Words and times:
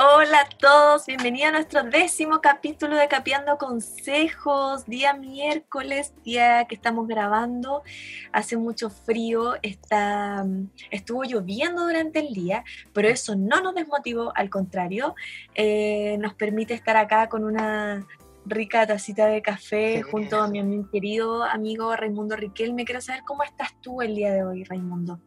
Hola 0.00 0.42
a 0.42 0.48
todos, 0.48 1.06
bienvenidos 1.06 1.48
a 1.48 1.52
nuestro 1.54 1.82
décimo 1.82 2.40
capítulo 2.40 2.94
de 2.94 3.08
Capeando 3.08 3.58
Consejos, 3.58 4.86
día 4.86 5.12
miércoles, 5.12 6.14
día 6.22 6.66
que 6.66 6.76
estamos 6.76 7.08
grabando, 7.08 7.82
hace 8.30 8.56
mucho 8.56 8.90
frío, 8.90 9.54
está, 9.60 10.46
estuvo 10.92 11.24
lloviendo 11.24 11.84
durante 11.84 12.20
el 12.20 12.32
día, 12.32 12.62
pero 12.92 13.08
eso 13.08 13.34
no 13.34 13.60
nos 13.60 13.74
desmotivó, 13.74 14.30
al 14.36 14.50
contrario, 14.50 15.16
eh, 15.56 16.16
nos 16.20 16.32
permite 16.34 16.74
estar 16.74 16.96
acá 16.96 17.28
con 17.28 17.42
una 17.42 18.06
rica 18.46 18.86
tacita 18.86 19.26
de 19.26 19.42
café 19.42 20.02
junto 20.02 20.40
a 20.40 20.46
mi 20.46 20.84
querido 20.92 21.42
amigo 21.42 21.96
Raimundo 21.96 22.36
Riquelme. 22.36 22.84
Quiero 22.84 23.00
saber 23.00 23.24
cómo 23.26 23.42
estás 23.42 23.74
tú 23.80 24.00
el 24.00 24.14
día 24.14 24.32
de 24.32 24.44
hoy, 24.44 24.62
Raimundo. 24.62 25.18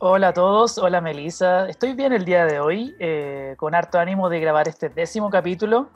Hola 0.00 0.28
a 0.28 0.32
todos, 0.32 0.78
hola 0.78 1.00
Melissa. 1.00 1.68
Estoy 1.68 1.92
bien 1.92 2.12
el 2.12 2.24
día 2.24 2.46
de 2.46 2.60
hoy, 2.60 2.94
eh, 3.00 3.54
con 3.56 3.74
harto 3.74 3.98
ánimo 3.98 4.28
de 4.28 4.38
grabar 4.38 4.68
este 4.68 4.88
décimo 4.88 5.28
capítulo, 5.28 5.90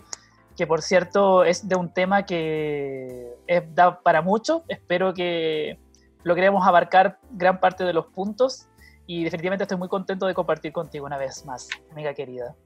que 0.56 0.66
por 0.66 0.82
cierto 0.82 1.44
es 1.44 1.68
de 1.68 1.77
un 1.77 1.94
tema 1.94 2.27
que 2.27 3.28
es, 3.46 3.62
da 3.77 4.00
para 4.00 4.20
mucho. 4.20 4.64
Espero 4.66 5.14
que 5.14 5.78
logremos 6.24 6.66
abarcar 6.66 7.20
gran 7.30 7.60
parte 7.60 7.84
de 7.84 7.92
los 7.92 8.06
puntos 8.06 8.66
y 9.06 9.22
definitivamente 9.22 9.62
estoy 9.62 9.78
muy 9.78 9.88
contento 9.88 10.27
de 10.27 10.34
compartir 10.34 10.72
contigo 10.72 11.06
una 11.06 11.16
vez 11.16 11.46
más, 11.46 11.69
amiga 11.92 12.12
querida. 12.12 12.56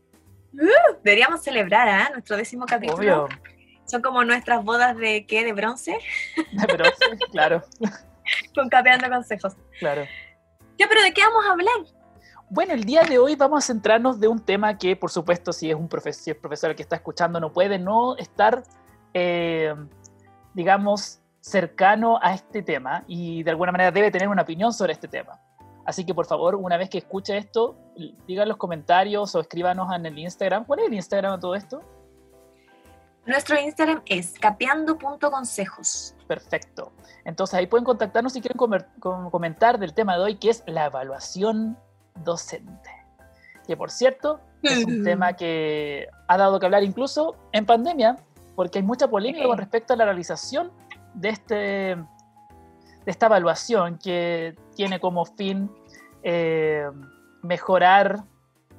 Uh, 0.55 0.97
deberíamos 1.05 1.43
celebrar 1.43 1.87
¿eh? 1.87 2.13
nuestro 2.15 2.39
décimo 2.39 2.65
capítulo. 2.65 3.29
Son 3.85 4.01
como 4.01 4.25
nuestras 4.25 4.65
bodas 4.65 4.97
de 4.97 5.27
qué, 5.27 5.45
de 5.45 5.53
bronce. 5.53 5.99
De 6.53 6.73
bronce, 6.73 7.05
claro. 7.31 7.63
Con 8.55 8.71
capeando 8.71 9.09
consejos. 9.11 9.55
Claro. 9.79 10.07
Ya, 10.79 10.87
pero 10.89 11.03
¿de 11.03 11.13
qué 11.13 11.23
vamos 11.23 11.45
a 11.47 11.53
hablar? 11.53 11.97
Bueno, 12.49 12.75
el 12.75 12.85
día 12.85 13.03
de 13.03 13.19
hoy 13.19 13.35
vamos 13.35 13.65
a 13.65 13.67
centrarnos 13.67 14.21
de 14.21 14.29
un 14.29 14.39
tema 14.39 14.79
que, 14.79 14.95
por 14.95 15.11
supuesto, 15.11 15.53
si 15.53 15.71
es 15.71 15.77
un 15.77 15.89
profesor, 15.89 16.35
es 16.35 16.41
profesor 16.41 16.77
que 16.77 16.83
está 16.83 16.97
escuchando, 16.97 17.41
no 17.41 17.53
puede 17.53 17.79
no 17.79 18.17
estar, 18.17 18.63
eh, 19.15 19.75
digamos, 20.55 21.21
cercano 21.41 22.19
a 22.23 22.35
este 22.35 22.63
tema 22.63 23.05
y 23.07 23.43
de 23.43 23.51
alguna 23.51 23.73
manera 23.73 23.91
debe 23.91 24.11
tener 24.11 24.29
una 24.29 24.43
opinión 24.43 24.73
sobre 24.73 24.93
este 24.93 25.09
tema. 25.09 25.41
Así 25.85 26.05
que, 26.05 26.15
por 26.15 26.27
favor, 26.27 26.57
una 26.57 26.77
vez 26.77 26.91
que 26.91 26.99
escuche 26.99 27.37
esto, 27.37 27.77
digan 28.27 28.49
los 28.49 28.57
comentarios 28.57 29.35
o 29.35 29.41
escríbanos 29.41 29.93
en 29.95 30.05
el 30.07 30.19
Instagram. 30.19 30.65
¿Cuál 30.65 30.81
es 30.81 30.87
el 30.87 30.95
Instagram 30.95 31.37
de 31.37 31.41
todo 31.41 31.55
esto? 31.55 31.81
Nuestro 33.27 33.59
Instagram 33.59 34.03
es 34.07 34.39
capeando.consejos. 34.39 36.15
Perfecto. 36.29 36.93
Entonces 37.25 37.55
ahí 37.55 37.67
pueden 37.67 37.85
contactarnos 37.85 38.33
si 38.33 38.41
quieren 38.41 38.57
comentar 39.31 39.79
del 39.79 39.95
tema 39.95 40.17
de 40.17 40.23
hoy, 40.23 40.37
que 40.37 40.51
es 40.51 40.63
la 40.67 40.87
evaluación 40.87 41.77
docente. 42.25 42.91
Que 43.67 43.77
por 43.77 43.91
cierto, 43.91 44.41
es 44.63 44.85
un 44.85 45.03
tema 45.03 45.33
que 45.33 46.09
ha 46.29 46.37
dado 46.37 46.61
que 46.61 46.67
hablar 46.67 46.85
incluso 46.85 47.37
en 47.53 47.67
pandemia, 47.67 48.17
porque 48.55 48.79
hay 48.79 48.85
mucha 48.85 49.09
polémica 49.09 49.47
con 49.47 49.59
respecto 49.59 49.93
a 49.93 49.97
la 49.97 50.05
realización 50.05 50.71
de, 51.15 51.31
este, 51.31 51.55
de 51.55 51.97
esta 53.07 53.27
evaluación 53.27 53.99
que 53.99 54.55
tiene 54.77 55.01
como 55.01 55.25
fin 55.25 55.71
eh, 56.23 56.89
mejorar 57.43 58.23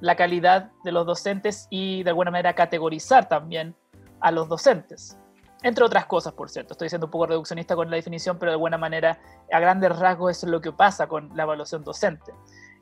la 0.00 0.16
calidad 0.16 0.70
de 0.84 0.92
los 0.92 1.04
docentes 1.06 1.66
y 1.70 2.02
de 2.02 2.10
alguna 2.10 2.30
manera 2.30 2.54
categorizar 2.54 3.28
también 3.28 3.74
a 4.20 4.30
los 4.30 4.48
docentes. 4.48 5.18
Entre 5.62 5.84
otras 5.84 6.06
cosas, 6.06 6.32
por 6.34 6.50
cierto. 6.50 6.74
Estoy 6.74 6.88
siendo 6.88 7.06
un 7.06 7.10
poco 7.10 7.26
reduccionista 7.26 7.74
con 7.74 7.90
la 7.90 7.96
definición, 7.96 8.38
pero 8.38 8.52
de 8.52 8.54
alguna 8.54 8.78
manera, 8.78 9.18
a 9.52 9.58
grandes 9.58 9.98
rasgos, 9.98 10.36
eso 10.36 10.46
es 10.46 10.52
lo 10.52 10.60
que 10.60 10.72
pasa 10.72 11.08
con 11.08 11.30
la 11.36 11.42
evaluación 11.42 11.82
docente. 11.82 12.32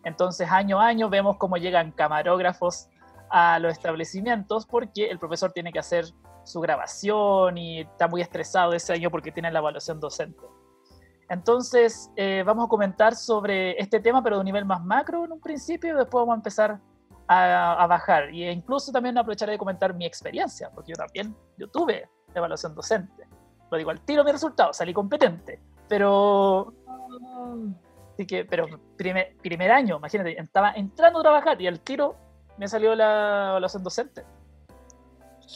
Entonces, 0.04 0.50
año 0.50 0.80
a 0.80 0.86
año 0.86 1.08
vemos 1.08 1.36
cómo 1.38 1.56
llegan 1.56 1.92
camarógrafos 1.92 2.88
a 3.30 3.58
los 3.58 3.72
establecimientos 3.72 4.66
porque 4.66 5.10
el 5.10 5.18
profesor 5.18 5.52
tiene 5.52 5.72
que 5.72 5.78
hacer 5.78 6.04
su 6.44 6.60
grabación 6.60 7.58
y 7.58 7.80
está 7.80 8.06
muy 8.06 8.20
estresado 8.20 8.72
ese 8.72 8.92
año 8.92 9.10
porque 9.10 9.32
tiene 9.32 9.50
la 9.50 9.58
evaluación 9.58 9.98
docente. 9.98 10.46
Entonces, 11.28 12.10
eh, 12.14 12.44
vamos 12.46 12.66
a 12.66 12.68
comentar 12.68 13.16
sobre 13.16 13.80
este 13.80 13.98
tema, 13.98 14.22
pero 14.22 14.36
de 14.36 14.40
un 14.40 14.44
nivel 14.44 14.64
más 14.64 14.84
macro 14.84 15.24
en 15.24 15.32
un 15.32 15.40
principio, 15.40 15.92
y 15.92 15.96
después 15.96 16.22
vamos 16.22 16.34
a 16.34 16.36
empezar 16.36 16.80
a, 17.28 17.82
a 17.82 17.86
bajar. 17.86 18.32
Y 18.32 18.48
incluso 18.48 18.92
también 18.92 19.16
aprovecharé 19.18 19.52
de 19.52 19.58
comentar 19.58 19.94
mi 19.94 20.06
experiencia, 20.06 20.70
porque 20.74 20.92
yo 20.92 20.96
también, 20.96 21.36
yo 21.58 21.68
tuve 21.68 22.08
evaluación 22.34 22.74
docente. 22.74 23.26
Lo 23.70 23.78
digo 23.78 23.90
al 23.90 24.00
tiro 24.00 24.24
mi 24.24 24.32
resultado, 24.32 24.72
salí 24.72 24.92
competente, 24.92 25.60
pero... 25.88 26.72
Así 28.12 28.26
que, 28.26 28.44
pero 28.44 28.66
primer, 28.96 29.36
primer 29.42 29.70
año, 29.70 29.98
imagínate, 29.98 30.40
estaba 30.40 30.72
entrando 30.72 31.18
a 31.18 31.22
trabajar 31.22 31.60
y 31.60 31.66
al 31.66 31.80
tiro 31.80 32.16
me 32.56 32.66
salió 32.66 32.94
la 32.94 33.48
evaluación 33.50 33.82
docente. 33.82 34.24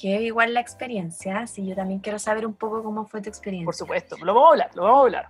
Que 0.00 0.22
igual 0.22 0.54
la 0.54 0.60
experiencia, 0.60 1.46
sí, 1.46 1.66
yo 1.66 1.74
también 1.74 2.00
quiero 2.00 2.18
saber 2.18 2.46
un 2.46 2.54
poco 2.54 2.82
cómo 2.82 3.06
fue 3.06 3.22
tu 3.22 3.28
experiencia. 3.28 3.64
Por 3.64 3.74
supuesto, 3.74 4.16
lo 4.22 4.34
vamos 4.34 4.48
a 4.48 4.52
hablar, 4.52 4.70
lo 4.74 4.82
vamos 4.82 4.98
a 4.98 5.02
hablar. 5.02 5.28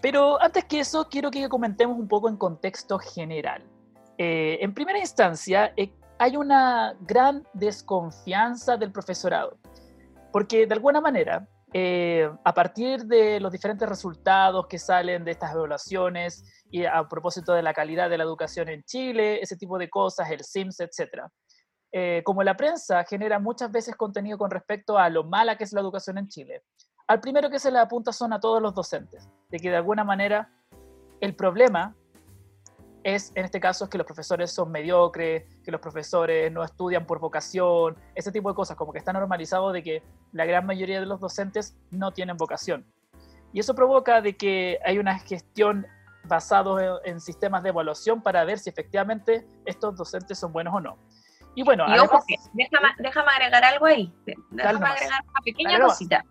Pero 0.00 0.40
antes 0.40 0.64
que 0.64 0.80
eso, 0.80 1.08
quiero 1.08 1.30
que 1.30 1.48
comentemos 1.48 1.98
un 1.98 2.08
poco 2.08 2.28
en 2.28 2.36
contexto 2.36 2.98
general. 2.98 3.62
Eh, 4.18 4.58
en 4.60 4.72
primera 4.72 4.98
instancia, 4.98 5.72
eh, 5.76 5.92
hay 6.18 6.36
una 6.36 6.96
gran 7.00 7.46
desconfianza 7.52 8.76
del 8.76 8.92
profesorado. 8.92 9.58
Porque 10.32 10.66
de 10.66 10.74
alguna 10.74 11.00
manera, 11.00 11.48
eh, 11.72 12.30
a 12.44 12.54
partir 12.54 13.04
de 13.04 13.40
los 13.40 13.52
diferentes 13.52 13.88
resultados 13.88 14.66
que 14.66 14.78
salen 14.78 15.24
de 15.24 15.32
estas 15.32 15.54
evaluaciones 15.54 16.64
y 16.70 16.84
a 16.84 17.06
propósito 17.08 17.52
de 17.52 17.62
la 17.62 17.74
calidad 17.74 18.08
de 18.08 18.18
la 18.18 18.24
educación 18.24 18.68
en 18.68 18.82
Chile, 18.84 19.40
ese 19.42 19.56
tipo 19.56 19.78
de 19.78 19.90
cosas, 19.90 20.30
el 20.30 20.42
SIMS, 20.42 20.80
etc. 20.80 21.24
Como 22.24 22.42
la 22.42 22.54
prensa 22.56 23.04
genera 23.04 23.38
muchas 23.38 23.72
veces 23.72 23.96
contenido 23.96 24.36
con 24.36 24.50
respecto 24.50 24.98
a 24.98 25.08
lo 25.08 25.24
mala 25.24 25.56
que 25.56 25.64
es 25.64 25.72
la 25.72 25.80
educación 25.80 26.18
en 26.18 26.28
Chile, 26.28 26.62
al 27.06 27.20
primero 27.20 27.48
que 27.48 27.58
se 27.58 27.70
le 27.70 27.78
apunta 27.78 28.12
son 28.12 28.34
a 28.34 28.40
todos 28.40 28.60
los 28.60 28.74
docentes, 28.74 29.28
de 29.48 29.58
que 29.58 29.70
de 29.70 29.76
alguna 29.76 30.04
manera 30.04 30.50
el 31.20 31.34
problema 31.34 31.96
es, 33.06 33.30
en 33.36 33.44
este 33.44 33.60
caso, 33.60 33.84
es 33.84 33.90
que 33.90 33.98
los 33.98 34.06
profesores 34.06 34.50
son 34.50 34.72
mediocres, 34.72 35.44
que 35.64 35.70
los 35.70 35.80
profesores 35.80 36.50
no 36.50 36.64
estudian 36.64 37.06
por 37.06 37.20
vocación, 37.20 37.96
ese 38.16 38.32
tipo 38.32 38.48
de 38.48 38.56
cosas, 38.56 38.76
como 38.76 38.92
que 38.92 38.98
está 38.98 39.12
normalizado 39.12 39.70
de 39.70 39.80
que 39.84 40.02
la 40.32 40.44
gran 40.44 40.66
mayoría 40.66 40.98
de 40.98 41.06
los 41.06 41.20
docentes 41.20 41.76
no 41.92 42.10
tienen 42.10 42.36
vocación. 42.36 42.84
Y 43.52 43.60
eso 43.60 43.76
provoca 43.76 44.20
de 44.20 44.36
que 44.36 44.80
hay 44.84 44.98
una 44.98 45.20
gestión 45.20 45.86
basada 46.24 47.00
en, 47.04 47.20
sistemas 47.20 47.62
de 47.62 47.68
evaluación 47.68 48.20
para 48.20 48.44
ver 48.44 48.58
si 48.58 48.70
efectivamente 48.70 49.46
estos 49.64 49.94
docentes 49.94 50.36
son 50.36 50.52
buenos 50.52 50.74
o 50.74 50.80
no. 50.80 50.98
Y 51.54 51.62
bueno, 51.62 51.86
déjame, 51.86 53.30
agregar 53.30 53.64
algo 53.64 53.86
ahí. 53.86 54.12
Déjame 54.50 54.84
agregar 54.84 55.22
una 55.30 55.40
pequeña 55.44 55.80
cosita. 55.80 56.24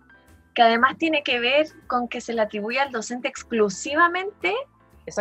Que 0.53 0.61
además 0.61 0.97
tiene 0.97 1.23
que 1.23 1.39
ver 1.39 1.67
con 1.87 2.09
que 2.09 2.19
se 2.19 2.33
le 2.33 2.41
atribuye 2.41 2.81
al 2.81 2.91
docente 2.91 3.29
exclusivamente 3.29 4.53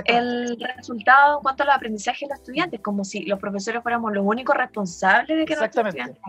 el 0.06 0.58
resultado 0.76 1.38
en 1.38 1.42
cuanto 1.42 1.62
al 1.62 1.70
aprendizaje 1.70 2.26
de 2.26 2.30
los 2.30 2.38
estudiantes, 2.38 2.80
como 2.80 3.04
si 3.04 3.24
los 3.24 3.38
profesores 3.38 3.82
fuéramos 3.82 4.12
los 4.12 4.24
únicos 4.24 4.56
responsables 4.56 5.38
de 5.38 5.44
que 5.44 5.54
los 5.54 5.64
estudiantes 5.64 6.20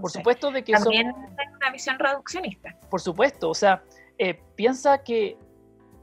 por 0.00 0.10
supuesto 0.10 0.50
de 0.50 0.62
que 0.62 0.72
también 0.72 1.08
es 1.08 1.56
una 1.56 1.70
visión 1.70 1.98
reduccionista. 1.98 2.76
Por 2.88 3.00
supuesto, 3.00 3.50
o 3.50 3.54
sea, 3.54 3.82
eh, 4.18 4.40
piensa 4.54 4.98
que 5.02 5.36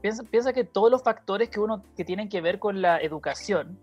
piensa, 0.00 0.22
piensa 0.24 0.52
que 0.52 0.64
todos 0.64 0.90
los 0.90 1.02
factores 1.02 1.48
que 1.48 1.60
uno 1.60 1.82
que 1.96 2.04
tienen 2.04 2.28
que 2.28 2.40
ver 2.40 2.58
con 2.58 2.82
la 2.82 3.00
educación, 3.00 3.78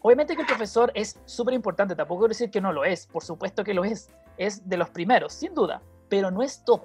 obviamente 0.00 0.34
que 0.34 0.42
el 0.42 0.46
profesor 0.46 0.90
es 0.94 1.20
súper 1.24 1.54
importante, 1.54 1.94
tampoco 1.94 2.20
quiero 2.20 2.30
decir 2.30 2.50
que 2.50 2.60
no 2.60 2.72
lo 2.72 2.84
es, 2.84 3.06
por 3.06 3.22
supuesto 3.22 3.64
que 3.64 3.74
lo 3.74 3.84
es, 3.84 4.08
es 4.38 4.66
de 4.68 4.76
los 4.76 4.90
primeros, 4.90 5.32
sin 5.32 5.54
duda, 5.54 5.82
pero 6.08 6.30
no 6.30 6.42
es 6.42 6.64
todo. 6.64 6.84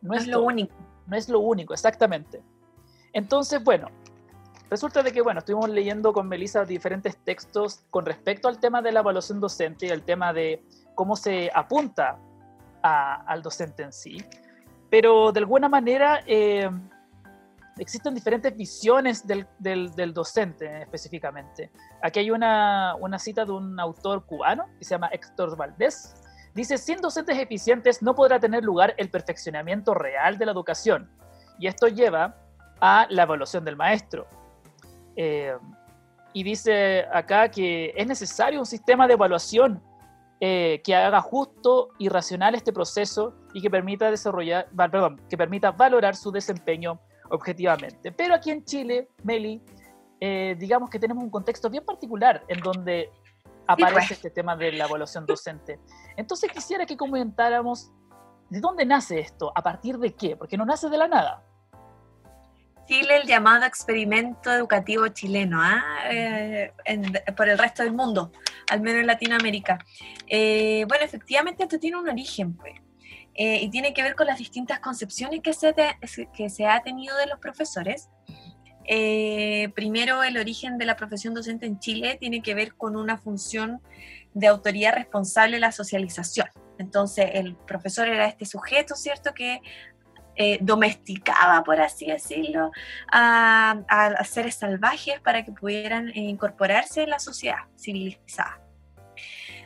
No, 0.00 0.14
es, 0.14 0.26
lo 0.26 0.42
único. 0.42 0.74
No 1.06 1.16
es 1.16 1.28
lo 1.28 1.40
único, 1.40 1.72
exactamente. 1.72 2.42
Entonces, 3.14 3.62
bueno, 3.64 3.88
Resulta 4.70 5.02
de 5.02 5.12
que, 5.12 5.20
bueno, 5.20 5.40
estuvimos 5.40 5.68
leyendo 5.68 6.12
con 6.12 6.26
Melissa 6.26 6.64
diferentes 6.64 7.16
textos 7.18 7.84
con 7.90 8.06
respecto 8.06 8.48
al 8.48 8.58
tema 8.58 8.80
de 8.82 8.92
la 8.92 9.00
evaluación 9.00 9.40
docente 9.40 9.86
y 9.86 9.90
el 9.90 10.02
tema 10.02 10.32
de 10.32 10.64
cómo 10.94 11.16
se 11.16 11.50
apunta 11.54 12.18
al 12.82 13.42
docente 13.42 13.82
en 13.82 13.92
sí, 13.92 14.22
pero 14.90 15.32
de 15.32 15.40
alguna 15.40 15.70
manera 15.70 16.20
eh, 16.26 16.68
existen 17.78 18.14
diferentes 18.14 18.54
visiones 18.56 19.26
del, 19.26 19.46
del, 19.58 20.12
docente 20.12 20.82
específicamente. 20.82 21.70
Aquí 22.02 22.20
hay 22.20 22.30
una, 22.30 22.94
una 23.00 23.18
cita 23.18 23.44
de 23.44 23.52
un 23.52 23.78
autor 23.80 24.26
cubano 24.26 24.66
que 24.78 24.84
se 24.84 24.90
llama 24.90 25.08
Héctor 25.08 25.56
Valdés. 25.56 26.14
Dice, 26.54 26.78
sin 26.78 27.00
docentes 27.00 27.38
eficientes 27.38 28.02
no 28.02 28.14
podrá 28.14 28.38
tener 28.38 28.62
lugar 28.62 28.94
el 28.96 29.10
perfeccionamiento 29.10 29.94
real 29.94 30.38
de 30.38 30.46
la 30.46 30.52
educación. 30.52 31.10
Y 31.58 31.66
esto 31.66 31.88
lleva 31.88 32.36
a 32.80 33.06
la 33.08 33.22
evaluación 33.22 33.64
del 33.64 33.76
maestro. 33.76 34.26
Eh, 35.16 35.56
y 36.32 36.42
dice 36.42 37.06
acá 37.12 37.48
que 37.48 37.92
es 37.96 38.06
necesario 38.06 38.58
un 38.58 38.66
sistema 38.66 39.06
de 39.06 39.14
evaluación 39.14 39.82
eh, 40.40 40.82
que 40.84 40.94
haga 40.94 41.20
justo 41.20 41.90
y 41.98 42.08
racional 42.08 42.54
este 42.54 42.72
proceso 42.72 43.34
y 43.54 43.62
que 43.62 43.70
permita 43.70 44.10
desarrollar, 44.10 44.68
perdón, 44.76 45.22
que 45.30 45.38
permita 45.38 45.70
valorar 45.70 46.16
su 46.16 46.32
desempeño 46.32 47.00
objetivamente. 47.30 48.12
Pero 48.12 48.34
aquí 48.34 48.50
en 48.50 48.64
Chile, 48.64 49.08
Meli, 49.22 49.62
eh, 50.20 50.56
digamos 50.58 50.90
que 50.90 50.98
tenemos 50.98 51.22
un 51.22 51.30
contexto 51.30 51.70
bien 51.70 51.84
particular 51.84 52.44
en 52.48 52.60
donde 52.60 53.10
aparece 53.66 54.08
pues. 54.08 54.10
este 54.10 54.30
tema 54.30 54.56
de 54.56 54.72
la 54.72 54.86
evaluación 54.86 55.24
docente. 55.24 55.78
Entonces 56.16 56.50
quisiera 56.50 56.84
que 56.84 56.96
comentáramos 56.96 57.92
de 58.50 58.60
dónde 58.60 58.84
nace 58.84 59.20
esto, 59.20 59.52
a 59.54 59.62
partir 59.62 59.98
de 59.98 60.14
qué, 60.14 60.36
porque 60.36 60.56
no 60.56 60.66
nace 60.66 60.88
de 60.88 60.98
la 60.98 61.08
nada. 61.08 61.44
Chile 62.86 63.16
el 63.16 63.26
llamado 63.26 63.64
experimento 63.64 64.52
educativo 64.52 65.08
chileno 65.08 65.58
¿ah? 65.60 65.82
eh, 66.10 66.72
por 67.36 67.48
el 67.48 67.58
resto 67.58 67.82
del 67.82 67.92
mundo, 67.92 68.32
al 68.70 68.80
menos 68.80 69.00
en 69.00 69.06
Latinoamérica. 69.06 69.78
Eh, 70.26 70.84
bueno, 70.88 71.04
efectivamente 71.04 71.62
esto 71.62 71.78
tiene 71.78 71.98
un 71.98 72.08
origen, 72.08 72.54
pues, 72.54 72.74
eh, 73.34 73.60
y 73.62 73.70
tiene 73.70 73.92
que 73.94 74.02
ver 74.02 74.14
con 74.14 74.26
las 74.26 74.38
distintas 74.38 74.80
concepciones 74.80 75.40
que 75.40 75.52
se, 75.52 75.74
que 76.36 76.50
se 76.50 76.66
ha 76.66 76.82
tenido 76.82 77.16
de 77.16 77.26
los 77.26 77.38
profesores. 77.38 78.08
primero, 79.74 80.22
el 80.22 80.36
origen 80.36 80.78
de 80.78 80.84
la 80.84 80.96
profesión 80.96 81.34
docente 81.34 81.66
en 81.66 81.78
Chile 81.78 82.16
tiene 82.20 82.42
que 82.42 82.54
ver 82.54 82.74
con 82.74 82.96
una 82.96 83.16
función 83.16 83.80
de 84.34 84.46
autoridad 84.46 84.94
responsable 84.94 85.56
de 85.56 85.60
la 85.60 85.72
socialización. 85.72 86.48
Entonces, 86.78 87.30
el 87.34 87.54
profesor 87.54 88.08
era 88.08 88.26
este 88.26 88.46
sujeto, 88.46 88.96
¿cierto?, 88.96 89.32
que 89.32 89.60
eh, 90.36 90.58
domesticaba, 90.60 91.62
por 91.62 91.80
así 91.80 92.06
decirlo, 92.06 92.72
a, 93.10 93.76
seres 94.24 94.56
salvajes 94.56 95.20
para 95.20 95.44
que 95.44 95.52
pudieran 95.52 96.08
eh, 96.08 96.20
incorporarse 96.20 97.02
en 97.04 97.10
la 97.10 97.18
sociedad 97.18 97.60
civilizada. 97.78 98.60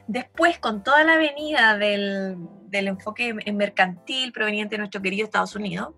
Después, 0.06 0.58
con 0.58 0.82
toda 0.82 1.04
la 1.04 1.16
venida 1.16 1.76
del, 1.76 2.36
enfoque 2.70 3.34
mercantil 3.52 4.32
proveniente 4.32 4.74
de 4.74 4.78
nuestro 4.78 5.02
querido 5.02 5.24
Estados 5.24 5.54
Unidos, 5.54 5.94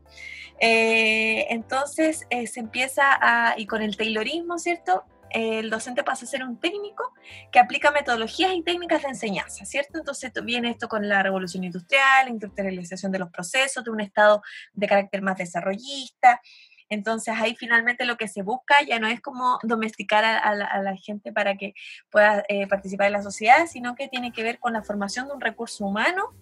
eh, 0.60 1.46
entonces 1.50 2.26
se 2.28 2.60
empieza 2.60 3.04
a, 3.20 3.58
y 3.58 3.66
con 3.66 3.82
el 3.82 3.96
Taylorismo, 3.96 4.58
¿cierto? 4.58 5.04
El 5.30 5.70
docente 5.70 6.02
pasa 6.02 6.24
a 6.24 6.28
ser 6.28 6.42
un 6.44 6.58
técnico 6.58 7.12
que 7.52 7.58
aplica 7.58 7.90
metodologías 7.90 8.52
y 8.54 8.62
técnicas 8.62 9.02
de 9.02 9.08
enseñanza, 9.08 9.64
¿cierto? 9.64 9.98
Entonces 9.98 10.32
viene 10.44 10.70
esto 10.70 10.88
con 10.88 11.08
la 11.08 11.22
revolución 11.22 11.64
industrial, 11.64 12.26
la 12.26 12.30
industrialización 12.30 13.12
de 13.12 13.18
los 13.18 13.30
procesos, 13.30 13.84
de 13.84 13.90
un 13.90 14.00
estado 14.00 14.42
de 14.72 14.86
carácter 14.86 15.22
más 15.22 15.38
desarrollista. 15.38 16.40
Entonces 16.88 17.34
ahí 17.38 17.54
finalmente 17.54 18.04
lo 18.04 18.16
que 18.16 18.26
se 18.26 18.42
busca 18.42 18.76
ya 18.86 18.98
no 18.98 19.06
es 19.06 19.20
como 19.20 19.60
domesticar 19.62 20.24
a, 20.24 20.54
la, 20.54 20.96
gente 20.96 21.32
para 21.32 21.56
que 21.56 21.74
pueda 22.10 22.44
eh, 22.48 22.66
participar 22.66 23.06
en 23.06 23.12
la 23.12 23.22
sociedad, 23.22 23.66
sino 23.68 23.94
que 23.94 24.08
tiene 24.08 24.32
que 24.32 24.42
ver 24.42 24.58
con 24.58 24.72
la 24.72 24.82
formación 24.82 25.28
de 25.28 25.34
un 25.34 25.40
recurso 25.40 25.86
humano 25.86 26.34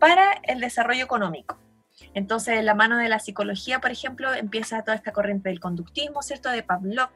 para 0.00 0.32
el 0.42 0.60
desarrollo 0.60 1.04
económico. 1.04 1.56
Entonces, 2.14 2.62
la 2.64 2.74
mano 2.74 2.98
de 2.98 3.08
la 3.08 3.20
psicología, 3.20 3.80
por 3.80 3.92
ejemplo, 3.92 4.34
empieza 4.34 4.82
toda 4.82 4.96
esta 4.96 5.12
corriente 5.12 5.48
del 5.50 5.60
conductismo, 5.60 6.22
¿cierto? 6.22 6.50
De 6.50 6.64
Pavlov, 6.64 7.10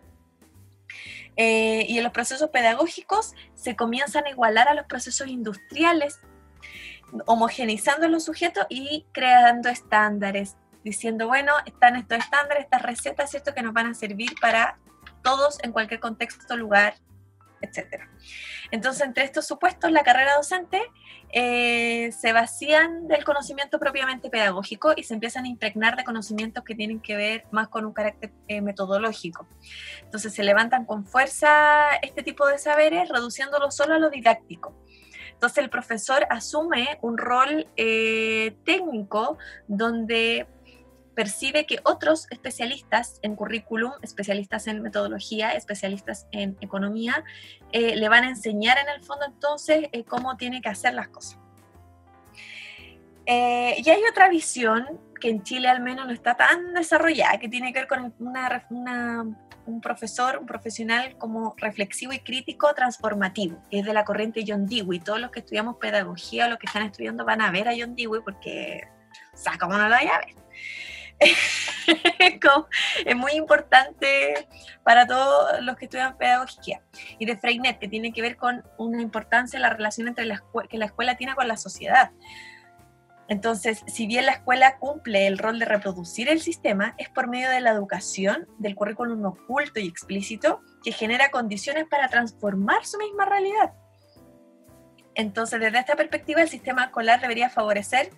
eh, 1.36 1.84
y 1.88 1.98
en 1.98 2.04
los 2.04 2.12
procesos 2.12 2.50
pedagógicos 2.50 3.34
se 3.54 3.76
comienzan 3.76 4.26
a 4.26 4.30
igualar 4.30 4.68
a 4.68 4.74
los 4.74 4.86
procesos 4.86 5.28
industriales, 5.28 6.20
homogenizando 7.26 8.08
los 8.08 8.24
sujetos 8.24 8.66
y 8.68 9.06
creando 9.12 9.68
estándares, 9.68 10.56
diciendo, 10.82 11.26
bueno, 11.26 11.52
están 11.66 11.96
estos 11.96 12.18
estándares, 12.18 12.64
estas 12.64 12.82
recetas, 12.82 13.30
¿cierto?, 13.30 13.54
que 13.54 13.62
nos 13.62 13.72
van 13.72 13.86
a 13.86 13.94
servir 13.94 14.34
para 14.40 14.78
todos 15.22 15.58
en 15.62 15.72
cualquier 15.72 16.00
contexto, 16.00 16.56
lugar, 16.56 16.94
etc. 17.60 18.02
Entonces, 18.70 19.06
entre 19.06 19.24
estos 19.24 19.46
supuestos, 19.46 19.90
la 19.90 20.02
carrera 20.02 20.34
docente 20.34 20.82
eh, 21.32 22.10
se 22.12 22.32
vacían 22.32 23.08
del 23.08 23.24
conocimiento 23.24 23.78
propiamente 23.78 24.30
pedagógico 24.30 24.92
y 24.96 25.02
se 25.02 25.14
empiezan 25.14 25.44
a 25.44 25.48
impregnar 25.48 25.96
de 25.96 26.04
conocimientos 26.04 26.64
que 26.64 26.74
tienen 26.74 27.00
que 27.00 27.16
ver 27.16 27.44
más 27.50 27.68
con 27.68 27.84
un 27.84 27.92
carácter 27.92 28.32
eh, 28.48 28.60
metodológico. 28.60 29.46
Entonces, 30.02 30.34
se 30.34 30.42
levantan 30.44 30.84
con 30.84 31.06
fuerza 31.06 31.96
este 32.02 32.22
tipo 32.22 32.46
de 32.46 32.58
saberes, 32.58 33.08
reduciéndolo 33.08 33.70
solo 33.70 33.94
a 33.94 33.98
lo 33.98 34.10
didáctico. 34.10 34.74
Entonces 35.36 35.58
el 35.58 35.68
profesor 35.68 36.26
asume 36.30 36.98
un 37.02 37.18
rol 37.18 37.68
eh, 37.76 38.56
técnico 38.64 39.36
donde 39.68 40.46
percibe 41.16 41.64
que 41.64 41.80
otros 41.82 42.28
especialistas 42.30 43.18
en 43.22 43.34
currículum, 43.34 43.92
especialistas 44.02 44.66
en 44.66 44.82
metodología, 44.82 45.52
especialistas 45.52 46.28
en 46.30 46.58
economía, 46.60 47.24
eh, 47.72 47.96
le 47.96 48.08
van 48.08 48.24
a 48.24 48.28
enseñar 48.28 48.76
en 48.78 48.88
el 48.94 49.02
fondo 49.02 49.24
entonces 49.24 49.88
eh, 49.92 50.04
cómo 50.04 50.36
tiene 50.36 50.60
que 50.60 50.68
hacer 50.68 50.92
las 50.92 51.08
cosas. 51.08 51.38
Eh, 53.24 53.76
y 53.78 53.90
hay 53.90 54.02
otra 54.08 54.28
visión 54.28 55.00
que 55.18 55.30
en 55.30 55.42
Chile 55.42 55.68
al 55.68 55.80
menos 55.80 56.06
no 56.06 56.12
está 56.12 56.36
tan 56.36 56.74
desarrollada, 56.74 57.38
que 57.38 57.48
tiene 57.48 57.72
que 57.72 57.80
ver 57.80 57.88
con 57.88 58.14
un 58.20 59.80
profesor, 59.80 60.36
un 60.38 60.46
profesional 60.46 61.16
como 61.16 61.54
reflexivo 61.56 62.12
y 62.12 62.18
crítico 62.18 62.72
transformativo, 62.74 63.58
que 63.70 63.78
es 63.78 63.86
de 63.86 63.94
la 63.94 64.04
corriente 64.04 64.44
John 64.46 64.66
Dewey. 64.66 65.00
Todos 65.00 65.18
los 65.18 65.30
que 65.30 65.40
estudiamos 65.40 65.76
pedagogía 65.78 66.44
o 66.44 66.50
los 66.50 66.58
que 66.58 66.66
están 66.66 66.82
estudiando 66.82 67.24
van 67.24 67.40
a 67.40 67.50
ver 67.50 67.68
a 67.68 67.72
John 67.76 67.96
Dewey 67.96 68.20
porque, 68.22 68.82
o 69.32 69.36
sea, 69.36 69.56
¿cómo 69.58 69.78
no 69.78 69.88
es 73.04 73.16
muy 73.16 73.32
importante 73.32 74.48
para 74.82 75.06
todos 75.06 75.62
los 75.62 75.76
que 75.76 75.86
estudian 75.86 76.16
pedagogía. 76.16 76.80
Y 77.18 77.26
de 77.26 77.36
Freinet, 77.36 77.78
que 77.78 77.88
tiene 77.88 78.12
que 78.12 78.22
ver 78.22 78.36
con 78.36 78.64
una 78.78 79.02
importancia 79.02 79.56
en 79.56 79.62
la 79.62 79.70
relación 79.70 80.08
entre 80.08 80.26
la 80.26 80.42
que 80.68 80.78
la 80.78 80.86
escuela 80.86 81.16
tiene 81.16 81.34
con 81.34 81.48
la 81.48 81.56
sociedad. 81.56 82.10
Entonces, 83.28 83.82
si 83.88 84.06
bien 84.06 84.26
la 84.26 84.32
escuela 84.32 84.78
cumple 84.78 85.26
el 85.26 85.38
rol 85.38 85.58
de 85.58 85.64
reproducir 85.64 86.28
el 86.28 86.40
sistema, 86.40 86.94
es 86.96 87.08
por 87.08 87.28
medio 87.28 87.50
de 87.50 87.60
la 87.60 87.70
educación, 87.70 88.46
del 88.58 88.76
currículum 88.76 89.24
oculto 89.24 89.80
y 89.80 89.88
explícito, 89.88 90.60
que 90.84 90.92
genera 90.92 91.30
condiciones 91.30 91.86
para 91.90 92.08
transformar 92.08 92.84
su 92.86 92.98
misma 92.98 93.24
realidad. 93.24 93.72
Entonces, 95.16 95.58
desde 95.58 95.78
esta 95.78 95.96
perspectiva, 95.96 96.42
el 96.42 96.48
sistema 96.48 96.84
escolar 96.84 97.20
debería 97.20 97.48
favorecer 97.48 98.10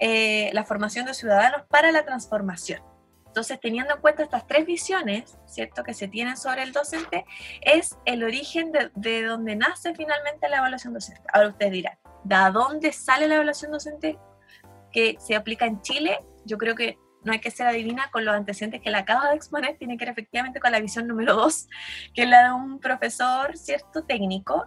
eh, 0.00 0.50
la 0.52 0.64
formación 0.64 1.06
de 1.06 1.14
ciudadanos 1.14 1.62
para 1.68 1.92
la 1.92 2.04
transformación. 2.04 2.82
Entonces, 3.26 3.60
teniendo 3.60 3.94
en 3.94 4.00
cuenta 4.00 4.24
estas 4.24 4.44
tres 4.48 4.66
visiones, 4.66 5.38
¿cierto?, 5.46 5.84
que 5.84 5.94
se 5.94 6.08
tienen 6.08 6.36
sobre 6.36 6.64
el 6.64 6.72
docente, 6.72 7.24
es 7.60 7.96
el 8.04 8.24
origen 8.24 8.72
de, 8.72 8.90
de 8.96 9.22
donde 9.22 9.54
nace 9.54 9.94
finalmente 9.94 10.48
la 10.48 10.56
evaluación 10.56 10.92
docente. 10.92 11.22
Ahora 11.32 11.50
usted 11.50 11.70
dirá, 11.70 11.96
¿de 12.24 12.36
dónde 12.52 12.92
sale 12.92 13.28
la 13.28 13.36
evaluación 13.36 13.70
docente 13.70 14.18
que 14.90 15.16
se 15.20 15.36
aplica 15.36 15.66
en 15.66 15.80
Chile? 15.82 16.18
Yo 16.44 16.58
creo 16.58 16.74
que 16.74 16.98
no 17.22 17.32
hay 17.32 17.38
que 17.38 17.52
ser 17.52 17.68
adivina 17.68 18.10
con 18.10 18.24
los 18.24 18.34
antecedentes 18.34 18.80
que 18.80 18.90
le 18.90 18.96
acabo 18.96 19.28
de 19.28 19.36
exponer, 19.36 19.76
tiene 19.78 19.96
que 19.96 20.04
ver 20.04 20.12
efectivamente 20.12 20.58
con 20.58 20.72
la 20.72 20.80
visión 20.80 21.06
número 21.06 21.36
dos, 21.36 21.68
que 22.12 22.22
es 22.22 22.28
la 22.28 22.46
de 22.46 22.52
un 22.52 22.80
profesor, 22.80 23.56
¿cierto?, 23.56 24.02
técnico, 24.02 24.66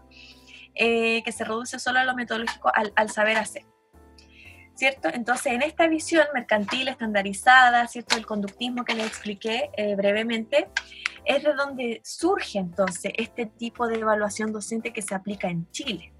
eh, 0.75 1.21
que 1.23 1.31
se 1.31 1.43
reduce 1.43 1.77
solo 1.79 1.99
a 1.99 2.03
lo 2.03 2.15
metodológico, 2.15 2.71
al, 2.73 3.09
saber 3.09 3.37
hacer. 3.37 3.63
¿Cierto? 4.75 5.09
Entonces, 5.13 5.53
en 5.53 5.61
esta 5.61 5.87
visión 5.87 6.25
mercantil, 6.33 6.87
estandarizada, 6.87 7.87
¿cierto? 7.87 8.17
El 8.17 8.25
conductismo 8.25 8.83
que 8.83 8.95
les 8.95 9.05
expliqué 9.05 9.69
eh, 9.77 9.95
brevemente, 9.95 10.67
es 11.25 11.43
de 11.43 11.53
donde 11.53 12.01
surge 12.03 12.57
entonces 12.57 13.13
este 13.15 13.45
tipo 13.45 13.87
de 13.87 13.99
evaluación 13.99 14.51
docente 14.51 14.91
que 14.91 15.03
se 15.03 15.13
aplica 15.13 15.47
en 15.47 15.69
Chile. 15.69 16.11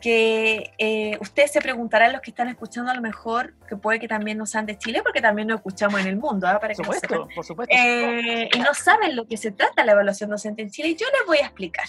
Que 0.00 0.74
eh, 0.78 1.18
ustedes 1.20 1.50
se 1.50 1.60
preguntarán, 1.60 2.12
los 2.12 2.20
que 2.20 2.30
están 2.30 2.48
escuchando, 2.48 2.92
a 2.92 2.94
lo 2.94 3.00
mejor, 3.00 3.54
que 3.68 3.76
puede 3.76 3.98
que 3.98 4.06
también 4.06 4.38
no 4.38 4.46
sean 4.46 4.64
de 4.64 4.78
Chile, 4.78 5.02
porque 5.02 5.20
también 5.20 5.48
lo 5.48 5.56
escuchamos 5.56 6.00
en 6.00 6.06
el 6.06 6.16
mundo, 6.16 6.46
¿ah? 6.46 6.60
Para 6.60 6.74
por 6.74 6.84
supuesto, 6.84 7.28
por 7.34 7.44
supuesto. 7.44 7.74
y 7.74 8.58
no 8.60 8.74
saben 8.74 9.16
lo 9.16 9.26
que 9.26 9.36
se 9.36 9.50
trata 9.50 9.84
la 9.84 9.92
evaluación 9.92 10.30
docente 10.30 10.62
en 10.62 10.70
Chile, 10.70 10.94
yo 10.94 11.06
les 11.18 11.26
voy 11.26 11.38
a 11.38 11.46
explicar. 11.46 11.86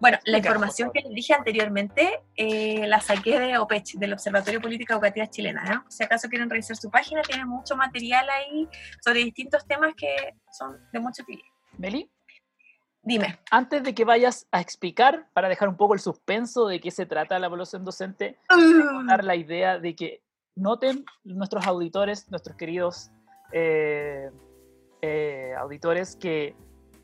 Bueno, 0.00 0.18
la 0.24 0.38
información 0.38 0.90
que 0.92 1.00
les 1.00 1.14
dije 1.14 1.32
anteriormente 1.32 2.20
eh, 2.36 2.86
la 2.86 3.00
saqué 3.00 3.38
de 3.38 3.58
OPECH, 3.58 3.94
del 3.94 4.12
Observatorio 4.12 4.60
Política 4.60 4.94
Educativa 4.94 5.26
Chilena. 5.26 5.64
¿no? 5.64 5.84
Si 5.88 6.04
acaso 6.04 6.28
quieren 6.28 6.50
revisar 6.50 6.76
su 6.76 6.90
página, 6.90 7.22
tiene 7.22 7.46
mucho 7.46 7.76
material 7.76 8.28
ahí 8.28 8.68
sobre 9.02 9.24
distintos 9.24 9.66
temas 9.66 9.94
que 9.96 10.34
son 10.52 10.76
de 10.92 11.00
mucho 11.00 11.22
utilidad. 11.22 11.48
Meli. 11.78 12.10
Dime. 13.02 13.38
Antes 13.52 13.84
de 13.84 13.94
que 13.94 14.04
vayas 14.04 14.48
a 14.50 14.60
explicar, 14.60 15.28
para 15.32 15.48
dejar 15.48 15.68
un 15.68 15.76
poco 15.76 15.94
el 15.94 16.00
suspenso 16.00 16.66
de 16.66 16.80
qué 16.80 16.90
se 16.90 17.06
trata 17.06 17.38
la 17.38 17.46
evaluación 17.46 17.84
docente, 17.84 18.36
uh. 18.50 19.06
dar 19.06 19.24
la 19.24 19.36
idea 19.36 19.78
de 19.78 19.94
que 19.94 20.22
noten 20.56 21.04
nuestros 21.22 21.66
auditores, 21.66 22.28
nuestros 22.30 22.56
queridos 22.56 23.12
eh, 23.52 24.28
eh, 25.02 25.54
auditores, 25.56 26.16
que 26.16 26.56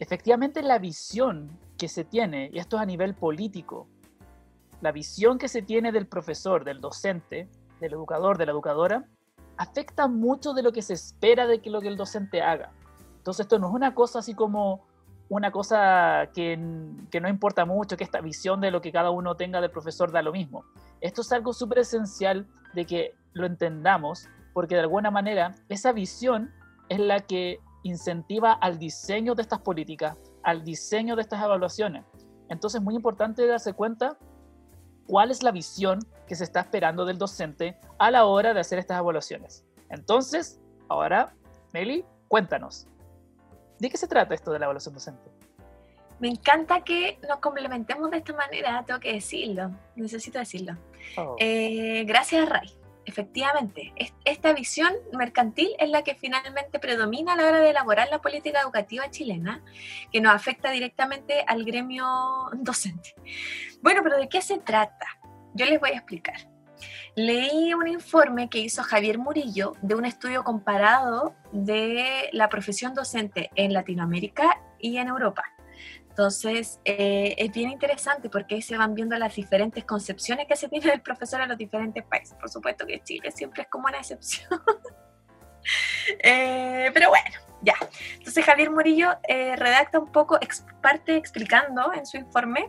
efectivamente 0.02 0.62
la 0.62 0.78
visión 0.78 1.58
que 1.78 1.88
se 1.88 2.04
tiene, 2.04 2.50
y 2.52 2.58
esto 2.58 2.76
es 2.76 2.82
a 2.82 2.86
nivel 2.86 3.14
político, 3.14 3.86
la 4.80 4.90
visión 4.90 5.38
que 5.38 5.48
se 5.48 5.62
tiene 5.62 5.92
del 5.92 6.06
profesor, 6.08 6.64
del 6.64 6.80
docente, 6.80 7.48
del 7.80 7.92
educador, 7.92 8.36
de 8.36 8.46
la 8.46 8.52
educadora, 8.52 9.04
afecta 9.56 10.08
mucho 10.08 10.54
de 10.54 10.62
lo 10.62 10.72
que 10.72 10.82
se 10.82 10.94
espera 10.94 11.46
de 11.46 11.60
que 11.60 11.70
lo 11.70 11.80
que 11.80 11.86
el 11.86 11.96
docente 11.96 12.42
haga. 12.42 12.72
Entonces 13.18 13.44
esto 13.44 13.60
no 13.60 13.68
es 13.68 13.74
una 13.74 13.94
cosa 13.94 14.18
así 14.18 14.34
como 14.34 14.84
una 15.28 15.52
cosa 15.52 16.30
que, 16.34 16.58
que 17.10 17.20
no 17.20 17.28
importa 17.28 17.64
mucho, 17.64 17.96
que 17.96 18.04
esta 18.04 18.20
visión 18.20 18.60
de 18.60 18.72
lo 18.72 18.80
que 18.80 18.90
cada 18.90 19.10
uno 19.10 19.36
tenga 19.36 19.60
del 19.60 19.70
profesor 19.70 20.10
da 20.10 20.20
lo 20.20 20.32
mismo. 20.32 20.64
Esto 21.00 21.20
es 21.20 21.30
algo 21.30 21.52
súper 21.52 21.78
esencial 21.78 22.48
de 22.74 22.86
que 22.86 23.14
lo 23.34 23.46
entendamos, 23.46 24.28
porque 24.52 24.74
de 24.74 24.80
alguna 24.80 25.12
manera 25.12 25.54
esa 25.68 25.92
visión 25.92 26.52
es 26.88 26.98
la 26.98 27.20
que 27.20 27.60
incentiva 27.82 28.52
al 28.52 28.78
diseño 28.78 29.34
de 29.34 29.42
estas 29.42 29.60
políticas, 29.60 30.16
al 30.42 30.64
diseño 30.64 31.16
de 31.16 31.22
estas 31.22 31.42
evaluaciones. 31.42 32.04
Entonces 32.48 32.80
es 32.80 32.84
muy 32.84 32.94
importante 32.94 33.46
darse 33.46 33.72
cuenta 33.72 34.18
cuál 35.06 35.30
es 35.30 35.42
la 35.42 35.50
visión 35.50 36.00
que 36.26 36.34
se 36.34 36.44
está 36.44 36.60
esperando 36.60 37.04
del 37.04 37.18
docente 37.18 37.78
a 37.98 38.10
la 38.10 38.24
hora 38.24 38.54
de 38.54 38.60
hacer 38.60 38.78
estas 38.78 38.98
evaluaciones. 38.98 39.64
Entonces, 39.88 40.60
ahora, 40.88 41.34
Meli, 41.72 42.04
cuéntanos, 42.28 42.86
¿de 43.78 43.90
qué 43.90 43.96
se 43.96 44.06
trata 44.06 44.34
esto 44.34 44.52
de 44.52 44.58
la 44.58 44.66
evaluación 44.66 44.94
docente? 44.94 45.30
Me 46.18 46.28
encanta 46.28 46.82
que 46.82 47.18
nos 47.28 47.40
complementemos 47.40 48.10
de 48.10 48.18
esta 48.18 48.32
manera, 48.32 48.84
tengo 48.86 49.00
que 49.00 49.14
decirlo, 49.14 49.72
necesito 49.96 50.38
decirlo. 50.38 50.76
Oh. 51.16 51.36
Eh, 51.38 52.04
gracias, 52.06 52.48
Ray. 52.48 52.81
Efectivamente, 53.04 53.92
esta 54.24 54.52
visión 54.52 54.92
mercantil 55.12 55.70
es 55.78 55.90
la 55.90 56.02
que 56.02 56.14
finalmente 56.14 56.78
predomina 56.78 57.32
a 57.32 57.36
la 57.36 57.46
hora 57.46 57.60
de 57.60 57.70
elaborar 57.70 58.08
la 58.10 58.20
política 58.20 58.60
educativa 58.60 59.10
chilena, 59.10 59.62
que 60.12 60.20
nos 60.20 60.34
afecta 60.34 60.70
directamente 60.70 61.44
al 61.46 61.64
gremio 61.64 62.06
docente. 62.54 63.14
Bueno, 63.82 64.02
pero 64.04 64.18
¿de 64.18 64.28
qué 64.28 64.40
se 64.40 64.58
trata? 64.58 65.06
Yo 65.54 65.66
les 65.66 65.80
voy 65.80 65.90
a 65.90 65.96
explicar. 65.96 66.48
Leí 67.14 67.74
un 67.74 67.88
informe 67.88 68.48
que 68.48 68.58
hizo 68.58 68.82
Javier 68.82 69.18
Murillo 69.18 69.74
de 69.82 69.94
un 69.94 70.04
estudio 70.04 70.44
comparado 70.44 71.34
de 71.52 72.30
la 72.32 72.48
profesión 72.48 72.94
docente 72.94 73.50
en 73.54 73.72
Latinoamérica 73.72 74.62
y 74.78 74.96
en 74.96 75.08
Europa. 75.08 75.44
Entonces, 76.12 76.78
eh, 76.84 77.34
es 77.38 77.50
bien 77.52 77.70
interesante 77.70 78.28
porque 78.28 78.56
ahí 78.56 78.62
se 78.62 78.76
van 78.76 78.94
viendo 78.94 79.16
las 79.16 79.34
diferentes 79.34 79.82
concepciones 79.86 80.46
que 80.46 80.56
se 80.56 80.68
tiene 80.68 80.90
del 80.90 81.00
profesor 81.00 81.40
en 81.40 81.48
los 81.48 81.56
diferentes 81.56 82.04
países. 82.04 82.36
Por 82.38 82.50
supuesto 82.50 82.86
que 82.86 83.02
Chile 83.02 83.30
siempre 83.30 83.62
es 83.62 83.68
como 83.68 83.88
una 83.88 83.98
excepción. 83.98 84.48
Eh, 86.24 86.90
pero 86.92 87.10
bueno, 87.10 87.38
ya. 87.60 87.76
Entonces, 88.14 88.44
Javier 88.44 88.68
Murillo 88.68 89.16
eh, 89.28 89.54
redacta 89.54 90.00
un 90.00 90.10
poco, 90.10 90.36
parte 90.82 91.14
explicando 91.14 91.92
en 91.94 92.04
su 92.04 92.16
informe 92.16 92.68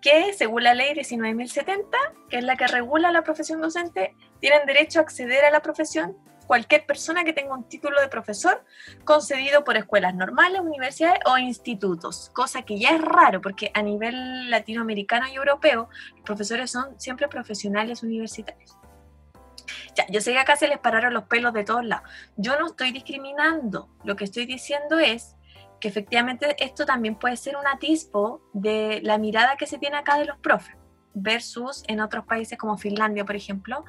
que, 0.00 0.32
según 0.32 0.62
la 0.62 0.74
ley 0.74 0.94
19.070, 0.94 1.82
que 2.30 2.38
es 2.38 2.44
la 2.44 2.56
que 2.56 2.68
regula 2.68 3.10
la 3.10 3.22
profesión 3.22 3.60
docente, 3.60 4.14
tienen 4.38 4.64
derecho 4.64 5.00
a 5.00 5.02
acceder 5.02 5.44
a 5.44 5.50
la 5.50 5.58
profesión 5.58 6.16
cualquier 6.46 6.86
persona 6.86 7.24
que 7.24 7.32
tenga 7.32 7.54
un 7.54 7.68
título 7.68 8.00
de 8.00 8.08
profesor 8.08 8.64
concedido 9.04 9.64
por 9.64 9.76
escuelas 9.76 10.14
normales, 10.14 10.60
universidades 10.60 11.20
o 11.26 11.38
institutos, 11.38 12.30
cosa 12.34 12.62
que 12.62 12.78
ya 12.78 12.90
es 12.90 13.00
raro 13.00 13.40
porque 13.40 13.70
a 13.74 13.82
nivel 13.82 14.50
latinoamericano 14.50 15.26
y 15.28 15.34
europeo 15.34 15.88
los 16.12 16.20
profesores 16.24 16.70
son 16.70 16.98
siempre 17.00 17.28
profesionales 17.28 18.02
universitarios. 18.02 18.76
Ya, 19.94 20.06
yo 20.10 20.20
sé 20.20 20.32
que 20.32 20.38
acá 20.38 20.56
se 20.56 20.68
les 20.68 20.78
pararon 20.78 21.14
los 21.14 21.24
pelos 21.24 21.52
de 21.52 21.64
todos 21.64 21.84
lados. 21.84 22.08
Yo 22.36 22.58
no 22.58 22.66
estoy 22.66 22.92
discriminando, 22.92 23.88
lo 24.04 24.16
que 24.16 24.24
estoy 24.24 24.44
diciendo 24.44 24.98
es 24.98 25.36
que 25.80 25.88
efectivamente 25.88 26.56
esto 26.58 26.84
también 26.84 27.14
puede 27.14 27.36
ser 27.36 27.56
un 27.56 27.66
atisbo 27.66 28.42
de 28.52 29.00
la 29.02 29.18
mirada 29.18 29.56
que 29.56 29.66
se 29.66 29.78
tiene 29.78 29.96
acá 29.96 30.18
de 30.18 30.24
los 30.24 30.38
profes 30.38 30.76
versus 31.14 31.84
en 31.86 32.00
otros 32.00 32.26
países 32.26 32.58
como 32.58 32.76
Finlandia, 32.76 33.24
por 33.24 33.36
ejemplo, 33.36 33.84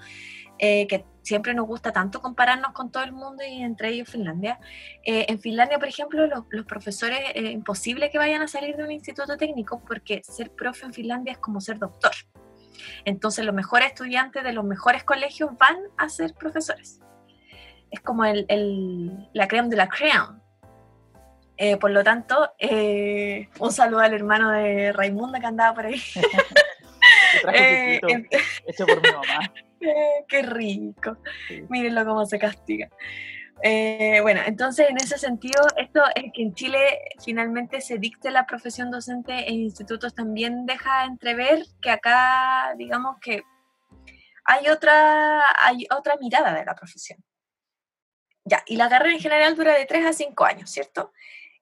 eh, 0.59 0.87
que 0.87 1.05
siempre 1.25 1.55
nos 1.55 1.65
gusta 1.65 1.91
tanto 1.91 2.21
compararnos 2.21 2.71
con 2.71 2.91
todo 2.91 3.03
el 3.03 3.11
mundo 3.11 3.43
y 3.43 3.63
entre 3.63 3.89
ellos 3.89 4.07
Finlandia. 4.07 4.59
Eh, 5.03 5.25
en 5.27 5.39
Finlandia, 5.39 5.79
por 5.79 5.87
ejemplo, 5.87 6.27
los, 6.27 6.65
profesores 6.65 7.19
es 7.33 7.43
eh, 7.43 7.51
imposible 7.51 8.11
que 8.11 8.19
vayan 8.19 8.43
a 8.43 8.47
salir 8.47 8.77
de 8.77 8.83
un 8.83 8.91
instituto 8.91 9.35
técnico 9.35 9.81
porque 9.85 10.21
ser 10.23 10.51
profe 10.51 10.85
en 10.85 10.93
Finlandia 10.93 11.33
es 11.33 11.39
como 11.39 11.59
ser 11.59 11.79
doctor. 11.79 12.11
Entonces 13.05 13.43
los 13.43 13.55
mejores 13.55 13.89
estudiantes 13.89 14.43
de 14.43 14.53
los 14.53 14.63
mejores 14.63 15.03
colegios 15.03 15.49
van 15.57 15.77
a 15.97 16.09
ser 16.09 16.35
profesores. 16.35 17.01
Es 17.89 18.01
como 18.01 18.23
el, 18.25 18.45
el, 18.47 19.27
la 19.33 19.47
creme 19.47 19.69
de 19.69 19.77
la 19.77 19.89
creme. 19.89 20.41
por 21.79 21.89
lo 21.89 22.03
tanto, 22.03 22.51
un 23.59 23.71
saludo 23.71 24.01
al 24.01 24.13
hermano 24.13 24.51
de 24.51 24.91
Raimunda 24.91 25.39
que 25.39 25.45
andaba 25.47 25.73
por 25.73 25.87
ahí. 25.87 25.99
hecho 28.67 28.85
por 28.85 29.01
mi 29.01 29.11
mamá. 29.11 29.51
qué 30.27 30.41
rico. 30.41 31.17
Mírenlo 31.69 32.05
cómo 32.05 32.25
se 32.25 32.39
castiga. 32.39 32.89
Eh, 33.61 34.19
bueno, 34.21 34.41
entonces 34.45 34.89
en 34.89 34.97
ese 34.97 35.17
sentido, 35.17 35.63
esto 35.77 36.03
es 36.13 36.31
que 36.33 36.41
en 36.41 36.53
Chile 36.53 36.99
finalmente 37.23 37.81
se 37.81 37.97
dicte 37.97 38.29
la 38.29 38.45
profesión 38.45 38.91
docente 38.91 39.49
en 39.49 39.55
institutos 39.55 40.13
también 40.13 40.65
deja 40.65 41.05
entrever 41.05 41.63
que 41.81 41.89
acá, 41.89 42.73
digamos 42.77 43.17
que 43.19 43.43
hay 44.43 44.67
otra, 44.67 45.41
hay 45.57 45.87
otra 45.89 46.17
mirada 46.17 46.53
de 46.53 46.65
la 46.65 46.75
profesión. 46.75 47.23
Ya, 48.43 48.61
y 48.67 48.75
la 48.75 48.89
carrera 48.89 49.13
en 49.13 49.21
general 49.21 49.55
dura 49.55 49.73
de 49.73 49.85
3 49.85 50.05
a 50.05 50.13
5 50.13 50.45
años, 50.45 50.69
¿cierto? 50.69 51.11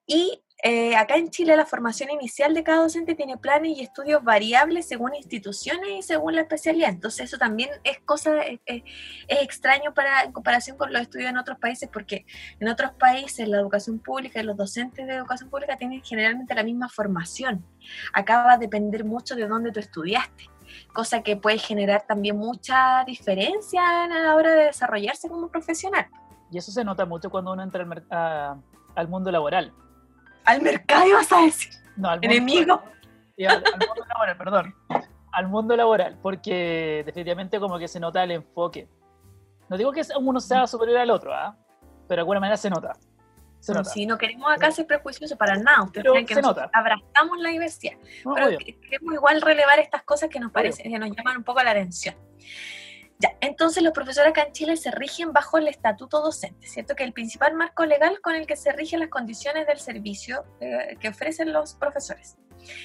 Y 0.06 0.43
eh, 0.62 0.96
acá 0.96 1.16
en 1.16 1.28
Chile 1.28 1.56
la 1.56 1.66
formación 1.66 2.10
inicial 2.10 2.54
de 2.54 2.62
cada 2.62 2.82
docente 2.82 3.14
tiene 3.14 3.36
planes 3.36 3.76
y 3.76 3.82
estudios 3.82 4.22
variables 4.24 4.86
según 4.86 5.14
instituciones 5.14 5.90
y 5.90 6.02
según 6.02 6.36
la 6.36 6.42
especialidad. 6.42 6.90
Entonces 6.90 7.26
eso 7.26 7.38
también 7.38 7.70
es 7.82 8.00
cosa, 8.00 8.42
es, 8.44 8.82
extraño 9.28 9.92
para, 9.92 10.22
en 10.22 10.32
comparación 10.32 10.78
con 10.78 10.92
los 10.92 11.02
estudios 11.02 11.28
en 11.28 11.36
otros 11.36 11.58
países 11.58 11.90
porque 11.92 12.24
en 12.60 12.68
otros 12.68 12.92
países 12.92 13.46
la 13.48 13.58
educación 13.58 13.98
pública 13.98 14.40
y 14.40 14.44
los 14.44 14.56
docentes 14.56 15.06
de 15.06 15.14
educación 15.14 15.50
pública 15.50 15.76
tienen 15.76 16.02
generalmente 16.02 16.54
la 16.54 16.62
misma 16.62 16.88
formación. 16.88 17.64
Acá 18.12 18.44
va 18.44 18.52
a 18.52 18.58
depender 18.58 19.04
mucho 19.04 19.34
de 19.34 19.46
dónde 19.46 19.72
tú 19.72 19.80
estudiaste 19.80 20.48
cosa 20.92 21.22
que 21.22 21.36
puede 21.36 21.58
generar 21.58 22.04
también 22.06 22.36
mucha 22.36 23.04
diferencia 23.04 24.04
a 24.04 24.08
la 24.08 24.34
hora 24.34 24.54
de 24.54 24.64
desarrollarse 24.64 25.28
como 25.28 25.48
profesional. 25.48 26.06
Y 26.50 26.58
eso 26.58 26.72
se 26.72 26.82
nota 26.84 27.04
mucho 27.04 27.30
cuando 27.30 27.52
uno 27.52 27.62
entra 27.62 27.84
al, 27.84 28.62
al 28.94 29.08
mundo 29.08 29.30
laboral 29.30 29.72
al 30.44 30.62
mercado 30.62 31.12
vas 31.12 31.32
a 31.32 31.42
decir. 31.42 31.72
No, 31.96 32.08
al 32.08 32.20
mundo, 32.20 32.34
enemigo. 32.34 32.82
al, 33.48 33.62
mundo 33.62 34.06
laboral, 34.08 34.36
perdón. 34.36 34.74
Al 35.32 35.48
mundo 35.48 35.76
laboral, 35.76 36.18
porque 36.22 37.02
definitivamente 37.04 37.58
como 37.58 37.78
que 37.78 37.88
se 37.88 38.00
nota 38.00 38.22
el 38.22 38.32
enfoque. 38.32 38.88
No 39.68 39.76
digo 39.76 39.92
que 39.92 40.02
uno 40.18 40.40
sea 40.40 40.66
superior 40.66 40.98
al 40.98 41.10
otro, 41.10 41.34
¿ah? 41.34 41.56
Pero 42.06 42.18
de 42.18 42.20
alguna 42.20 42.40
manera 42.40 42.56
se 42.56 42.70
nota. 42.70 42.96
Se 43.60 43.72
nota. 43.72 43.88
Sí, 43.90 44.04
no 44.04 44.18
queremos 44.18 44.52
acá 44.52 44.70
ser 44.70 44.86
prejuiciosos 44.86 45.38
para 45.38 45.56
nada. 45.56 45.84
Ustedes 45.84 46.06
creen 46.10 46.26
que 46.26 46.34
nosotros 46.34 46.68
abrazamos 46.72 47.38
la 47.38 47.48
diversidad. 47.48 47.94
pero 48.34 48.58
queremos 48.58 49.14
igual 49.14 49.40
relevar 49.40 49.78
estas 49.78 50.02
cosas 50.02 50.28
que 50.28 50.38
nos 50.38 50.52
parecen, 50.52 50.90
que 50.90 50.98
nos 50.98 51.10
llaman 51.16 51.38
un 51.38 51.44
poco 51.44 51.62
la 51.62 51.70
atención. 51.70 52.14
Ya, 53.24 53.34
entonces 53.40 53.82
los 53.82 53.94
profesores 53.94 54.32
acá 54.32 54.42
en 54.42 54.52
Chile 54.52 54.76
se 54.76 54.90
rigen 54.90 55.32
bajo 55.32 55.56
el 55.56 55.66
estatuto 55.66 56.20
docente, 56.20 56.66
¿cierto? 56.66 56.94
Que 56.94 57.04
el 57.04 57.14
principal 57.14 57.54
marco 57.54 57.86
legal 57.86 58.20
con 58.20 58.34
el 58.34 58.46
que 58.46 58.54
se 58.54 58.70
rigen 58.70 59.00
las 59.00 59.08
condiciones 59.08 59.66
del 59.66 59.78
servicio 59.78 60.44
eh, 60.60 60.98
que 61.00 61.08
ofrecen 61.08 61.50
los 61.50 61.72
profesores. 61.72 62.36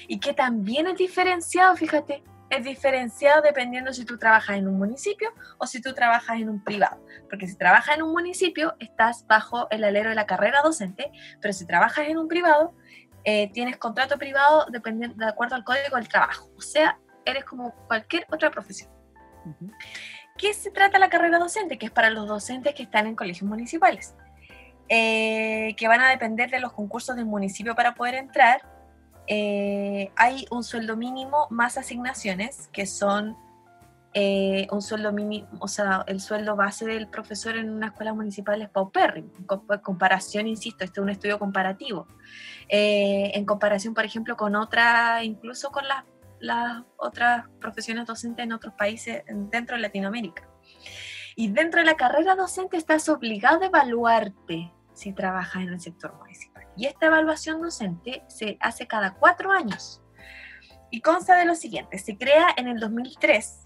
Y 0.08 0.18
que 0.18 0.32
también 0.32 0.86
es 0.86 0.96
diferenciado, 0.96 1.76
fíjate, 1.76 2.24
es 2.48 2.64
diferenciado 2.64 3.42
dependiendo 3.42 3.92
si 3.92 4.06
tú 4.06 4.16
trabajas 4.16 4.56
en 4.56 4.66
un 4.66 4.78
municipio 4.78 5.30
o 5.58 5.66
si 5.66 5.82
tú 5.82 5.92
trabajas 5.92 6.40
en 6.40 6.48
un 6.48 6.64
privado. 6.64 7.04
Porque 7.28 7.46
si 7.46 7.58
trabajas 7.58 7.96
en 7.96 8.02
un 8.02 8.12
municipio, 8.12 8.76
estás 8.78 9.26
bajo 9.26 9.68
el 9.68 9.84
alero 9.84 10.08
de 10.08 10.14
la 10.14 10.24
carrera 10.24 10.62
docente, 10.64 11.12
pero 11.42 11.52
si 11.52 11.66
trabajas 11.66 12.08
en 12.08 12.16
un 12.16 12.28
privado, 12.28 12.74
eh, 13.24 13.52
tienes 13.52 13.76
contrato 13.76 14.16
privado 14.16 14.64
dependiendo, 14.70 15.22
de 15.22 15.30
acuerdo 15.30 15.54
al 15.54 15.64
código 15.64 15.96
del 15.96 16.08
trabajo. 16.08 16.50
O 16.56 16.62
sea, 16.62 16.98
eres 17.26 17.44
como 17.44 17.74
cualquier 17.88 18.26
otra 18.30 18.50
profesión. 18.50 18.90
¿Qué 20.40 20.54
se 20.54 20.70
trata 20.70 20.98
la 20.98 21.10
carrera 21.10 21.38
docente? 21.38 21.76
Que 21.76 21.86
es 21.86 21.92
para 21.92 22.08
los 22.08 22.26
docentes 22.26 22.74
que 22.74 22.82
están 22.82 23.06
en 23.06 23.14
colegios 23.14 23.46
municipales, 23.46 24.14
eh, 24.88 25.74
que 25.76 25.86
van 25.86 26.00
a 26.00 26.08
depender 26.08 26.50
de 26.50 26.60
los 26.60 26.72
concursos 26.72 27.14
del 27.14 27.26
municipio 27.26 27.74
para 27.74 27.94
poder 27.94 28.14
entrar. 28.14 28.62
Eh, 29.26 30.10
hay 30.16 30.46
un 30.50 30.64
sueldo 30.64 30.96
mínimo 30.96 31.46
más 31.50 31.76
asignaciones, 31.76 32.70
que 32.72 32.86
son 32.86 33.36
eh, 34.14 34.66
un 34.70 34.80
sueldo 34.80 35.12
mínimo, 35.12 35.46
o 35.58 35.68
sea, 35.68 36.04
el 36.06 36.22
sueldo 36.22 36.56
base 36.56 36.86
del 36.86 37.06
profesor 37.06 37.58
en 37.58 37.68
una 37.68 37.88
escuela 37.88 38.14
municipal 38.14 38.62
es 38.62 38.70
paupérrimo. 38.70 39.28
En 39.36 39.80
comparación, 39.82 40.46
insisto, 40.46 40.84
este 40.84 41.00
es 41.00 41.02
un 41.02 41.10
estudio 41.10 41.38
comparativo. 41.38 42.06
en 42.70 43.44
comparación, 43.44 43.92
por 43.92 44.06
ejemplo, 44.06 44.38
con 44.38 44.56
otra, 44.56 45.22
incluso 45.22 45.70
con 45.70 45.86
las 45.86 46.02
las 46.40 46.82
otras 46.96 47.46
profesiones 47.60 48.06
docentes 48.06 48.44
en 48.44 48.52
otros 48.52 48.74
países 48.74 49.22
dentro 49.26 49.76
de 49.76 49.82
Latinoamérica. 49.82 50.48
Y 51.36 51.48
dentro 51.48 51.80
de 51.80 51.86
la 51.86 51.96
carrera 51.96 52.34
docente 52.34 52.76
estás 52.76 53.08
obligado 53.08 53.62
a 53.62 53.66
evaluarte 53.66 54.72
si 54.92 55.12
trabajas 55.12 55.62
en 55.62 55.70
el 55.70 55.80
sector 55.80 56.14
municipal. 56.18 56.66
Y 56.76 56.86
esta 56.86 57.06
evaluación 57.06 57.60
docente 57.62 58.22
se 58.28 58.58
hace 58.60 58.86
cada 58.86 59.14
cuatro 59.14 59.52
años. 59.52 60.02
Y 60.90 61.00
consta 61.00 61.36
de 61.36 61.44
lo 61.44 61.54
siguiente, 61.54 61.98
se 61.98 62.18
crea 62.18 62.48
en 62.56 62.66
el 62.66 62.80
2003, 62.80 63.64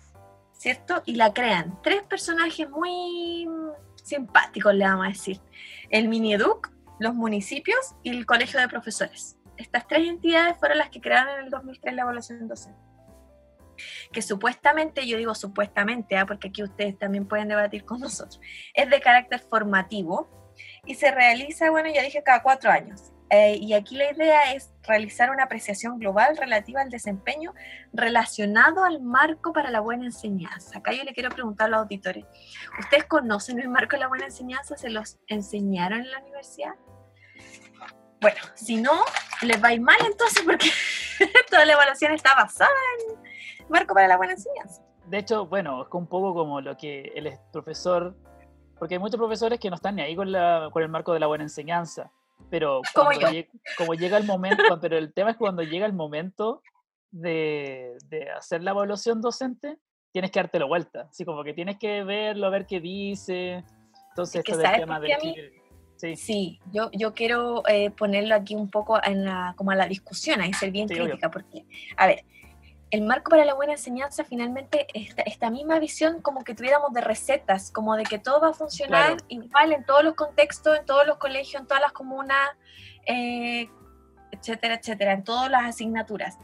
¿cierto? 0.53 1.03
Y 1.07 1.15
la 1.15 1.33
crean 1.33 1.81
tres 1.83 2.03
personajes 2.03 2.69
muy 2.69 3.49
simpáticos, 4.03 4.75
le 4.75 4.85
vamos 4.85 5.07
a 5.07 5.09
decir. 5.09 5.41
El 5.89 6.09
Minieduc, 6.09 6.71
los 7.01 7.15
municipios 7.15 7.95
y 8.03 8.11
el 8.11 8.27
Colegio 8.27 8.61
de 8.61 8.69
Profesores 8.69 9.39
estas 9.57 9.87
tres 9.87 10.09
entidades 10.09 10.57
fueron 10.59 10.79
las 10.79 10.91
que 10.91 11.01
crearon 11.01 11.39
en 11.39 11.45
el 11.45 11.51
2003 11.51 11.95
la 11.95 12.03
evaluación 12.03 12.49
docente. 12.49 12.79
Que 14.13 14.23
supuestamente, 14.23 15.07
yo 15.07 15.17
digo 15.17 15.35
supuestamente, 15.35 16.17
¿ah? 16.17 16.27
porque 16.27 16.49
aquí 16.49 16.63
ustedes 16.63 16.99
también 16.99 17.27
pueden 17.27 17.49
debatir 17.49 17.85
con 17.85 18.01
nosotros, 18.01 18.41
es 18.73 18.89
de 18.89 19.01
carácter 19.01 19.41
formativo 19.41 20.29
y 20.87 20.95
se 20.95 21.11
realiza, 21.11 21.71
bueno, 21.71 21.89
ya 21.93 22.03
dije, 22.03 22.23
cada 22.23 22.43
cuatro 22.43 22.71
años. 22.71 23.15
Eh, 23.31 23.57
y 23.57 23.73
aquí 23.73 23.97
la 23.97 24.13
idea 24.13 24.53
es 24.53 24.71
realizar 24.83 25.31
una 25.31 25.45
apreciación 25.45 25.99
global 25.99 26.37
relativa 26.37 26.83
al 26.83 26.91
desempeño 26.91 27.55
relacionado 27.93 28.85
al 28.85 29.01
marco 29.01 29.53
para 29.53 29.71
la 29.71 29.81
buena 29.81 30.05
enseñanza. 30.05 30.79
Acá 30.79 30.93
yo 30.93 31.03
le 31.03 31.15
quiero 31.15 31.31
preguntar 31.31 31.67
a 31.67 31.71
los 31.71 31.81
auditores, 31.81 32.25
¿ustedes 32.79 33.05
conocen 33.05 33.59
el 33.59 33.69
marco 33.69 33.97
de 33.97 34.01
la 34.01 34.09
buena 34.09 34.27
enseñanza? 34.27 34.77
¿Se 34.77 34.91
los 34.91 35.19
enseñaron 35.27 36.01
en 36.01 36.11
la 36.11 36.21
universidad? 36.21 36.75
Bueno, 38.25 38.41
si 38.55 38.77
no, 38.77 39.05
les 39.43 39.63
va 39.63 39.69
a 39.69 39.75
ir 39.75 39.83
mal 39.83 39.99
entonces 40.05 40.43
porque 40.43 40.71
toda 41.51 41.67
la 41.67 41.75
evaluación 41.75 42.13
está 42.13 42.35
basada 42.35 42.71
en 43.09 43.17
marco 43.69 43.93
para 43.93 44.09
la 44.09 44.17
buena 44.17 44.33
enseñanza. 44.33 44.83
De 45.07 45.19
hecho, 45.19 45.45
bueno, 45.45 45.83
es 45.83 45.89
un 45.93 46.07
poco 46.07 46.33
como 46.33 46.63
lo 46.63 46.75
que 46.79 47.13
el 47.15 47.31
profesor, 47.53 48.17
porque 48.79 48.95
hay 48.95 48.99
muchos 48.99 49.19
profesores 49.19 49.61
que 49.61 49.69
no 49.69 49.77
están 49.77 49.97
ni 49.97 50.03
ahí 50.03 50.17
con, 50.17 50.33
la, 50.33 50.71
con 50.73 50.83
el 50.83 50.89
marco 50.89 51.13
de 51.13 51.21
la 51.21 51.27
buena 51.27 51.45
enseñanza 51.45 52.11
pero 52.51 52.83
como, 52.95 53.11
como 53.77 53.95
llega 53.95 54.17
el 54.17 54.25
momento, 54.25 54.63
pero 54.81 54.97
el 54.97 55.13
tema 55.13 55.33
es 55.33 55.37
cuando 55.37 55.63
llega 55.63 55.87
el 55.87 55.93
momento 55.93 56.63
de, 57.11 57.97
de, 58.07 58.31
hacer 58.31 58.63
la 58.63 58.71
evaluación 58.71 59.21
docente, 59.21 59.79
tienes 60.13 60.31
que 60.31 60.41
dártelo 60.41 60.69
vuelta, 60.69 61.09
así 61.11 61.25
como 61.25 61.45
que 61.45 61.53
tienes 61.53 61.79
que 61.79 62.05
verlo, 62.05 62.51
ver 62.51 62.67
qué 62.67 62.81
dice. 62.81 63.65
Entonces, 64.11 64.43
esto 64.45 64.57
del 64.57 64.73
tema 64.77 65.01
del... 65.01 65.13
Sí. 66.05 66.17
sí, 66.17 66.61
yo, 66.73 66.91
yo 66.93 67.15
quiero 67.15 67.67
eh, 67.67 67.91
ponerlo 67.91 68.35
aquí 68.35 68.55
un 68.55 68.71
poco 68.71 69.03
en 69.03 69.25
la, 69.25 69.55
como 69.57 69.71
a 69.71 69.75
la 69.75 69.87
discusión, 69.87 70.41
ahí 70.41 70.53
ser 70.53 70.71
bien 70.71 70.89
crítica, 70.89 71.31
porque, 71.31 71.65
a 71.97 72.07
ver, 72.07 72.25
el 72.91 73.03
marco 73.03 73.31
para 73.31 73.45
la 73.45 73.55
buena 73.55 73.73
enseñanza 73.73 74.23
finalmente 74.23 74.87
esta, 74.95 75.23
esta 75.23 75.51
misma 75.51 75.81
visión 75.81 76.21
como 76.21 76.45
que 76.45 76.55
tuviéramos 76.55 76.93
de 76.93 77.01
recetas, 77.01 77.73
como 77.73 77.97
de 77.97 78.05
que 78.05 78.19
todo 78.19 78.41
va 78.41 78.51
a 78.51 78.53
funcionar 78.53 79.17
igual 79.29 79.73
en 79.73 79.85
todos 79.85 80.05
los 80.05 80.15
contextos, 80.15 80.79
en 80.79 80.87
todos 80.87 81.05
los 81.07 81.19
colegios, 81.19 81.61
en 81.61 81.67
todas 81.67 81.83
las 81.83 81.93
comunas, 81.93 82.51
eh, 83.07 83.69
etcétera, 84.31 84.75
etcétera, 84.75 85.13
en 85.13 85.25
todas 85.25 85.51
las 85.51 85.65
asignaturas. 85.65 86.39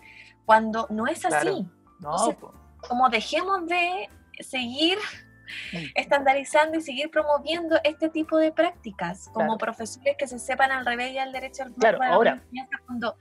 Cuando 0.44 0.86
no 0.90 1.06
es 1.06 1.24
así. 1.24 1.66
como 2.88 3.08
dejemos 3.10 3.66
de 3.66 4.08
seguir 4.40 4.98
estandarizando 5.94 6.78
y 6.78 6.82
seguir 6.82 7.10
promoviendo 7.10 7.78
este 7.84 8.08
tipo 8.08 8.38
de 8.38 8.52
prácticas 8.52 9.28
como 9.32 9.58
profesores 9.58 10.16
que 10.18 10.26
se 10.26 10.38
sepan 10.38 10.70
al 10.70 10.84
revés 10.86 11.12
y 11.12 11.18
al 11.18 11.32
derecho 11.32 11.64
al 11.64 11.72
claro, 11.72 11.98
ahora. 12.02 12.42
cuando 12.86 13.16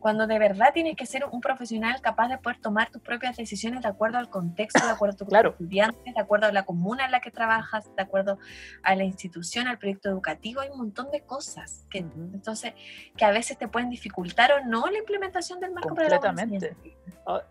cuando 0.00 0.26
de 0.26 0.38
verdad 0.38 0.70
tienes 0.72 0.96
que 0.96 1.06
ser 1.06 1.24
un 1.30 1.40
profesional 1.40 2.00
capaz 2.00 2.28
de 2.28 2.38
poder 2.38 2.58
tomar 2.60 2.90
tus 2.90 3.02
propias 3.02 3.36
decisiones 3.36 3.82
de 3.82 3.88
acuerdo 3.88 4.18
al 4.18 4.30
contexto, 4.30 4.84
de 4.84 4.90
acuerdo 4.90 5.14
a 5.14 5.16
tus 5.18 5.32
estudiantes, 5.32 6.14
de 6.14 6.20
acuerdo 6.20 6.46
a 6.46 6.52
la 6.52 6.64
comuna 6.64 7.04
en 7.04 7.10
la 7.10 7.20
que 7.20 7.30
trabajas, 7.30 7.90
de 7.94 8.02
acuerdo 8.02 8.38
a 8.82 8.94
la 8.96 9.04
institución, 9.04 9.68
al 9.68 9.78
proyecto 9.78 10.08
educativo, 10.08 10.60
hay 10.60 10.70
un 10.70 10.78
montón 10.78 11.10
de 11.10 11.20
cosas 11.22 11.86
que 11.90 11.98
entonces 11.98 12.72
que 13.16 13.24
a 13.24 13.30
veces 13.30 13.58
te 13.58 13.68
pueden 13.68 13.90
dificultar 13.90 14.52
o 14.52 14.64
no 14.64 14.86
la 14.86 14.98
implementación 14.98 15.60
del 15.60 15.72
marco 15.72 15.94
para 15.94 16.08
la 16.08 16.18
buena 16.18 16.42
enseñanza. 16.42 16.76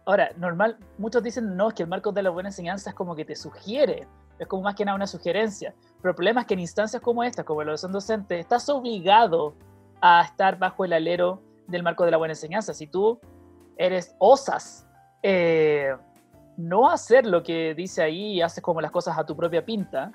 Ahora, 0.06 0.32
normal, 0.36 0.77
muchos 0.98 1.22
dicen 1.22 1.56
no, 1.56 1.70
es 1.70 1.75
que 1.75 1.84
el 1.84 1.89
marco 1.89 2.12
de 2.12 2.24
la 2.24 2.32
buena 2.32 2.50
enseñanza 2.50 2.89
es 2.89 2.96
como 2.96 3.15
que 3.15 3.25
te 3.25 3.36
sugiere, 3.36 4.08
es 4.39 4.48
como 4.48 4.63
más 4.63 4.75
que 4.75 4.84
nada 4.84 4.96
una 4.96 5.08
sugerencia. 5.08 5.74
Pero 6.01 6.12
el 6.12 6.15
problema 6.15 6.41
es 6.41 6.48
que 6.48 6.56
en 6.56 6.62
instancias 6.62 7.01
como 7.01 7.24
esta, 7.24 7.44
como 7.44 7.63
la 7.63 7.77
son 7.77 7.91
docente, 7.91 8.39
estás 8.39 8.68
obligado 8.70 9.53
a 10.01 10.24
estar 10.24 10.58
bajo 10.58 10.86
el 10.86 10.94
alero 10.94 11.41
del 11.69 11.83
marco 11.83 12.05
de 12.05 12.11
la 12.11 12.17
buena 12.17 12.33
enseñanza. 12.33 12.73
Si 12.73 12.88
tú 12.88 13.19
eres, 13.77 14.15
osas 14.19 14.88
eh, 15.23 15.95
no 16.57 16.89
hacer 16.89 17.25
lo 17.25 17.43
que 17.43 17.73
dice 17.73 18.03
ahí 18.03 18.33
y 18.33 18.41
haces 18.41 18.61
como 18.61 18.81
las 18.81 18.91
cosas 18.91 19.17
a 19.17 19.25
tu 19.25 19.35
propia 19.35 19.63
pinta, 19.63 20.11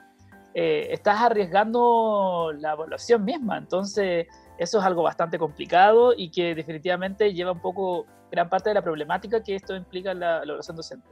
eh, 0.53 0.89
estás 0.91 1.21
arriesgando 1.21 2.53
la 2.57 2.73
evaluación 2.73 3.25
misma. 3.25 3.59
Entonces, 3.59 4.27
eso 4.59 4.79
es 4.79 4.85
algo 4.85 5.03
bastante 5.03 5.39
complicado 5.39 6.13
y 6.17 6.31
que 6.31 6.55
definitivamente 6.55 7.33
lleva 7.33 7.53
un 7.53 7.61
poco 7.61 8.07
gran 8.31 8.49
parte 8.49 8.71
de 8.71 8.75
la 8.75 8.83
problemática 8.83 9.43
que 9.43 9.55
esto 9.55 9.75
implica 9.75 10.13
en 10.13 10.21
la, 10.21 10.37
evaluación 10.37 10.77
docente. 10.77 11.09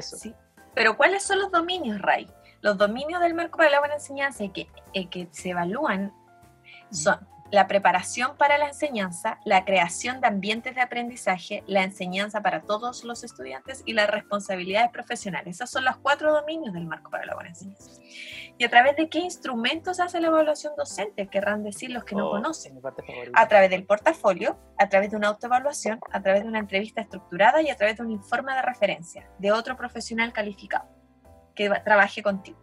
Sí. 0.00 0.34
Pero 0.74 0.96
¿cuáles 0.96 1.22
son 1.22 1.38
los 1.38 1.52
dominios, 1.52 2.00
Ray? 2.00 2.26
Los 2.60 2.78
dominios 2.78 3.20
del 3.20 3.34
marco 3.34 3.62
de 3.62 3.70
la 3.70 3.78
buena 3.78 3.94
enseñanza 3.94 4.44
que, 4.48 4.68
que 5.10 5.28
se 5.30 5.50
evalúan 5.50 6.12
son 6.90 7.18
la 7.52 7.68
preparación 7.68 8.34
para 8.38 8.56
la 8.56 8.68
enseñanza, 8.68 9.38
la 9.44 9.66
creación 9.66 10.22
de 10.22 10.26
ambientes 10.26 10.74
de 10.74 10.80
aprendizaje, 10.80 11.62
la 11.66 11.84
enseñanza 11.84 12.40
para 12.40 12.62
todos 12.62 13.04
los 13.04 13.24
estudiantes 13.24 13.82
y 13.84 13.92
las 13.92 14.08
responsabilidades 14.08 14.90
profesionales. 14.90 15.56
Esos 15.56 15.70
son 15.70 15.84
los 15.84 15.98
cuatro 15.98 16.32
dominios 16.32 16.72
del 16.72 16.86
marco 16.86 17.10
para 17.10 17.26
la 17.26 17.34
buena 17.34 17.50
enseñanza. 17.50 18.00
¿Y 18.56 18.64
a 18.64 18.70
través 18.70 18.96
de 18.96 19.10
qué 19.10 19.18
instrumentos 19.18 20.00
hace 20.00 20.18
la 20.18 20.28
evaluación 20.28 20.72
docente? 20.78 21.28
Querrán 21.28 21.62
decir 21.62 21.90
los 21.90 22.04
que 22.04 22.14
no 22.14 22.28
oh, 22.28 22.30
conocen. 22.30 22.80
A 23.34 23.48
través 23.48 23.68
del 23.68 23.84
portafolio, 23.84 24.58
a 24.78 24.88
través 24.88 25.10
de 25.10 25.18
una 25.18 25.28
autoevaluación, 25.28 26.00
a 26.10 26.22
través 26.22 26.44
de 26.44 26.48
una 26.48 26.58
entrevista 26.58 27.02
estructurada 27.02 27.60
y 27.60 27.68
a 27.68 27.76
través 27.76 27.98
de 27.98 28.02
un 28.02 28.12
informe 28.12 28.54
de 28.54 28.62
referencia 28.62 29.28
de 29.38 29.52
otro 29.52 29.76
profesional 29.76 30.32
calificado 30.32 30.88
que 31.54 31.68
trabaje 31.84 32.22
contigo. 32.22 32.58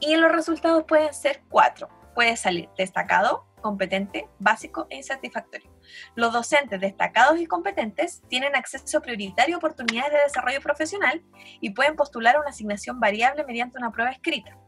Y 0.00 0.16
los 0.16 0.30
resultados 0.30 0.84
pueden 0.84 1.14
ser 1.14 1.42
cuatro. 1.48 1.88
Puede 2.14 2.36
salir 2.36 2.68
destacado, 2.76 3.53
competente, 3.64 4.28
básico 4.38 4.86
e 4.90 4.96
insatisfactorio. 4.98 5.70
Los 6.16 6.34
docentes 6.34 6.78
destacados 6.78 7.40
y 7.40 7.46
competentes 7.46 8.20
tienen 8.28 8.54
acceso 8.54 9.00
prioritario 9.00 9.54
a 9.54 9.58
oportunidades 9.58 10.12
de 10.12 10.18
desarrollo 10.18 10.60
profesional 10.60 11.22
y 11.62 11.70
pueden 11.70 11.96
postular 11.96 12.38
una 12.38 12.50
asignación 12.50 13.00
variable 13.00 13.42
mediante 13.46 13.78
una 13.78 13.90
prueba 13.90 14.10
escrita. 14.10 14.58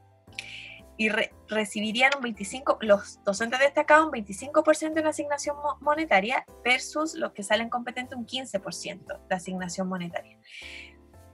Y 0.96 1.10
recibirían 1.46 2.12
un 2.16 2.22
25, 2.22 2.78
los 2.80 3.22
docentes 3.22 3.60
destacados 3.60 4.06
un 4.06 4.12
25% 4.12 4.94
de 4.94 5.00
una 5.02 5.10
asignación 5.10 5.56
monetaria 5.82 6.46
versus 6.64 7.12
los 7.16 7.32
que 7.32 7.42
salen 7.42 7.68
competentes 7.68 8.16
un 8.16 8.26
15% 8.26 9.28
de 9.28 9.34
asignación 9.34 9.88
monetaria. 9.88 10.38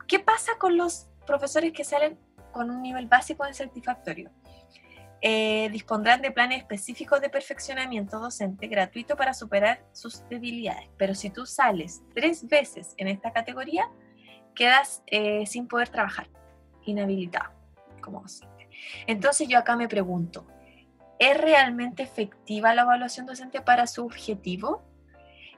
¿Qué 0.09 0.19
pasa 0.19 0.51
con 0.59 0.77
los 0.77 1.07
profesores 1.29 1.73
que 1.73 1.85
salen 1.85 2.19
con 2.51 2.73
un 2.73 2.83
nivel 2.83 3.07
básico 3.07 3.45
de 3.45 3.55
satisfactorio? 3.55 4.33
Eh, 5.25 5.69
dispondrán 5.71 6.21
de 6.21 6.33
planes 6.33 6.59
específicos 6.59 7.21
de 7.21 7.31
perfeccionamiento 7.31 8.19
docente 8.19 8.67
gratuito 8.67 9.15
para 9.17 9.35
superar 9.35 9.87
sus 9.93 10.29
debilidades. 10.29 10.89
Pero 10.99 11.15
si 11.15 11.31
tú 11.31 11.47
sales 11.47 12.03
tres 12.13 12.49
veces 12.49 12.95
en 12.97 13.07
esta 13.07 13.33
categoría, 13.33 13.89
quedas 14.57 15.05
eh, 15.07 15.47
sin 15.47 15.69
poder 15.69 15.91
trabajar, 15.91 16.29
inhabilitado 16.85 17.53
como 18.01 18.21
docente. 18.21 18.69
Entonces 19.07 19.47
yo 19.47 19.61
acá 19.61 19.77
me 19.77 19.87
pregunto, 19.87 20.45
¿es 21.21 21.41
realmente 21.41 22.03
efectiva 22.03 22.75
la 22.75 22.83
evaluación 22.83 23.25
docente 23.25 23.61
para 23.61 23.87
su 23.87 24.05
objetivo? 24.05 24.83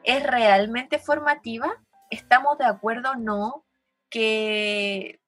¿Es 0.03 0.23
realmente 0.23 0.99
formativa? 0.99 1.83
¿Estamos 2.11 2.59
de 2.59 2.67
acuerdo 2.67 3.13
o 3.13 3.17
no 3.17 3.65
que 4.11 5.21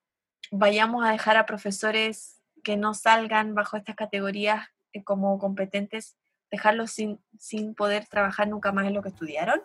vayamos 0.51 1.07
a 1.07 1.13
dejar 1.13 1.39
a 1.39 1.47
profesores 1.47 2.36
que 2.67 2.77
no 2.77 2.95
salgan 2.95 3.55
bajo 3.55 3.77
estas 3.77 3.95
categorías 3.95 4.67
eh, 4.93 5.05
como 5.05 5.39
competentes, 5.39 6.17
dejarlos 6.51 6.91
sin, 6.91 7.21
sin 7.39 7.77
poder 7.77 8.07
trabajar 8.07 8.49
nunca 8.49 8.73
más 8.73 8.87
en 8.87 8.95
lo 8.95 9.03
que 9.03 9.11
estudiaron. 9.11 9.61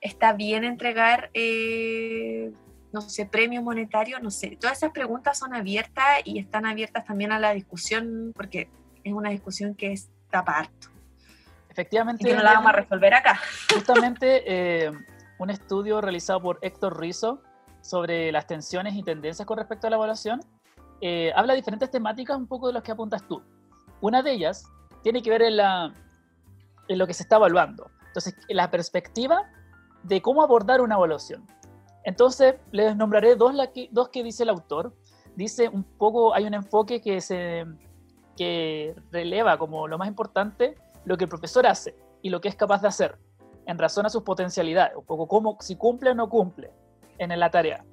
Está 0.00 0.32
bien 0.32 0.64
entregar, 0.64 1.28
eh, 1.34 2.50
no 2.94 3.02
sé, 3.02 3.26
premios 3.26 3.62
monetarios, 3.62 4.22
no 4.22 4.30
sé. 4.30 4.56
Todas 4.58 4.78
esas 4.78 4.92
preguntas 4.92 5.36
son 5.36 5.52
abiertas 5.52 6.22
y 6.24 6.38
están 6.38 6.64
abiertas 6.64 7.04
también 7.04 7.30
a 7.30 7.38
la 7.38 7.52
discusión 7.52 8.32
porque 8.34 8.70
es 9.04 9.12
una 9.12 9.28
discusión 9.28 9.74
que 9.74 9.92
está 9.92 10.42
parto. 10.42 10.88
Efectivamente. 11.68 12.26
Y 12.26 12.32
no 12.32 12.42
la 12.42 12.54
vamos 12.54 12.70
a 12.70 12.72
resolver 12.72 13.12
acá. 13.12 13.38
Justamente 13.74 14.44
eh, 14.46 14.92
un 15.38 15.50
estudio 15.50 16.00
realizado 16.00 16.40
por 16.40 16.58
Héctor 16.62 16.98
Rizzo 16.98 17.42
sobre 17.82 18.32
las 18.32 18.46
tensiones 18.46 18.94
y 18.94 19.02
tendencias 19.02 19.44
con 19.44 19.58
respecto 19.58 19.88
a 19.88 19.90
la 19.90 19.96
evaluación 19.96 20.40
eh, 21.00 21.32
habla 21.34 21.54
diferentes 21.54 21.90
temáticas, 21.90 22.36
un 22.36 22.46
poco 22.46 22.68
de 22.68 22.74
las 22.74 22.82
que 22.82 22.92
apuntas 22.92 23.26
tú. 23.26 23.42
Una 24.00 24.22
de 24.22 24.32
ellas 24.32 24.70
tiene 25.02 25.22
que 25.22 25.30
ver 25.30 25.42
en 25.42 26.98
lo 26.98 27.06
que 27.06 27.14
se 27.14 27.22
está 27.22 27.36
evaluando. 27.36 27.90
Entonces, 28.06 28.34
la 28.48 28.70
perspectiva 28.70 29.50
de 30.02 30.22
cómo 30.22 30.42
abordar 30.42 30.80
una 30.80 30.94
evaluación. 30.94 31.46
Entonces, 32.04 32.54
les 32.70 32.96
nombraré 32.96 33.34
dos, 33.36 33.52
que, 33.74 33.88
dos 33.90 34.08
que 34.08 34.22
dice 34.22 34.44
el 34.44 34.50
autor. 34.50 34.94
Dice 35.34 35.68
un 35.68 35.82
poco, 35.82 36.34
hay 36.34 36.44
un 36.44 36.54
enfoque 36.54 37.00
que, 37.00 37.20
se, 37.20 37.66
que 38.36 38.94
releva 39.10 39.58
como 39.58 39.88
lo 39.88 39.98
más 39.98 40.08
importante 40.08 40.76
lo 41.04 41.16
que 41.16 41.24
el 41.24 41.30
profesor 41.30 41.66
hace 41.66 41.94
y 42.22 42.30
lo 42.30 42.40
que 42.40 42.48
es 42.48 42.56
capaz 42.56 42.80
de 42.82 42.88
hacer 42.88 43.18
en 43.66 43.78
razón 43.78 44.06
a 44.06 44.08
sus 44.08 44.22
potencialidades, 44.22 44.96
un 44.96 45.04
poco 45.04 45.26
cómo, 45.26 45.56
si 45.60 45.76
cumple 45.76 46.10
o 46.10 46.14
no 46.14 46.28
cumple 46.28 46.70
en 47.18 47.38
la 47.38 47.50
tarea. 47.50 47.84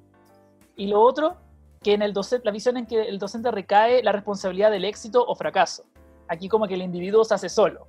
Y 0.76 0.86
lo 0.86 1.00
otro 1.00 1.36
que 1.84 1.92
en 1.92 2.02
el 2.02 2.12
docente, 2.12 2.44
la 2.44 2.50
visión 2.50 2.76
en 2.76 2.86
que 2.86 3.02
el 3.02 3.18
docente 3.18 3.50
recae 3.50 4.02
la 4.02 4.10
responsabilidad 4.10 4.70
del 4.70 4.84
éxito 4.84 5.24
o 5.24 5.36
fracaso. 5.36 5.84
Aquí 6.26 6.48
como 6.48 6.66
que 6.66 6.74
el 6.74 6.82
individuo 6.82 7.22
se 7.24 7.34
hace 7.34 7.48
solo. 7.48 7.86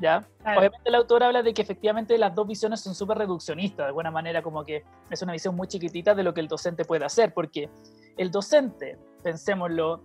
¿Ya? 0.00 0.24
Obviamente 0.42 0.88
el 0.88 0.94
autor 0.94 1.24
habla 1.24 1.42
de 1.42 1.52
que 1.52 1.60
efectivamente 1.60 2.16
las 2.16 2.32
dos 2.32 2.46
visiones 2.46 2.80
son 2.80 2.94
súper 2.94 3.18
reduccionistas, 3.18 3.78
de 3.78 3.88
alguna 3.88 4.12
manera 4.12 4.42
como 4.42 4.64
que 4.64 4.84
es 5.10 5.22
una 5.22 5.32
visión 5.32 5.56
muy 5.56 5.66
chiquitita 5.66 6.14
de 6.14 6.22
lo 6.22 6.32
que 6.32 6.40
el 6.40 6.46
docente 6.46 6.84
puede 6.84 7.04
hacer, 7.04 7.34
porque 7.34 7.68
el 8.16 8.30
docente, 8.30 8.96
pensémoslo, 9.24 10.00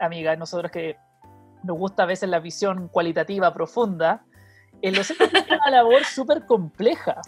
amiga, 0.00 0.34
nosotros 0.34 0.72
que 0.72 0.96
nos 1.62 1.76
gusta 1.76 2.04
a 2.04 2.06
veces 2.06 2.30
la 2.30 2.40
visión 2.40 2.88
cualitativa 2.88 3.52
profunda, 3.52 4.24
el 4.80 4.94
docente 4.94 5.28
tiene 5.28 5.56
una 5.56 5.70
labor 5.70 6.04
súper 6.04 6.46
compleja, 6.46 7.20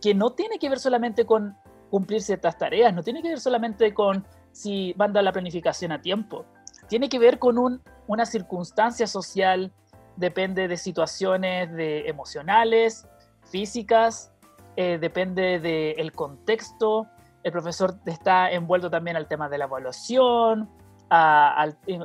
que 0.00 0.14
no 0.14 0.30
tiene 0.30 0.60
que 0.60 0.68
ver 0.68 0.78
solamente 0.78 1.26
con 1.26 1.56
cumplir 1.90 2.22
ciertas 2.22 2.56
tareas, 2.56 2.94
no 2.94 3.02
tiene 3.02 3.20
que 3.20 3.30
ver 3.30 3.40
solamente 3.40 3.92
con 3.92 4.24
si 4.58 4.92
manda 4.98 5.22
la 5.22 5.32
planificación 5.32 5.92
a 5.92 6.00
tiempo, 6.02 6.44
tiene 6.88 7.08
que 7.08 7.20
ver 7.20 7.38
con 7.38 7.58
un, 7.58 7.80
una 8.08 8.26
circunstancia 8.26 9.06
social, 9.06 9.72
depende 10.16 10.66
de 10.66 10.76
situaciones 10.76 11.72
de 11.72 12.08
emocionales, 12.08 13.06
físicas, 13.44 14.32
eh, 14.74 14.98
depende 14.98 15.60
del 15.60 16.10
contexto. 16.10 17.06
El 17.44 17.52
profesor 17.52 17.94
está 18.06 18.50
envuelto 18.50 18.90
también 18.90 19.16
al 19.16 19.28
tema 19.28 19.48
de 19.48 19.58
la 19.58 19.66
evaluación. 19.66 20.68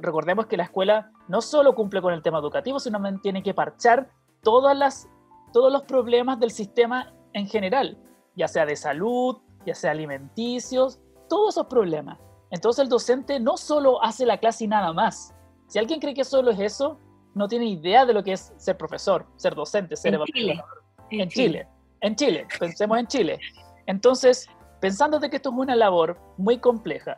recordemos 0.01 0.45
que 0.45 0.55
la 0.55 0.63
escuela 0.63 1.11
no 1.27 1.41
solo 1.41 1.73
cumple 1.73 2.03
con 2.03 2.13
el 2.13 2.21
tema 2.21 2.37
educativo, 2.37 2.79
sino 2.79 2.97
también 2.97 3.19
tiene 3.19 3.41
que 3.41 3.55
parchar 3.55 4.09
todas 4.43 4.77
las, 4.77 5.09
todos 5.51 5.71
los 5.71 5.83
problemas 5.83 6.39
del 6.39 6.51
sistema 6.51 7.13
en 7.33 7.47
general, 7.47 7.97
ya 8.35 8.47
sea 8.47 8.67
de 8.67 8.75
salud, 8.75 9.37
ya 9.65 9.73
sea 9.73 9.89
alimenticios, 9.89 10.99
todos 11.27 11.55
esos 11.55 11.65
problemas. 11.65 12.19
Entonces 12.53 12.83
el 12.83 12.89
docente 12.89 13.39
no 13.39 13.57
solo 13.57 14.01
hace 14.03 14.27
la 14.27 14.37
clase 14.37 14.65
y 14.65 14.67
nada 14.67 14.93
más. 14.93 15.33
Si 15.65 15.79
alguien 15.79 15.99
cree 15.99 16.13
que 16.13 16.23
solo 16.23 16.51
es 16.51 16.59
eso, 16.59 16.99
no 17.33 17.47
tiene 17.47 17.65
idea 17.65 18.05
de 18.05 18.13
lo 18.13 18.23
que 18.23 18.33
es 18.33 18.53
ser 18.57 18.77
profesor, 18.77 19.25
ser 19.37 19.55
docente, 19.55 19.95
ser 19.95 20.13
evaluador. 20.13 20.63
En, 21.09 21.29
Chile. 21.29 21.67
En 22.01 22.15
Chile, 22.15 22.45
pensemos 22.59 22.99
en 22.99 23.07
Chile. 23.07 23.39
Entonces, 23.87 24.47
pensando 24.79 25.17
de 25.17 25.31
que 25.31 25.37
esto 25.37 25.49
es 25.49 25.55
una 25.55 25.75
labor 25.75 26.19
muy 26.37 26.59
compleja, 26.59 27.17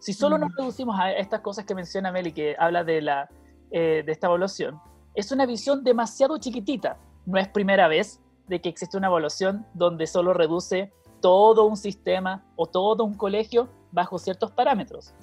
si 0.00 0.12
solo 0.12 0.36
nos 0.36 0.50
mm. 0.50 0.56
reducimos 0.56 0.98
a 0.98 1.12
estas 1.12 1.42
cosas 1.42 1.64
que 1.64 1.76
menciona 1.76 2.10
Meli, 2.10 2.32
que 2.32 2.56
habla 2.58 2.82
de, 2.82 3.02
la, 3.02 3.28
eh, 3.70 4.02
de 4.04 4.10
esta 4.10 4.26
evaluación, 4.26 4.80
es 5.14 5.30
una 5.30 5.46
visión 5.46 5.84
demasiado 5.84 6.38
chiquitita. 6.38 6.98
No 7.24 7.38
es 7.38 7.46
primera 7.46 7.86
vez 7.86 8.20
de 8.48 8.60
que 8.60 8.68
existe 8.68 8.96
una 8.96 9.06
evaluación 9.06 9.64
donde 9.74 10.08
solo 10.08 10.34
reduce 10.34 10.92
todo 11.20 11.66
un 11.66 11.76
sistema 11.76 12.44
o 12.56 12.66
todo 12.66 13.04
un 13.04 13.14
colegio 13.14 13.68
bajo 13.92 14.18
ciertos 14.18 14.52
parámetros. 14.52 15.14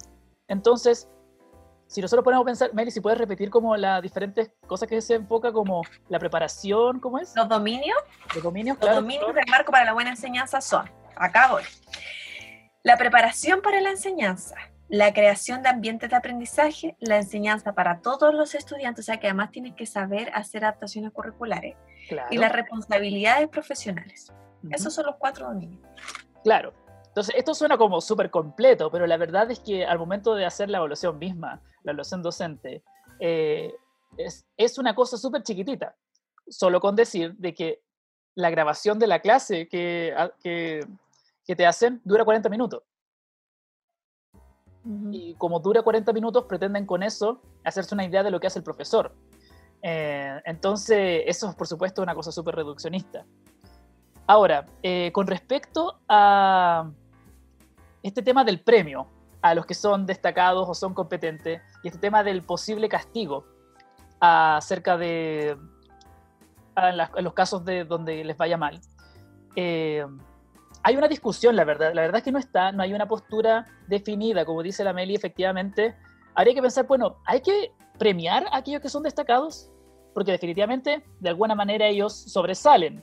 Entonces, 0.46 1.08
si 1.86 2.02
nosotros 2.02 2.22
ponemos 2.22 2.42
a 2.42 2.46
pensar, 2.46 2.74
Meli, 2.74 2.90
si 2.90 3.00
puedes 3.00 3.18
repetir 3.18 3.48
como 3.48 3.76
las 3.76 4.02
diferentes 4.02 4.52
cosas 4.66 4.88
que 4.88 5.00
se 5.00 5.14
enfoca 5.14 5.52
como 5.52 5.82
la 6.08 6.18
preparación, 6.18 7.00
¿cómo 7.00 7.18
es? 7.18 7.34
Los 7.34 7.48
dominios. 7.48 7.96
Los 8.34 8.44
dominios, 8.44 8.76
Los 8.80 8.94
dominios 8.94 9.34
del 9.34 9.46
marco 9.50 9.72
para 9.72 9.86
la 9.86 9.94
buena 9.94 10.10
enseñanza 10.10 10.60
son, 10.60 10.88
acá 11.16 11.48
voy, 11.50 11.62
la 12.82 12.96
preparación 12.96 13.62
para 13.62 13.80
la 13.80 13.90
enseñanza, 13.90 14.54
la 14.88 15.12
creación 15.12 15.62
de 15.62 15.70
ambientes 15.70 16.10
de 16.10 16.16
aprendizaje, 16.16 16.96
la 17.00 17.16
enseñanza 17.16 17.74
para 17.74 18.00
todos 18.00 18.34
los 18.34 18.54
estudiantes, 18.54 19.04
o 19.04 19.06
sea 19.06 19.18
que 19.18 19.26
además 19.26 19.50
tienen 19.50 19.74
que 19.74 19.86
saber 19.86 20.30
hacer 20.34 20.64
adaptaciones 20.64 21.12
curriculares, 21.12 21.76
y 22.30 22.38
las 22.38 22.52
responsabilidades 22.52 23.48
profesionales. 23.48 24.32
Esos 24.70 24.94
son 24.94 25.06
los 25.06 25.16
cuatro 25.16 25.46
dominios. 25.46 25.82
Claro. 26.42 26.72
Entonces, 27.18 27.34
esto 27.36 27.52
suena 27.52 27.76
como 27.76 28.00
súper 28.00 28.30
completo, 28.30 28.92
pero 28.92 29.04
la 29.04 29.16
verdad 29.16 29.50
es 29.50 29.58
que 29.58 29.84
al 29.84 29.98
momento 29.98 30.36
de 30.36 30.46
hacer 30.46 30.70
la 30.70 30.78
evaluación 30.78 31.18
misma, 31.18 31.60
la 31.82 31.90
evaluación 31.90 32.22
docente, 32.22 32.84
eh, 33.18 33.74
es, 34.16 34.46
es, 34.56 34.78
una 34.78 34.94
cosa 34.94 35.16
súper 35.16 35.42
chiquitita. 35.42 35.96
Solo 36.48 36.78
con 36.78 36.94
decir 36.94 37.34
de 37.34 37.54
que 37.54 37.82
la 38.36 38.50
grabación 38.50 39.00
de 39.00 39.08
la 39.08 39.18
clase 39.18 39.66
que, 39.66 40.14
que, 40.44 40.86
que 41.44 41.56
te 41.56 41.66
hacen 41.66 42.00
dura 42.04 42.24
40 42.24 42.48
minutos. 42.50 42.84
Y 45.10 45.34
como 45.38 45.58
dura 45.58 45.82
40 45.82 46.12
minutos, 46.12 46.44
pretenden 46.44 46.86
con 46.86 47.02
eso 47.02 47.42
hacerse 47.64 47.96
una 47.96 48.04
idea 48.04 48.22
de 48.22 48.30
lo 48.30 48.38
que 48.38 48.46
hace 48.46 48.60
el 48.60 48.64
profesor. 48.64 49.12
Eh, 49.82 50.40
entonces, 50.44 51.24
eso 51.26 51.50
es 51.50 51.56
por 51.56 51.66
supuesto 51.66 52.00
una 52.00 52.14
cosa 52.14 52.30
súper 52.30 52.54
reduccionista. 52.54 53.26
Ahora, 54.28 54.66
eh, 54.84 55.10
con 55.10 55.26
respecto 55.26 55.98
a 56.08 56.92
este 58.02 58.22
tema 58.22 58.44
del 58.44 58.60
premio 58.60 59.06
a 59.40 59.54
los 59.54 59.66
que 59.66 59.74
son 59.74 60.06
destacados 60.06 60.68
o 60.68 60.74
son 60.74 60.94
competentes 60.94 61.60
y 61.82 61.88
este 61.88 61.98
tema 61.98 62.22
del 62.22 62.42
posible 62.42 62.88
castigo 62.88 63.44
acerca 64.20 64.96
de 64.96 65.56
en, 66.76 67.24
los 67.24 67.32
casos 67.34 67.64
de 67.64 67.84
donde 67.84 68.24
les 68.24 68.36
vaya 68.36 68.56
mal. 68.56 68.80
Eh, 69.56 70.04
hay 70.82 70.96
una 70.96 71.08
discusión, 71.08 71.56
la 71.56 71.64
verdad. 71.64 71.92
La 71.92 72.02
verdad 72.02 72.18
es 72.18 72.24
que 72.24 72.32
no 72.32 72.38
está, 72.38 72.72
no 72.72 72.82
hay 72.82 72.94
una 72.94 73.06
postura 73.06 73.66
definida, 73.88 74.44
como 74.44 74.62
dice 74.62 74.84
la 74.84 74.92
Meli, 74.92 75.14
efectivamente. 75.14 75.96
Habría 76.34 76.54
que 76.54 76.62
pensar, 76.62 76.86
bueno, 76.86 77.16
hay 77.26 77.40
que 77.40 77.72
premiar 77.98 78.46
a 78.52 78.58
aquellos 78.58 78.80
que 78.80 78.88
son 78.88 79.02
destacados, 79.02 79.70
porque 80.14 80.30
definitivamente, 80.32 81.04
de 81.18 81.28
alguna 81.28 81.56
manera, 81.56 81.86
ellos 81.86 82.12
sobresalen 82.14 83.02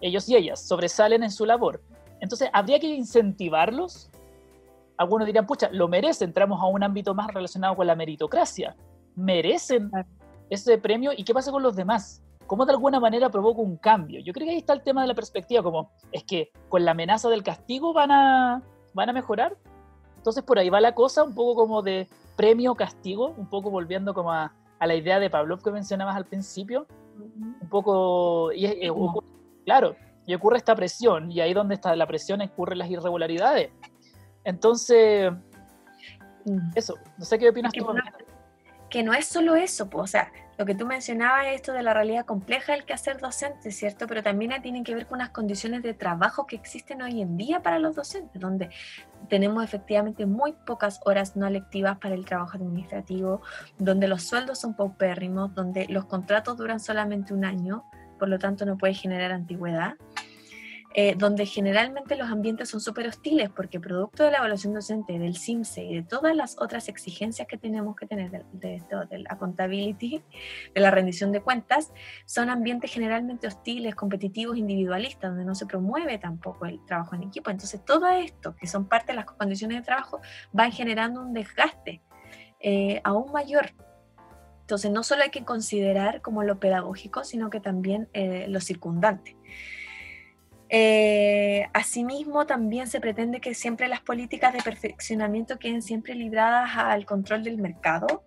ellos 0.00 0.28
y 0.28 0.36
ellas 0.36 0.66
sobresalen 0.66 1.22
en 1.22 1.30
su 1.30 1.46
labor. 1.46 1.82
Entonces, 2.20 2.48
habría 2.52 2.78
que 2.78 2.86
incentivarlos. 2.88 4.10
Algunos 4.96 5.26
dirían, 5.26 5.46
pucha, 5.46 5.68
lo 5.72 5.88
merecen, 5.88 6.28
entramos 6.28 6.60
a 6.60 6.66
un 6.66 6.82
ámbito 6.82 7.14
más 7.14 7.32
relacionado 7.32 7.74
con 7.76 7.86
la 7.86 7.96
meritocracia. 7.96 8.76
Merecen 9.16 9.90
ese 10.50 10.78
premio 10.78 11.12
y 11.16 11.24
qué 11.24 11.34
pasa 11.34 11.50
con 11.50 11.62
los 11.62 11.74
demás. 11.74 12.22
¿Cómo 12.46 12.66
de 12.66 12.72
alguna 12.72 13.00
manera 13.00 13.30
provoca 13.30 13.60
un 13.60 13.76
cambio? 13.76 14.20
Yo 14.20 14.32
creo 14.32 14.46
que 14.46 14.52
ahí 14.52 14.58
está 14.58 14.74
el 14.74 14.82
tema 14.82 15.02
de 15.02 15.08
la 15.08 15.14
perspectiva, 15.14 15.62
como 15.62 15.90
es 16.12 16.24
que 16.24 16.50
con 16.68 16.84
la 16.84 16.90
amenaza 16.90 17.28
del 17.28 17.42
castigo 17.42 17.92
van 17.92 18.10
a, 18.10 18.62
van 18.92 19.08
a 19.08 19.12
mejorar. 19.12 19.56
Entonces 20.16 20.42
por 20.42 20.58
ahí 20.58 20.68
va 20.68 20.80
la 20.80 20.94
cosa, 20.94 21.24
un 21.24 21.34
poco 21.34 21.54
como 21.54 21.82
de 21.82 22.08
premio-castigo, 22.36 23.34
un 23.36 23.48
poco 23.48 23.70
volviendo 23.70 24.14
como 24.14 24.32
a, 24.32 24.52
a, 24.78 24.86
la 24.86 24.94
idea 24.94 25.18
de 25.18 25.30
Pavlov 25.30 25.62
que 25.62 25.70
mencionabas 25.70 26.16
al 26.16 26.26
principio, 26.26 26.86
un 27.16 27.68
poco, 27.68 28.52
y, 28.52 28.66
Claro, 29.64 29.96
y 30.26 30.34
ocurre 30.34 30.58
esta 30.58 30.74
presión, 30.74 31.30
y 31.30 31.40
ahí 31.40 31.54
donde 31.54 31.74
está 31.74 31.94
la 31.96 32.06
presión 32.06 32.42
ocurren 32.42 32.78
las 32.78 32.90
irregularidades. 32.90 33.70
Entonces, 34.44 35.32
mm. 36.44 36.70
eso, 36.74 36.94
no 37.18 37.24
sé 37.24 37.38
qué 37.38 37.48
opinas 37.48 37.72
que 37.72 37.80
tú. 37.80 37.92
No, 37.92 38.02
que 38.90 39.02
no 39.02 39.12
es 39.12 39.26
solo 39.26 39.56
eso, 39.56 39.90
pues, 39.90 40.04
o 40.04 40.06
sea, 40.06 40.30
lo 40.56 40.64
que 40.64 40.74
tú 40.74 40.86
mencionabas, 40.86 41.46
esto 41.48 41.72
de 41.72 41.82
la 41.82 41.94
realidad 41.94 42.24
compleja 42.24 42.74
del 42.74 42.84
hacer 42.92 43.18
docente, 43.18 43.72
¿cierto? 43.72 44.06
Pero 44.06 44.22
también 44.22 44.62
tiene 44.62 44.84
que 44.84 44.94
ver 44.94 45.06
con 45.06 45.18
las 45.18 45.30
condiciones 45.30 45.82
de 45.82 45.94
trabajo 45.94 46.46
que 46.46 46.54
existen 46.54 47.02
hoy 47.02 47.20
en 47.20 47.36
día 47.36 47.60
para 47.60 47.80
los 47.80 47.96
docentes, 47.96 48.40
donde 48.40 48.70
tenemos 49.28 49.64
efectivamente 49.64 50.26
muy 50.26 50.52
pocas 50.52 51.00
horas 51.04 51.34
no 51.34 51.50
lectivas 51.50 51.98
para 51.98 52.14
el 52.14 52.24
trabajo 52.24 52.56
administrativo, 52.56 53.42
donde 53.78 54.06
los 54.06 54.22
sueldos 54.22 54.60
son 54.60 54.74
paupérrimos, 54.74 55.52
donde 55.54 55.86
los 55.88 56.04
contratos 56.04 56.56
duran 56.56 56.78
solamente 56.78 57.34
un 57.34 57.44
año, 57.44 57.84
por 58.18 58.28
lo 58.28 58.38
tanto 58.38 58.64
no 58.64 58.78
puede 58.78 58.94
generar 58.94 59.32
antigüedad, 59.32 59.94
eh, 60.94 61.14
donde 61.16 61.44
generalmente 61.44 62.16
los 62.16 62.30
ambientes 62.30 62.68
son 62.68 62.80
súper 62.80 63.08
hostiles 63.08 63.50
porque 63.50 63.80
producto 63.80 64.24
de 64.24 64.30
la 64.30 64.38
evaluación 64.38 64.74
docente, 64.74 65.18
del 65.18 65.36
CIMSE 65.36 65.84
y 65.84 65.94
de 65.96 66.02
todas 66.02 66.34
las 66.36 66.56
otras 66.58 66.88
exigencias 66.88 67.46
que 67.48 67.58
tenemos 67.58 67.96
que 67.96 68.06
tener 68.06 68.30
de, 68.30 68.44
de, 68.52 68.82
de, 69.10 69.18
la 69.18 69.30
accountability, 69.30 70.22
de 70.74 70.80
la 70.80 70.90
rendición 70.90 71.32
de 71.32 71.40
cuentas, 71.40 71.92
son 72.26 72.48
ambientes 72.48 72.92
generalmente 72.92 73.46
hostiles, 73.46 73.94
competitivos, 73.94 74.56
individualistas, 74.56 75.30
donde 75.30 75.44
no 75.44 75.54
se 75.54 75.66
promueve 75.66 76.18
tampoco 76.18 76.66
el 76.66 76.84
trabajo 76.86 77.14
en 77.14 77.24
equipo. 77.24 77.50
Entonces 77.50 77.84
todo 77.84 78.08
esto, 78.08 78.54
que 78.56 78.66
son 78.66 78.88
parte 78.88 79.12
de 79.12 79.16
las 79.16 79.26
condiciones 79.26 79.78
de 79.78 79.82
trabajo, 79.82 80.20
van 80.52 80.72
generando 80.72 81.20
un 81.20 81.32
desgaste 81.32 82.02
eh, 82.60 83.00
aún 83.04 83.30
mayor 83.32 83.72
entonces, 84.64 84.90
no 84.90 85.02
solo 85.02 85.24
hay 85.24 85.30
que 85.30 85.44
considerar 85.44 86.22
como 86.22 86.42
lo 86.42 86.58
pedagógico, 86.58 87.22
sino 87.22 87.50
que 87.50 87.60
también 87.60 88.08
eh, 88.14 88.46
lo 88.48 88.60
circundante. 88.60 89.36
Eh, 90.76 91.68
asimismo, 91.72 92.46
también 92.46 92.88
se 92.88 93.00
pretende 93.00 93.40
que 93.40 93.54
siempre 93.54 93.86
las 93.86 94.00
políticas 94.00 94.52
de 94.52 94.60
perfeccionamiento 94.60 95.56
queden 95.56 95.82
siempre 95.82 96.16
libradas 96.16 96.72
al 96.74 97.06
control 97.06 97.44
del 97.44 97.58
mercado 97.58 98.24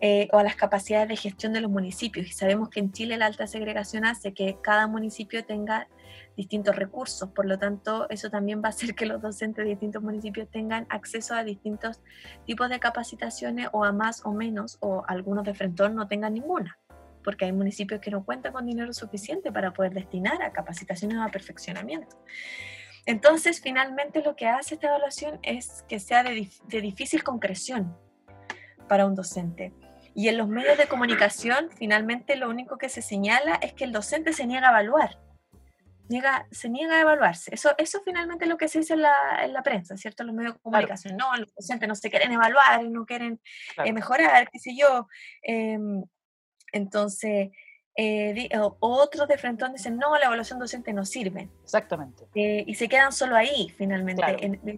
eh, 0.00 0.26
o 0.32 0.38
a 0.38 0.42
las 0.42 0.56
capacidades 0.56 1.06
de 1.06 1.14
gestión 1.14 1.52
de 1.52 1.60
los 1.60 1.70
municipios. 1.70 2.26
Y 2.26 2.32
sabemos 2.32 2.68
que 2.68 2.80
en 2.80 2.90
Chile 2.90 3.16
la 3.16 3.26
alta 3.26 3.46
segregación 3.46 4.04
hace 4.04 4.34
que 4.34 4.56
cada 4.60 4.88
municipio 4.88 5.44
tenga 5.44 5.86
distintos 6.36 6.74
recursos. 6.74 7.30
Por 7.30 7.46
lo 7.46 7.60
tanto, 7.60 8.10
eso 8.10 8.28
también 8.28 8.60
va 8.60 8.66
a 8.66 8.70
hacer 8.70 8.96
que 8.96 9.06
los 9.06 9.22
docentes 9.22 9.64
de 9.64 9.70
distintos 9.70 10.02
municipios 10.02 10.48
tengan 10.50 10.84
acceso 10.88 11.36
a 11.36 11.44
distintos 11.44 12.00
tipos 12.44 12.68
de 12.70 12.80
capacitaciones 12.80 13.68
o 13.70 13.84
a 13.84 13.92
más 13.92 14.26
o 14.26 14.32
menos, 14.32 14.78
o 14.80 15.04
algunos 15.06 15.44
de 15.44 15.54
frente 15.54 15.88
no 15.90 16.08
tengan 16.08 16.34
ninguna, 16.34 16.76
porque 17.28 17.44
hay 17.44 17.52
municipios 17.52 18.00
que 18.00 18.10
no 18.10 18.24
cuentan 18.24 18.54
con 18.54 18.64
dinero 18.64 18.90
suficiente 18.94 19.52
para 19.52 19.74
poder 19.74 19.92
destinar 19.92 20.42
a 20.42 20.50
capacitaciones 20.50 21.18
o 21.18 21.22
a 21.22 21.28
perfeccionamiento. 21.28 22.16
Entonces, 23.04 23.60
finalmente 23.60 24.22
lo 24.22 24.34
que 24.34 24.46
hace 24.46 24.76
esta 24.76 24.86
evaluación 24.86 25.38
es 25.42 25.84
que 25.90 26.00
sea 26.00 26.22
de, 26.22 26.48
de 26.68 26.80
difícil 26.80 27.22
concreción 27.22 27.94
para 28.88 29.04
un 29.04 29.14
docente. 29.14 29.74
Y 30.14 30.28
en 30.28 30.38
los 30.38 30.48
medios 30.48 30.78
de 30.78 30.86
comunicación, 30.86 31.68
finalmente 31.76 32.34
lo 32.34 32.48
único 32.48 32.78
que 32.78 32.88
se 32.88 33.02
señala 33.02 33.56
es 33.56 33.74
que 33.74 33.84
el 33.84 33.92
docente 33.92 34.32
se 34.32 34.46
niega 34.46 34.68
a 34.68 34.80
evaluar 34.80 35.18
se 36.50 36.68
niega 36.68 36.96
a 36.96 37.00
evaluarse. 37.00 37.54
Eso, 37.54 37.74
eso 37.76 38.00
finalmente 38.04 38.44
es 38.44 38.48
lo 38.48 38.56
que 38.56 38.68
se 38.68 38.78
dice 38.78 38.94
en 38.94 39.02
la, 39.02 39.44
en 39.44 39.52
la 39.52 39.62
prensa, 39.62 39.96
¿cierto? 39.96 40.24
Los 40.24 40.34
medios 40.34 40.54
de 40.54 40.60
comunicación. 40.60 41.16
No, 41.16 41.36
los 41.36 41.54
docentes 41.54 41.88
no 41.88 41.94
se 41.94 42.10
quieren 42.10 42.32
evaluar, 42.32 42.84
no 42.84 43.04
quieren 43.04 43.40
eh, 43.84 43.92
mejorar, 43.92 44.48
qué 44.50 44.58
sé 44.58 44.74
yo. 44.76 45.06
Em, 45.42 46.02
entonces, 46.72 47.50
eh, 48.00 48.48
otros 48.78 49.26
de 49.26 49.36
frente 49.38 49.68
dicen, 49.72 49.96
no, 49.96 50.16
la 50.16 50.26
evaluación 50.26 50.60
docente 50.60 50.92
no 50.92 51.04
sirve. 51.04 51.48
Exactamente. 51.64 52.28
Eh, 52.36 52.62
y 52.64 52.76
se 52.76 52.88
quedan 52.88 53.10
solo 53.10 53.34
ahí, 53.34 53.74
finalmente. 53.76 54.22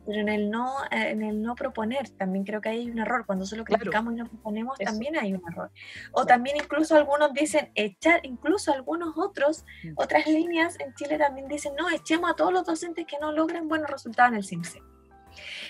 pero 0.07 0.21
en 0.21 0.29
el, 0.31 0.51
no, 0.51 0.73
en 0.91 1.23
el 1.23 1.43
no 1.43 1.55
proponer, 1.55 2.09
también 2.09 2.47
creo 2.47 2.63
que 2.63 2.71
hay 2.71 2.91
un 2.91 2.99
error. 2.99 3.27
Cuando 3.27 3.45
solo 3.45 3.65
criticamos 3.65 4.15
y 4.15 4.17
no 4.17 4.27
proponemos, 4.27 4.79
también 4.79 5.19
hay 5.19 5.35
un 5.35 5.43
error. 5.53 5.71
O 6.13 6.25
también 6.25 6.57
incluso 6.57 6.97
algunos 6.97 7.35
dicen, 7.35 7.71
echar, 7.75 8.21
incluso 8.23 8.73
algunos 8.73 9.13
otros, 9.19 9.67
mm. 9.85 9.93
otras 9.97 10.27
líneas 10.27 10.81
en 10.81 10.95
Chile 10.95 11.19
también 11.19 11.47
dicen, 11.47 11.75
no, 11.79 11.91
echemos 11.91 12.31
a 12.31 12.35
todos 12.35 12.55
los 12.55 12.65
docentes 12.65 13.05
que 13.05 13.19
no 13.21 13.33
logren 13.33 13.69
buenos 13.69 13.91
resultados 13.91 14.33
en 14.33 14.39
el 14.39 14.45
CIMSE. 14.45 14.83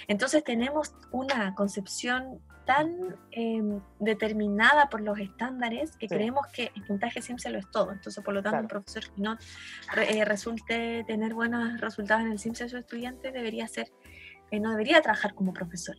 Entonces 0.06 0.44
tenemos 0.44 0.94
una 1.10 1.52
concepción 1.56 2.40
tan 2.70 3.16
em, 3.32 3.80
determinada 3.98 4.88
por 4.88 5.00
los 5.00 5.18
estándares 5.18 5.96
que 5.96 6.06
creemos 6.06 6.46
que 6.52 6.70
el 6.76 6.84
puntaje 6.84 7.20
siempre 7.20 7.50
lo 7.50 7.58
es 7.58 7.68
todo. 7.72 7.90
Entonces, 7.90 8.22
por 8.22 8.32
lo 8.32 8.44
tanto, 8.44 8.60
un 8.60 8.68
profesor 8.68 9.02
que 9.12 9.20
no 9.20 9.36
eh, 9.96 10.24
resulte 10.24 11.02
tener 11.02 11.34
buenos 11.34 11.80
resultados 11.80 12.22
en 12.22 12.30
el 12.30 12.38
CIMSE 12.38 12.64
de 12.64 12.70
su 12.70 12.76
estudiante 12.76 13.32
debería 13.32 13.66
ser, 13.66 13.90
eh, 14.52 14.60
no 14.60 14.70
debería 14.70 15.02
trabajar 15.02 15.34
como 15.34 15.52
profesor. 15.52 15.96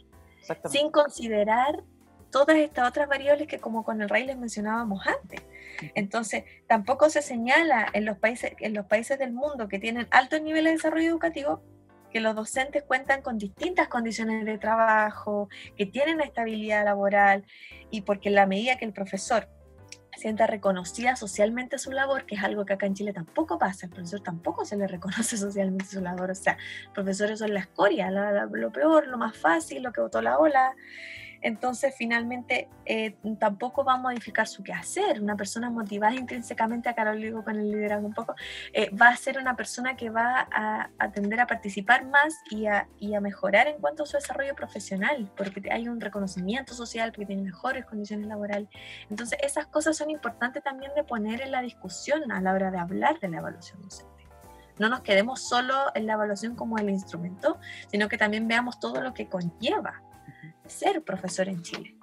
Sin 0.70 0.92
considerar 0.92 1.84
todas 2.32 2.56
estas 2.56 2.88
otras 2.88 3.10
variables 3.10 3.50
que 3.50 3.60
como 3.60 3.84
con 3.84 4.02
el 4.02 4.08
RAI 4.08 4.28
les 4.28 4.38
mencionábamos 4.38 5.06
antes. 5.06 5.42
Entonces, 5.94 6.46
tampoco 6.68 7.10
se 7.10 7.22
señala 7.22 7.86
en 7.92 8.06
los 8.06 8.18
países, 8.18 8.54
en 8.60 8.74
los 8.74 8.86
países 8.86 9.20
del 9.20 9.34
mundo 9.34 9.68
que 9.68 9.78
tienen 9.78 10.08
altos 10.10 10.42
niveles 10.42 10.72
de 10.72 10.78
desarrollo 10.78 11.10
educativo 11.10 11.62
que 12.12 12.20
los 12.20 12.36
docentes 12.36 12.84
cuentan 12.84 13.22
con 13.22 13.38
distintas 13.38 13.88
condiciones 13.88 14.46
de 14.46 14.58
trabajo, 14.58 15.50
que 15.78 15.86
tienen 15.86 16.22
estabilidad 16.22 16.86
laboral 16.86 17.46
y 17.90 18.02
porque 18.02 18.30
en 18.30 18.36
la 18.36 18.46
medida 18.46 18.78
que 18.78 18.86
el 18.86 18.94
profesor 18.94 19.48
sienta 20.18 20.48
reconocida 20.48 21.16
socialmente 21.16 21.78
su 21.78 21.92
labor, 21.92 22.26
que 22.26 22.36
es 22.36 22.44
algo 22.44 22.66
que 22.66 22.74
acá 22.74 22.86
en 22.86 22.94
Chile 22.94 23.14
tampoco 23.14 23.58
pasa, 23.58 23.86
el 23.86 23.92
profesor 23.92 24.22
tampoco 24.22 24.66
se 24.66 24.78
le 24.78 24.88
reconoce 24.88 25.38
socialmente 25.38 25.86
su 25.86 26.02
labor, 26.02 26.32
o 26.32 26.36
sea, 26.36 26.58
profesores 26.94 27.40
son 27.40 27.54
la 27.54 27.62
escoria, 27.62 28.12
lo 28.12 28.72
peor, 28.72 29.08
lo 29.08 29.18
más 29.18 29.38
fácil, 29.38 29.84
lo 29.84 29.92
que 29.92 30.02
botó 30.02 30.22
la 30.22 30.38
ola, 30.38 30.76
entonces 31.42 31.94
finalmente 31.98 32.70
eh, 32.86 33.16
tampoco 33.40 33.84
va 33.84 33.94
a 33.94 33.98
modificar 33.98 34.48
su 34.48 34.64
quehacer. 34.64 35.22
Una 35.22 35.36
persona 35.36 35.70
motivada 35.70 36.14
intrínsecamente, 36.16 36.90
acá 36.90 37.06
lo 37.06 37.16
digo 37.16 37.44
con 37.44 37.58
el 37.58 37.72
liderazgo 37.72 38.08
un 38.08 38.14
poco, 38.14 38.36
eh, 38.74 38.90
va 38.96 39.10
a 39.10 39.16
ser 39.16 39.38
una 39.38 39.56
persona 39.56 39.96
que 39.96 40.10
va 40.10 40.48
a, 40.52 40.90
a 40.98 41.12
tender 41.12 41.40
a 41.40 41.48
participar 41.48 42.06
más 42.06 42.36
y 42.50 42.68
a, 42.68 42.88
y 43.00 43.16
a, 43.16 43.22
mejorar 43.22 43.68
en 43.68 43.80
cuanto 43.80 44.04
a 44.04 44.06
su 44.06 44.18
desarrollo 44.18 44.56
profesional, 44.56 45.32
porque 45.36 45.62
hay 45.72 45.88
un 45.88 46.00
reconocimiento 46.00 46.74
social, 46.74 47.12
porque 47.12 47.28
tiene 47.28 47.44
mejores 47.44 47.86
condiciones 47.86 48.28
laborales. 48.28 48.70
Entonces 49.10 49.38
esas 49.42 49.68
cosas 49.68 49.98
son 49.98 50.10
importantes 50.10 50.64
también 50.64 50.92
de 50.96 51.04
poner 51.04 51.42
en 51.42 51.52
la 51.52 51.62
discusión 51.62 52.32
a 52.32 52.42
la 52.42 52.54
hora 52.54 52.72
de 52.72 52.80
hablar 52.80 53.20
de 53.20 53.30
la 53.30 53.38
evaluación 53.38 53.82
docente 53.82 54.12
no 54.80 54.90
nos 54.90 55.02
quedemos 55.02 55.42
solo 55.42 55.76
en 55.94 56.08
la 56.08 56.14
evaluación 56.14 56.56
como 56.56 56.80
el 56.80 56.90
instrumento, 56.90 57.60
sino 57.92 58.10
que 58.10 58.18
también 58.18 58.48
veamos 58.48 58.80
todo 58.80 59.00
lo 59.00 59.14
que 59.14 59.28
conlleva 59.28 60.02
ser 60.72 61.04
profesor 61.04 61.48
en 61.48 61.62
Chile. 61.62 61.96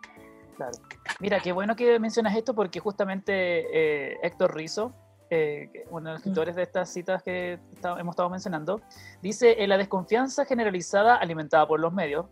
Claro. 0.56 0.72
Mira, 1.20 1.40
qué 1.40 1.52
bueno 1.52 1.76
que 1.76 1.98
mencionas 1.98 2.36
esto 2.36 2.54
porque 2.54 2.80
justamente 2.80 4.12
eh, 4.12 4.18
Héctor 4.22 4.54
Rizo, 4.54 4.92
eh, 5.30 5.84
uno 5.90 6.08
de 6.08 6.12
los 6.14 6.20
escritores 6.20 6.56
de 6.56 6.62
estas 6.62 6.90
citas 6.92 7.22
que 7.22 7.58
hemos 7.98 8.12
estado 8.12 8.30
mencionando, 8.30 8.80
dice, 9.22 9.62
en 9.62 9.68
la 9.68 9.76
desconfianza 9.76 10.44
generalizada 10.44 11.16
alimentada 11.16 11.66
por 11.66 11.80
los 11.80 11.92
medios 11.92 12.26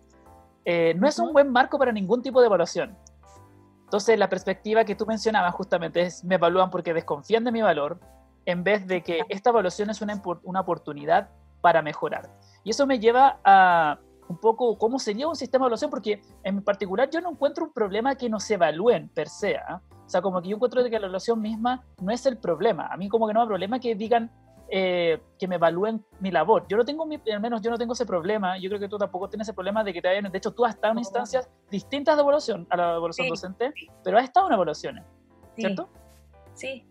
eh, 0.64 0.94
no 0.98 1.06
es 1.06 1.18
un 1.20 1.32
buen 1.32 1.52
marco 1.52 1.78
para 1.78 1.92
ningún 1.92 2.22
tipo 2.22 2.40
de 2.40 2.46
evaluación. 2.46 2.96
Entonces, 3.84 4.18
la 4.18 4.28
perspectiva 4.28 4.84
que 4.84 4.96
tú 4.96 5.06
mencionabas 5.06 5.54
justamente 5.54 6.02
es, 6.02 6.24
me 6.24 6.34
evalúan 6.34 6.70
porque 6.70 6.92
desconfían 6.92 7.44
de 7.44 7.52
mi 7.52 7.62
valor, 7.62 8.00
en 8.44 8.64
vez 8.64 8.84
de 8.88 9.02
que 9.02 9.20
esta 9.28 9.50
evaluación 9.50 9.90
es 9.90 10.02
una, 10.02 10.20
una 10.42 10.60
oportunidad 10.60 11.30
para 11.60 11.82
mejorar. 11.82 12.28
Y 12.64 12.70
eso 12.70 12.84
me 12.84 12.98
lleva 12.98 13.38
a, 13.44 14.00
un 14.28 14.38
poco 14.38 14.76
cómo 14.78 14.98
sería 14.98 15.28
un 15.28 15.36
sistema 15.36 15.64
de 15.64 15.66
evaluación, 15.66 15.90
porque 15.90 16.22
en 16.42 16.62
particular 16.62 17.08
yo 17.10 17.20
no 17.20 17.30
encuentro 17.30 17.64
un 17.64 17.72
problema 17.72 18.16
que 18.16 18.28
no 18.28 18.40
se 18.40 18.54
evalúen 18.54 19.08
per 19.08 19.28
se. 19.28 19.56
¿ah? 19.56 19.80
O 20.06 20.08
sea, 20.08 20.22
como 20.22 20.40
que 20.40 20.48
yo 20.48 20.56
encuentro 20.56 20.82
que 20.84 20.90
la 20.90 20.96
evaluación 20.98 21.40
misma 21.40 21.84
no 22.00 22.12
es 22.12 22.26
el 22.26 22.38
problema. 22.38 22.86
A 22.86 22.96
mí 22.96 23.08
como 23.08 23.26
que 23.26 23.34
no 23.34 23.42
hay 23.42 23.46
problema 23.46 23.78
que 23.78 23.94
digan 23.94 24.30
eh, 24.68 25.20
que 25.38 25.46
me 25.46 25.56
evalúen 25.56 26.04
mi 26.18 26.30
labor. 26.32 26.66
Yo 26.68 26.76
no 26.76 26.84
tengo, 26.84 27.04
al 27.04 27.40
menos 27.40 27.62
yo 27.62 27.70
no 27.70 27.78
tengo 27.78 27.92
ese 27.92 28.04
problema. 28.04 28.58
Yo 28.58 28.68
creo 28.68 28.80
que 28.80 28.88
tú 28.88 28.98
tampoco 28.98 29.28
tienes 29.28 29.46
ese 29.46 29.54
problema 29.54 29.84
de 29.84 29.92
que 29.92 30.02
te 30.02 30.08
hayan, 30.08 30.30
de 30.30 30.38
hecho 30.38 30.52
tú 30.52 30.64
has 30.64 30.74
estado 30.74 30.92
en 30.92 30.98
instancias 30.98 31.48
distintas 31.70 32.16
de 32.16 32.22
evaluación 32.22 32.66
a 32.70 32.76
la 32.76 32.96
evaluación 32.96 33.28
docente, 33.28 33.72
pero 34.02 34.18
has 34.18 34.24
estado 34.24 34.48
en 34.48 34.54
evaluaciones, 34.54 35.04
¿cierto? 35.54 35.88
Sí. 36.54 36.84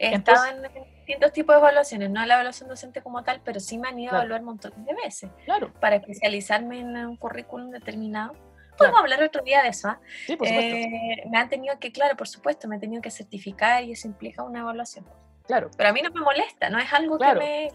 He 0.00 0.14
estado 0.14 0.46
en 0.46 0.62
distintos 1.06 1.32
tipos 1.32 1.54
de 1.54 1.60
evaluaciones, 1.60 2.10
no 2.10 2.24
la 2.24 2.34
evaluación 2.34 2.68
docente 2.68 3.02
como 3.02 3.22
tal, 3.24 3.40
pero 3.44 3.60
sí 3.60 3.78
me 3.78 3.88
han 3.88 3.98
ido 3.98 4.12
a 4.12 4.18
evaluar 4.18 4.42
montones 4.42 4.84
de 4.84 4.94
veces. 4.94 5.30
Claro. 5.44 5.72
Para 5.80 5.96
especializarme 5.96 6.80
en 6.80 6.96
un 6.96 7.16
currículum 7.16 7.70
determinado. 7.70 8.34
Podemos 8.78 9.00
hablar 9.00 9.22
otro 9.22 9.42
día 9.42 9.62
de 9.62 9.68
eso. 9.68 9.88
¿ah? 9.88 10.00
Sí, 10.26 10.36
por 10.36 10.46
supuesto. 10.46 10.76
Eh, 10.76 11.24
me 11.30 11.38
han 11.38 11.48
tenido 11.48 11.78
que, 11.78 11.92
claro, 11.92 12.16
por 12.16 12.28
supuesto, 12.28 12.68
me 12.68 12.76
han 12.76 12.80
tenido 12.80 13.02
que 13.02 13.10
certificar 13.10 13.84
y 13.84 13.92
eso 13.92 14.08
implica 14.08 14.42
una 14.42 14.60
evaluación. 14.60 15.06
Claro. 15.46 15.70
Pero 15.76 15.88
a 15.88 15.92
mí 15.92 16.00
no 16.02 16.10
me 16.10 16.20
molesta, 16.20 16.70
no 16.70 16.78
es 16.78 16.92
algo 16.92 17.18
que 17.18 17.34
me... 17.34 17.68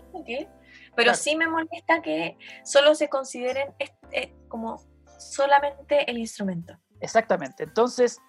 pero 0.95 1.13
sí 1.13 1.35
me 1.35 1.47
molesta 1.47 2.01
que 2.01 2.37
solo 2.63 2.95
se 2.95 3.09
consideren 3.09 3.73
este, 3.77 4.33
como 4.47 4.81
solamente 5.19 6.09
el 6.09 6.17
instrumento. 6.17 6.77
Exactamente. 6.99 7.63
Entonces, 7.63 8.19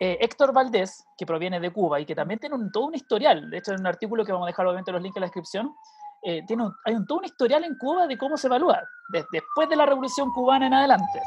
eh, 0.00 0.18
Héctor 0.20 0.52
Valdés, 0.52 1.06
que 1.16 1.26
proviene 1.26 1.58
de 1.58 1.72
Cuba 1.72 1.98
y 2.00 2.06
que 2.06 2.14
también 2.14 2.38
tiene 2.38 2.54
un, 2.54 2.70
todo 2.70 2.86
un 2.86 2.94
historial, 2.94 3.50
de 3.50 3.58
hecho 3.58 3.72
en 3.72 3.80
un 3.80 3.86
artículo 3.86 4.24
que 4.24 4.32
vamos 4.32 4.46
a 4.46 4.50
dejar 4.50 4.66
obviamente 4.66 4.92
los 4.92 5.02
links 5.02 5.16
en 5.16 5.20
la 5.22 5.26
descripción, 5.26 5.74
eh, 6.22 6.42
tiene 6.46 6.64
hay 6.84 6.94
un, 6.94 7.06
todo 7.06 7.18
un 7.18 7.24
historial 7.24 7.64
en 7.64 7.76
Cuba 7.76 8.06
de 8.06 8.16
cómo 8.16 8.36
se 8.36 8.46
evalúa, 8.48 8.82
después 9.32 9.68
de 9.68 9.76
la 9.76 9.86
revolución 9.86 10.32
cubana 10.32 10.66
en 10.66 10.74
adelante. 10.74 11.20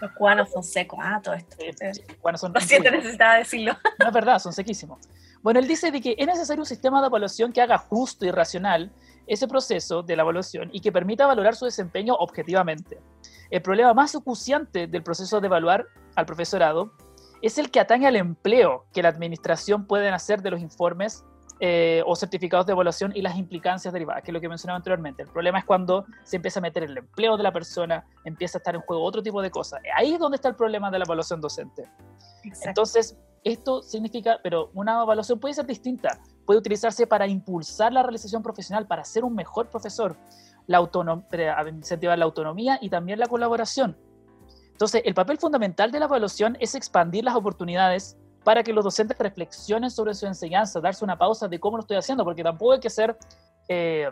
Los 0.00 0.12
cubanos 0.12 0.50
son 0.50 0.62
secos, 0.62 0.98
ah, 1.02 1.20
todo 1.22 1.34
esto. 1.34 1.56
los 1.60 2.18
cubanos 2.18 2.40
son 2.40 2.52
Lo 2.52 2.60
siento, 2.60 2.90
necesitaba 2.90 3.36
decirlo. 3.36 3.76
No 3.98 4.08
es 4.08 4.12
verdad, 4.12 4.38
son 4.38 4.52
sequísimos. 4.52 4.98
Bueno, 5.42 5.60
él 5.60 5.68
dice 5.68 5.90
de 5.90 6.00
que 6.00 6.14
es 6.18 6.26
necesario 6.26 6.62
un 6.62 6.66
sistema 6.66 7.00
de 7.00 7.06
evaluación 7.06 7.52
que 7.52 7.60
haga 7.60 7.78
justo 7.78 8.24
y 8.26 8.30
racional 8.30 8.92
ese 9.26 9.46
proceso 9.46 10.02
de 10.02 10.16
la 10.16 10.22
evaluación 10.22 10.70
y 10.72 10.80
que 10.80 10.92
permita 10.92 11.26
valorar 11.26 11.54
su 11.54 11.64
desempeño 11.64 12.14
objetivamente. 12.14 13.00
El 13.50 13.62
problema 13.62 13.94
más 13.94 14.14
acuciante 14.14 14.86
del 14.86 15.02
proceso 15.02 15.40
de 15.40 15.46
evaluar 15.46 15.86
al 16.16 16.26
profesorado 16.26 16.92
es 17.46 17.58
el 17.58 17.70
que 17.70 17.80
atañe 17.80 18.06
al 18.06 18.16
empleo 18.16 18.86
que 18.92 19.02
la 19.02 19.08
administración 19.10 19.86
puede 19.86 20.08
hacer 20.08 20.42
de 20.42 20.50
los 20.50 20.60
informes 20.60 21.24
eh, 21.60 22.02
o 22.06 22.16
certificados 22.16 22.66
de 22.66 22.72
evaluación 22.72 23.12
y 23.14 23.22
las 23.22 23.36
implicancias 23.36 23.92
derivadas, 23.92 24.22
que 24.22 24.30
es 24.30 24.32
lo 24.32 24.40
que 24.40 24.48
mencionaba 24.48 24.76
anteriormente. 24.76 25.22
El 25.22 25.28
problema 25.28 25.58
es 25.58 25.64
cuando 25.64 26.04
se 26.24 26.36
empieza 26.36 26.58
a 26.58 26.62
meter 26.62 26.82
el 26.82 26.98
empleo 26.98 27.36
de 27.36 27.42
la 27.42 27.52
persona, 27.52 28.04
empieza 28.24 28.58
a 28.58 28.60
estar 28.60 28.74
en 28.74 28.80
juego 28.80 29.04
otro 29.04 29.22
tipo 29.22 29.40
de 29.40 29.50
cosas. 29.50 29.80
Ahí 29.96 30.14
es 30.14 30.18
donde 30.18 30.36
está 30.36 30.48
el 30.48 30.56
problema 30.56 30.90
de 30.90 30.98
la 30.98 31.04
evaluación 31.04 31.40
docente. 31.40 31.84
Entonces, 32.62 33.16
esto 33.44 33.82
significa, 33.82 34.40
pero 34.42 34.70
una 34.74 35.02
evaluación 35.02 35.38
puede 35.38 35.54
ser 35.54 35.66
distinta, 35.66 36.18
puede 36.44 36.58
utilizarse 36.58 37.06
para 37.06 37.26
impulsar 37.26 37.92
la 37.92 38.02
realización 38.02 38.42
profesional, 38.42 38.86
para 38.86 39.04
ser 39.04 39.22
un 39.22 39.34
mejor 39.34 39.68
profesor, 39.68 40.16
la 40.66 40.80
incentivar 41.68 42.18
la 42.18 42.24
autonomía 42.24 42.78
y 42.80 42.88
también 42.88 43.18
la 43.18 43.26
colaboración. 43.26 43.96
Entonces, 44.74 45.02
el 45.04 45.14
papel 45.14 45.38
fundamental 45.38 45.92
de 45.92 46.00
la 46.00 46.06
evaluación 46.06 46.56
es 46.58 46.74
expandir 46.74 47.22
las 47.22 47.36
oportunidades 47.36 48.16
para 48.42 48.64
que 48.64 48.72
los 48.72 48.82
docentes 48.82 49.16
reflexionen 49.16 49.88
sobre 49.88 50.14
su 50.14 50.26
enseñanza, 50.26 50.80
darse 50.80 51.04
una 51.04 51.16
pausa 51.16 51.46
de 51.46 51.60
cómo 51.60 51.76
lo 51.76 51.82
estoy 51.82 51.96
haciendo, 51.96 52.24
porque 52.24 52.42
tampoco 52.42 52.72
hay 52.72 52.80
que 52.80 52.90
ser 52.90 53.16
eh, 53.68 54.10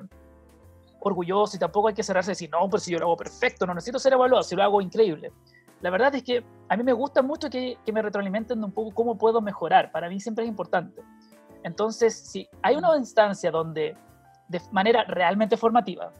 orgulloso 1.01 1.57
y 1.57 1.59
tampoco 1.59 1.88
hay 1.88 1.94
que 1.94 2.05
cerrarse 2.05 2.31
y 2.31 2.35
decir, 2.35 2.51
no, 2.51 2.64
pero 2.70 2.79
si 2.79 2.92
yo 2.92 2.98
lo 3.01 3.07
hago 3.07 3.16
perfecto, 3.16 3.66
no 3.66 3.75
necesito 3.75 3.98
ser 3.98 4.12
evaluado, 4.12 4.44
si 4.44 4.55
lo 4.55 4.62
hago 4.62 4.81
increíble. 4.81 5.33
La 5.81 5.90
verdad 5.90 6.14
es 6.14 6.22
que 6.22 6.44
a 6.68 6.77
mí 6.77 6.85
me 6.85 6.92
gusta 6.92 7.22
mucho 7.22 7.51
que, 7.51 7.77
que 7.85 7.92
me 7.92 8.01
retroalimenten 8.01 8.62
un 8.62 8.70
poco 8.70 8.94
cómo 8.94 9.18
puedo 9.18 9.40
mejorar, 9.40 9.90
para 9.90 10.09
mí 10.09 10.20
siempre 10.20 10.44
es 10.44 10.48
importante. 10.48 11.03
Entonces, 11.64 12.14
si 12.14 12.48
hay 12.62 12.77
una 12.77 12.96
instancia 12.96 13.51
donde 13.51 13.96
de 14.46 14.61
manera 14.70 15.03
realmente 15.09 15.57
formativa 15.57 16.12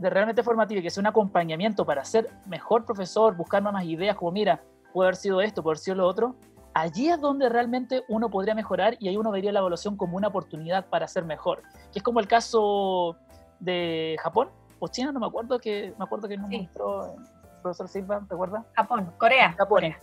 de 0.00 0.08
realmente 0.08 0.42
formativo 0.42 0.80
y 0.80 0.82
que 0.82 0.90
sea 0.90 1.02
un 1.02 1.06
acompañamiento 1.06 1.84
para 1.84 2.04
ser 2.04 2.30
mejor 2.46 2.86
profesor, 2.86 3.36
buscar 3.36 3.62
más 3.62 3.84
ideas, 3.84 4.16
como 4.16 4.32
mira, 4.32 4.62
puede 4.94 5.08
haber 5.08 5.16
sido 5.16 5.42
esto, 5.42 5.62
puede 5.62 5.74
haber 5.74 5.78
sido 5.78 5.96
lo 5.96 6.06
otro, 6.06 6.36
allí 6.72 7.10
es 7.10 7.20
donde 7.20 7.50
realmente 7.50 8.02
uno 8.08 8.30
podría 8.30 8.54
mejorar 8.54 8.96
y 8.98 9.08
ahí 9.08 9.16
uno 9.18 9.30
vería 9.30 9.52
la 9.52 9.60
evaluación 9.60 9.96
como 9.96 10.16
una 10.16 10.28
oportunidad 10.28 10.86
para 10.86 11.06
ser 11.06 11.24
mejor. 11.26 11.62
Que 11.92 11.98
es 11.98 12.02
como 12.02 12.18
el 12.18 12.26
caso 12.26 13.16
de 13.58 14.16
Japón 14.22 14.48
o 14.78 14.88
China, 14.88 15.12
no 15.12 15.20
me 15.20 15.26
acuerdo 15.26 15.58
que 15.58 15.92
me 15.98 16.04
acuerdo 16.04 16.28
que 16.28 16.38
nos 16.38 16.48
mostró 16.48 17.04
el 17.04 17.60
profesor 17.60 17.88
Silva, 17.88 18.22
¿te 18.26 18.34
acuerdas? 18.34 18.64
Japón, 18.72 19.12
Corea. 19.18 19.52
Japón. 19.52 19.94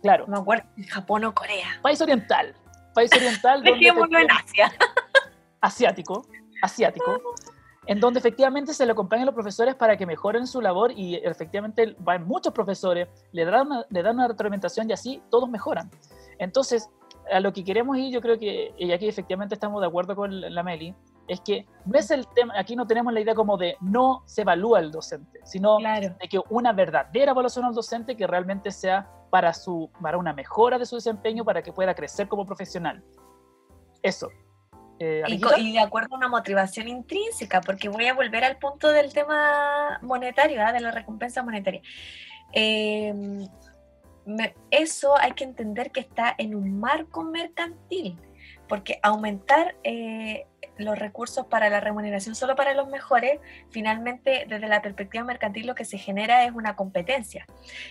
Claro. 0.00 0.26
No 0.28 0.36
me 0.36 0.42
acuerdo 0.42 0.64
Japón 0.88 1.24
o 1.24 1.34
Corea. 1.34 1.66
País 1.82 2.00
oriental. 2.00 2.54
País 2.94 3.10
oriental. 3.12 3.62
Dejémoslo 3.64 4.16
en 4.16 4.30
Asia. 4.30 4.72
Asiático. 5.60 6.24
Asiático. 6.62 7.20
En 7.86 8.00
donde 8.00 8.20
efectivamente 8.20 8.74
se 8.74 8.86
le 8.86 8.92
acompañan 8.92 9.26
los 9.26 9.34
profesores 9.34 9.74
para 9.74 9.96
que 9.96 10.06
mejoren 10.06 10.46
su 10.46 10.60
labor 10.60 10.92
y 10.92 11.16
efectivamente 11.16 11.96
van 11.98 12.26
muchos 12.26 12.52
profesores, 12.52 13.08
le 13.32 13.44
dan 13.44 13.66
una, 13.66 13.84
le 13.88 14.02
dan 14.02 14.16
una 14.16 14.28
retroalimentación 14.28 14.88
y 14.88 14.92
así 14.92 15.22
todos 15.30 15.48
mejoran. 15.48 15.90
Entonces, 16.38 16.88
a 17.30 17.40
lo 17.40 17.52
que 17.52 17.64
queremos 17.64 17.96
ir, 17.98 18.12
yo 18.12 18.20
creo 18.20 18.38
que, 18.38 18.74
y 18.78 18.92
aquí 18.92 19.08
efectivamente 19.08 19.54
estamos 19.54 19.80
de 19.80 19.86
acuerdo 19.86 20.14
con 20.16 20.40
la 20.40 20.62
Meli, 20.62 20.94
es 21.28 21.40
que 21.40 21.66
no 21.86 21.98
es 21.98 22.10
el 22.10 22.26
tema, 22.28 22.54
aquí 22.58 22.76
no 22.76 22.86
tenemos 22.86 23.12
la 23.12 23.20
idea 23.20 23.34
como 23.34 23.56
de 23.56 23.76
no 23.80 24.22
se 24.26 24.42
evalúa 24.42 24.80
el 24.80 24.90
docente, 24.90 25.40
sino 25.44 25.78
de 25.78 26.28
que 26.28 26.40
una 26.50 26.72
verdadera 26.72 27.32
evaluación 27.32 27.64
al 27.64 27.74
docente 27.74 28.16
que 28.16 28.26
realmente 28.26 28.70
sea 28.70 29.08
para, 29.30 29.54
su, 29.54 29.90
para 30.00 30.18
una 30.18 30.32
mejora 30.32 30.78
de 30.78 30.86
su 30.86 30.96
desempeño, 30.96 31.44
para 31.44 31.62
que 31.62 31.72
pueda 31.72 31.94
crecer 31.94 32.28
como 32.28 32.44
profesional. 32.44 33.02
Eso. 34.02 34.28
Eh, 35.04 35.22
y, 35.58 35.72
de 35.72 35.80
acuerdo 35.80 36.14
a 36.14 36.18
una 36.18 36.28
motivación 36.28 36.86
intrínseca, 36.86 37.60
porque 37.60 37.88
voy 37.88 38.06
a 38.06 38.14
volver 38.14 38.44
al 38.44 38.56
punto 38.58 38.92
del 38.92 39.12
tema 39.12 39.98
monetario, 40.00 40.64
¿ah? 40.64 40.72
de 40.72 40.78
la 40.78 40.92
recompensa 40.92 41.42
monetaria. 41.42 41.82
Em, 42.52 43.48
eso 44.70 45.18
hay 45.18 45.32
que 45.32 45.42
entender 45.42 45.90
que 45.90 45.98
está 45.98 46.32
en 46.38 46.54
un 46.54 46.78
marco 46.78 47.24
mercantil, 47.24 48.16
porque 48.68 49.00
aumentar 49.02 49.74
eh, 49.82 50.46
los 50.78 50.96
recursos 50.96 51.46
para 51.46 51.68
la 51.68 51.80
remuneración 51.80 52.36
solo 52.36 52.54
para 52.54 52.72
los 52.72 52.86
mejores, 52.86 53.40
finalmente 53.70 54.46
desde 54.48 54.68
la 54.68 54.82
perspectiva 54.82 55.24
mercantil 55.24 55.66
lo 55.66 55.74
que 55.74 55.84
se 55.84 55.98
genera 55.98 56.44
es 56.44 56.52
una 56.52 56.76
competencia. 56.76 57.44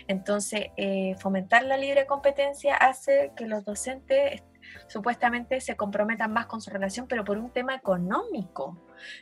Entonces, 0.08 0.68
eh, 0.78 1.16
fomentar 1.20 1.64
la 1.64 1.76
libre 1.76 2.06
competencia 2.06 2.76
hace 2.76 3.34
que 3.36 3.48
los 3.48 3.66
docentes 3.66 4.44
supuestamente 4.88 5.62
se 5.62 5.76
comprometan 5.76 6.32
más 6.34 6.46
con 6.46 6.62
su 6.62 6.70
relación, 6.70 7.08
pero 7.08 7.24
por 7.24 7.38
un 7.38 7.52
tema 7.52 7.76
económico, 7.76 8.78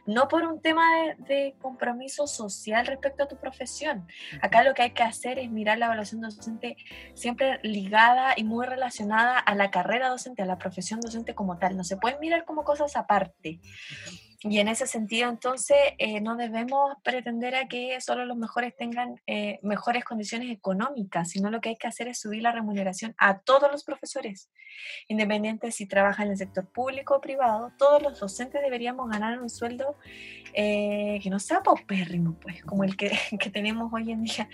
no 0.06 0.28
por 0.28 0.44
un 0.44 0.62
tema 0.62 0.84
de, 1.18 1.56
compromiso 1.62 2.28
social 2.28 2.86
respecto 2.86 3.24
a 3.24 3.28
tu 3.28 3.38
profesión. 3.38 4.08
Acá 4.42 4.64
lo 4.64 4.74
que 4.74 4.84
hay 4.84 4.92
que 4.92 5.04
hacer 5.04 5.40
es 5.40 5.50
mirar 5.50 5.78
la 5.78 5.88
evaluación 5.88 6.22
docente 6.22 6.78
siempre 7.14 7.60
ligada 7.64 8.34
y 8.36 8.44
muy 8.44 8.66
relacionada 8.66 9.38
a 9.38 9.56
la 9.56 9.72
carrera 9.72 10.10
docente, 10.10 10.42
a 10.42 10.46
la 10.46 10.58
profesión 10.58 11.00
docente 11.00 11.36
como 11.36 11.58
tal. 11.58 11.78
No 11.78 11.84
se 11.84 11.98
pueden 11.98 12.20
mirar 12.20 12.46
como 12.46 12.64
cosas 12.64 12.96
aparte. 12.96 13.60
Y 14.42 14.60
en 14.60 14.70
ese 14.70 14.88
sentido, 14.88 15.30
entonces, 15.30 15.78
eh, 15.98 16.22
no 16.22 16.38
debemos 16.38 16.94
pretender 17.04 17.56
a 17.56 17.68
que 17.68 18.00
solo 18.00 18.26
los 18.26 18.38
mejores 18.38 18.74
tengan 18.78 19.20
eh, 19.28 19.60
mejores 19.64 20.06
condiciones 20.06 20.50
económicas, 20.50 21.32
sino 21.32 21.50
lo 21.50 21.60
que 21.60 21.70
hay 21.70 21.76
que 21.76 21.88
hacer 21.88 22.08
es 22.08 22.20
subir 22.22 22.44
la 22.44 22.54
remuneración 22.54 23.14
a 23.18 23.40
todos 23.40 23.70
los 23.70 23.84
profesores, 23.84 24.50
independiente 25.10 25.74
si 25.74 25.88
trabajan 25.88 26.28
en 26.28 26.32
el 26.32 26.38
sector 26.38 26.66
público 26.72 27.16
o 27.16 27.22
privado, 27.22 27.74
todos 27.78 28.02
los 28.02 28.18
docentes 28.18 28.62
deberíamos 28.62 29.10
ganar 29.10 29.42
un 29.42 29.50
sueldo 29.50 29.98
eh, 30.54 31.20
que 31.22 31.30
no 31.30 31.40
sea 31.40 31.62
paupérrimo, 31.62 32.36
pues, 32.40 32.64
como 32.64 32.86
el 32.86 32.96
que, 32.96 33.12
que 33.40 33.50
tenemos 33.50 33.92
hoy 33.92 34.12
en 34.12 34.24
día. 34.24 34.48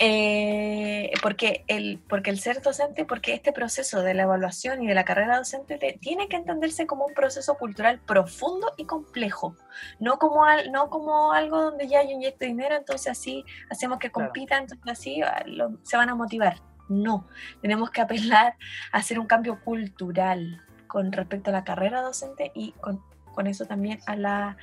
Eh, 0.00 1.12
porque, 1.22 1.64
el, 1.68 2.00
porque 2.08 2.30
el 2.30 2.40
ser 2.40 2.60
docente, 2.60 3.04
porque 3.04 3.32
este 3.32 3.52
proceso 3.52 4.02
de 4.02 4.12
la 4.14 4.24
evaluación 4.24 4.82
y 4.82 4.88
de 4.88 4.94
la 4.94 5.04
carrera 5.04 5.38
docente 5.38 5.78
tiene 6.00 6.26
que 6.26 6.34
entenderse 6.34 6.84
como 6.86 7.06
un 7.06 7.14
proceso 7.14 7.54
cultural 7.54 8.00
profundo 8.00 8.72
y 8.76 8.86
complejo, 8.86 9.54
no 10.00 10.18
como, 10.18 10.44
no 10.72 10.90
como 10.90 11.32
algo 11.32 11.62
donde 11.62 11.86
ya 11.86 12.00
hay 12.00 12.06
un 12.06 12.14
inyecto 12.14 12.44
dinero, 12.44 12.74
entonces 12.74 13.06
así 13.06 13.44
hacemos 13.70 14.00
que 14.00 14.10
compitan, 14.10 14.62
entonces 14.62 14.90
así 14.90 15.22
ah, 15.22 15.44
se 15.84 15.96
van 15.96 16.08
a 16.08 16.16
motivar. 16.16 16.56
No, 16.88 17.28
tenemos 17.62 17.90
que 17.90 18.00
apelar 18.00 18.56
a 18.92 18.98
hacer 18.98 19.20
un 19.20 19.26
cambio 19.26 19.60
cultural 19.64 20.60
con 20.88 21.12
respecto 21.12 21.50
a 21.50 21.52
la 21.52 21.64
carrera 21.64 22.02
docente 22.02 22.50
y 22.54 22.72
con, 22.72 23.00
con 23.32 23.46
eso 23.46 23.64
también 23.64 24.00
a 24.06 24.16
la 24.16 24.56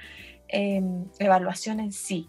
em, 0.49 1.05
evaluación 1.19 1.79
en 1.79 1.93
sí 1.93 2.27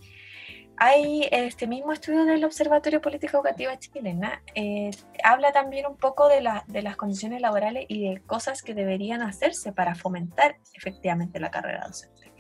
hay 0.84 1.28
este 1.30 1.68
mismo 1.68 1.92
estudio 1.92 2.24
del 2.24 2.44
Observatorio 2.44 3.00
Política 3.00 3.36
Educativa 3.36 3.78
Chilena, 3.78 4.42
eh, 4.56 4.90
habla 5.22 5.52
también 5.52 5.86
un 5.86 5.96
poco 5.96 6.26
de, 6.28 6.42
de, 6.66 6.82
las 6.82 6.96
condiciones 6.96 7.40
laborales 7.40 7.86
y 7.86 8.08
de 8.08 8.20
cosas 8.22 8.62
que 8.62 8.74
deberían 8.74 9.22
hacerse 9.22 9.72
para 9.72 9.94
fomentar 9.94 10.56
efectivamente 10.74 11.38
la 11.38 11.52
carrera 11.52 11.86
docente. 11.86 12.32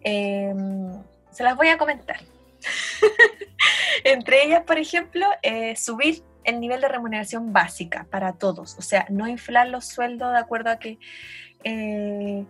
Em, 0.00 0.90
se 1.30 1.44
las 1.44 1.54
voy 1.54 1.68
a 1.68 1.76
comentar. 1.76 2.16
Entre 4.04 4.44
ellas, 4.44 4.62
por 4.62 4.78
ejemplo, 4.78 5.26
eh, 5.42 5.76
subir 5.76 6.24
el 6.44 6.60
nivel 6.60 6.80
de 6.80 6.88
remuneración 6.88 7.52
básica 7.52 8.06
para 8.10 8.38
todos, 8.38 8.74
o 8.78 8.82
sea, 8.82 9.04
no 9.10 9.28
inflar 9.28 9.68
los 9.68 9.84
sueldos 9.84 10.32
de 10.32 10.38
acuerdo 10.38 10.70
a 10.70 10.78
que 10.78 10.98
eh, 11.62 12.46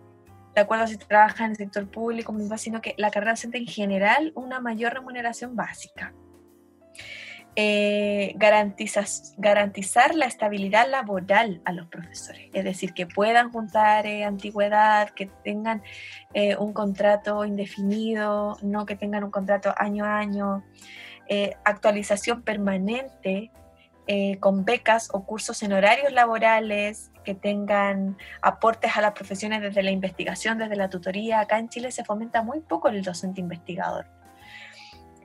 de 0.56 0.62
acuerdo 0.62 0.86
si 0.86 0.96
trabaja 0.96 1.44
en 1.44 1.50
el 1.50 1.56
sector 1.58 1.86
público, 1.90 2.34
sino 2.56 2.80
que 2.80 2.94
la 2.96 3.10
carrera 3.10 3.32
docente 3.32 3.58
en 3.58 3.66
general 3.66 4.32
una 4.34 4.58
mayor 4.58 4.94
remuneración 4.94 5.54
básica. 5.54 6.14
Eh, 7.58 8.34
garantizar 8.36 10.14
la 10.14 10.26
estabilidad 10.26 10.88
laboral 10.90 11.60
a 11.66 11.72
los 11.72 11.86
profesores, 11.88 12.48
es 12.54 12.64
decir, 12.64 12.94
que 12.94 13.06
puedan 13.06 13.50
juntar 13.50 14.06
eh, 14.06 14.24
antigüedad, 14.24 15.10
que 15.10 15.26
tengan 15.44 15.82
eh, 16.32 16.56
un 16.56 16.72
contrato 16.72 17.44
indefinido, 17.44 18.56
no 18.62 18.86
que 18.86 18.96
tengan 18.96 19.24
un 19.24 19.30
contrato 19.30 19.74
año 19.76 20.04
a 20.06 20.18
año, 20.18 20.64
actualización 21.64 22.42
permanente 22.42 23.50
con 24.38 24.64
becas 24.64 25.08
o 25.12 25.26
cursos 25.26 25.60
en 25.64 25.72
horarios 25.72 26.12
laborales, 26.12 27.10
que 27.26 27.34
tengan 27.34 28.16
aportes 28.40 28.96
a 28.96 29.02
las 29.02 29.12
profesiones 29.12 29.60
desde 29.60 29.82
la 29.82 29.90
investigación, 29.90 30.58
desde 30.58 30.76
la 30.76 30.88
tutoría. 30.88 31.40
Acá 31.40 31.58
en 31.58 31.68
Chile 31.68 31.90
se 31.90 32.04
fomenta 32.04 32.42
muy 32.42 32.60
poco 32.60 32.88
el 32.88 33.02
docente 33.02 33.40
investigador. 33.40 34.06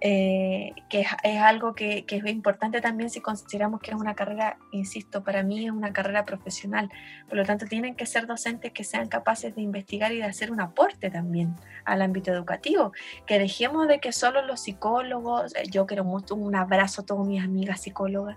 Eh, 0.03 0.73
que 0.89 1.01
es, 1.01 1.41
algo 1.41 1.75
que, 1.75 2.05
es 2.07 2.25
importante 2.25 2.81
también 2.81 3.11
si 3.11 3.21
consideramos 3.21 3.81
que 3.81 3.91
es 3.91 3.97
una 3.97 4.15
carrera, 4.15 4.57
insisto, 4.71 5.23
para 5.23 5.43
mí 5.43 5.63
es 5.65 5.71
una 5.71 5.93
carrera 5.93 6.25
profesional. 6.25 6.89
Por 7.29 7.37
lo 7.37 7.45
tanto, 7.45 7.67
tienen 7.67 7.95
que 7.95 8.07
ser 8.07 8.25
docentes 8.25 8.71
que 8.71 8.83
sean 8.83 9.07
capaces 9.07 9.55
de 9.55 9.61
investigar 9.61 10.11
y 10.11 10.17
de 10.17 10.23
hacer 10.23 10.51
un 10.51 10.59
aporte 10.59 11.11
también 11.11 11.55
al 11.85 12.01
ámbito 12.01 12.31
educativo. 12.31 12.93
Que 13.27 13.37
dejemos 13.37 13.87
de 13.87 13.99
que 13.99 14.11
solo 14.11 14.41
los 14.41 14.61
psicólogos, 14.61 15.55
eh, 15.55 15.65
yo 15.69 15.85
quiero 15.85 16.03
mucho 16.03 16.33
un 16.33 16.55
abrazo 16.55 17.03
a 17.03 17.05
todas 17.05 17.27
mis 17.27 17.43
amigas 17.43 17.81
psicólogas. 17.81 18.35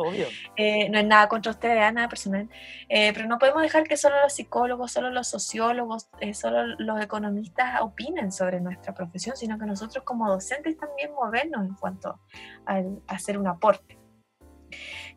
Eh, 0.56 0.90
no 0.90 0.98
es 0.98 1.06
nada 1.06 1.28
contra 1.28 1.50
ustedes, 1.50 1.92
nada 1.94 2.08
personal. 2.10 2.46
pero 2.88 3.26
no 3.26 3.38
podemos 3.38 3.62
dejar 3.62 3.84
que 3.84 3.96
solo 3.96 4.16
los 4.22 4.34
psicólogos, 4.34 4.92
solo 4.92 5.08
los 5.10 5.28
sociólogos, 5.28 6.08
solo 6.34 6.76
los 6.78 7.00
economistas 7.00 7.80
opinen 7.80 8.32
sobre 8.32 8.60
nuestra 8.60 8.92
profesión, 8.92 9.34
sino 9.34 9.58
que 9.58 9.64
nosotros 9.64 10.04
como 10.04 10.28
docentes 10.28 10.76
también 10.76 11.10
movernos 11.14 11.53
en 11.62 11.74
cuanto 11.74 12.20
a, 12.66 12.82
hacer 13.06 13.38
un 13.38 13.46
aporte. 13.46 13.98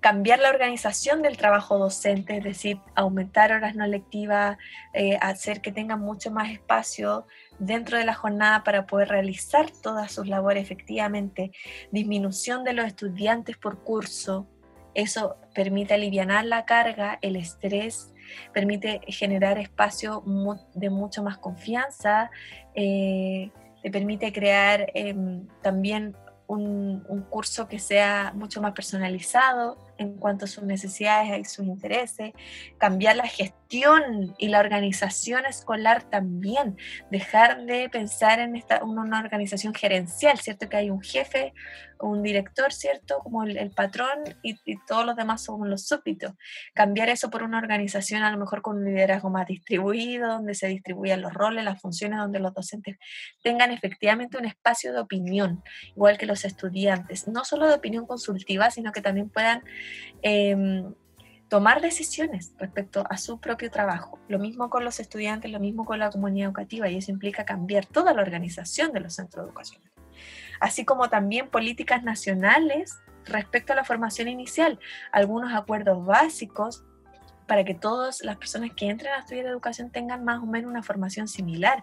Cambiar 0.02 0.38
la 0.40 0.50
organización 0.50 1.24
del 1.24 1.38
trabajo 1.38 1.80
docente, 1.80 2.38
es 2.38 2.44
decir, 2.44 2.80
aumentar 2.96 3.52
horas 3.52 3.76
no 3.76 3.88
lectivas, 3.88 4.58
eh, 4.94 5.18
hacer 5.20 5.62
que 5.62 5.72
tengan 5.72 6.00
mucho 6.00 6.30
más 6.30 6.52
espacio 6.52 7.26
dentro 7.58 7.98
de 7.98 8.06
la 8.06 8.14
jornada 8.14 8.64
para 8.64 8.86
poder 8.86 9.10
realizar 9.10 9.72
todas 9.82 10.12
sus 10.12 10.28
labores 10.28 10.64
efectivamente, 10.64 11.52
disminución 11.92 12.64
de 12.64 12.74
los 12.74 12.86
estudiantes 12.86 13.58
por 13.58 13.84
curso, 13.84 14.48
eso 14.98 15.38
permite 15.54 15.94
aliviar 15.94 16.44
la 16.44 16.66
carga, 16.66 17.20
el 17.22 17.36
estrés, 17.36 18.16
permite 18.52 19.00
generar 19.08 19.60
espacio 19.60 20.24
de 20.74 20.90
mucho 20.90 21.22
más 21.22 21.38
confianza, 21.38 22.32
eh, 22.74 23.52
te 23.84 23.92
permite 23.92 24.34
crear 24.34 24.92
em, 24.96 25.48
también 25.62 26.16
un, 26.48 27.26
curso 27.30 27.68
que 27.68 27.80
sea 27.80 28.32
mucho 28.36 28.62
más 28.62 28.74
personalizado 28.74 29.78
en 29.98 30.18
cuanto 30.18 30.46
a 30.46 30.48
sus 30.48 30.64
necesidades 30.64 31.40
y 31.40 31.46
sus 31.46 31.66
intereses, 31.66 32.34
cambiar 32.78 33.18
la 33.18 33.28
gestión 33.28 33.67
y 33.70 34.48
la 34.48 34.60
organización 34.60 35.46
escolar 35.46 36.04
también, 36.04 36.78
dejar 37.12 37.66
de 37.66 37.90
pensar 37.90 38.40
en 38.40 38.56
esta, 38.56 38.84
una 38.84 39.20
organización 39.20 39.74
gerencial, 39.74 40.40
¿cierto? 40.40 40.70
Que 40.70 40.78
hay 40.78 40.90
un 40.90 41.02
jefe, 41.02 41.54
un 42.00 42.24
director, 42.24 42.72
¿cierto? 42.72 43.20
Como 43.20 43.44
el, 43.44 43.72
patrón 43.72 44.24
y, 44.42 44.56
todos 44.88 45.06
los 45.06 45.16
demás 45.16 45.44
son 45.44 45.70
los 45.70 45.86
súbditos. 45.86 46.34
Cambiar 46.74 47.10
eso 47.10 47.30
por 47.30 47.44
una 47.44 47.58
organización 47.58 48.24
a 48.24 48.32
lo 48.32 48.38
mejor 48.38 48.62
con 48.62 48.78
un 48.78 48.86
liderazgo 48.86 49.30
más 49.30 49.48
distribuido, 49.48 50.28
donde 50.30 50.54
se 50.54 50.68
distribuyan 50.68 51.22
los 51.22 51.34
roles, 51.34 51.64
las 51.64 51.82
funciones, 51.82 52.20
donde 52.20 52.40
los 52.40 52.54
docentes 52.54 52.98
tengan 53.44 53.72
efectivamente 53.72 54.38
un 54.38 54.46
espacio 54.46 54.94
de 54.94 55.00
opinión, 55.00 55.64
igual 55.90 56.18
que 56.18 56.26
los 56.26 56.46
estudiantes, 56.46 57.28
no 57.28 57.44
solo 57.44 57.68
de 57.68 57.76
opinión 57.76 58.06
consultiva, 58.06 58.72
sino 58.72 58.92
que 58.92 59.02
también 59.02 59.30
puedan... 59.30 59.64
Em, 60.22 60.94
tomar 61.50 61.82
decisiones 61.82 62.54
respecto 62.58 63.06
a 63.10 63.18
su 63.18 63.40
propio 63.40 63.72
trabajo. 63.72 64.20
Lo 64.28 64.40
mismo 64.40 64.70
con 64.70 64.84
los 64.84 65.00
estudiantes, 65.00 65.52
lo 65.52 65.60
mismo 65.60 65.86
con 65.86 66.00
la 66.00 66.12
comunidad 66.12 66.48
educativa 66.48 66.90
y 66.90 66.98
eso 66.98 67.12
implica 67.12 67.46
cambiar 67.46 67.86
toda 67.86 68.14
la 68.14 68.22
organización 68.22 68.92
de 68.92 69.00
los 69.00 69.16
centros 69.16 69.46
educacionales 69.46 69.98
así 70.60 70.86
como 70.86 71.10
también 71.10 71.50
políticas 71.50 72.04
nacionales 72.04 73.00
respecto 73.26 73.74
a 73.74 73.76
la 73.76 73.84
formación 73.84 74.28
inicial, 74.28 74.80
algunos 75.12 75.54
acuerdos 75.54 76.06
básicos 76.06 76.84
para 77.48 77.64
que 77.64 77.74
todas 77.74 78.24
las 78.24 78.38
personas 78.38 78.72
que 78.76 78.90
entren 78.90 79.14
a 79.14 79.20
estudiar 79.20 79.46
educación 79.46 79.90
tengan 79.90 80.24
más 80.24 80.44
o 80.44 80.46
menos 80.46 80.70
una 80.70 80.84
formación 80.84 81.28
similar 81.28 81.82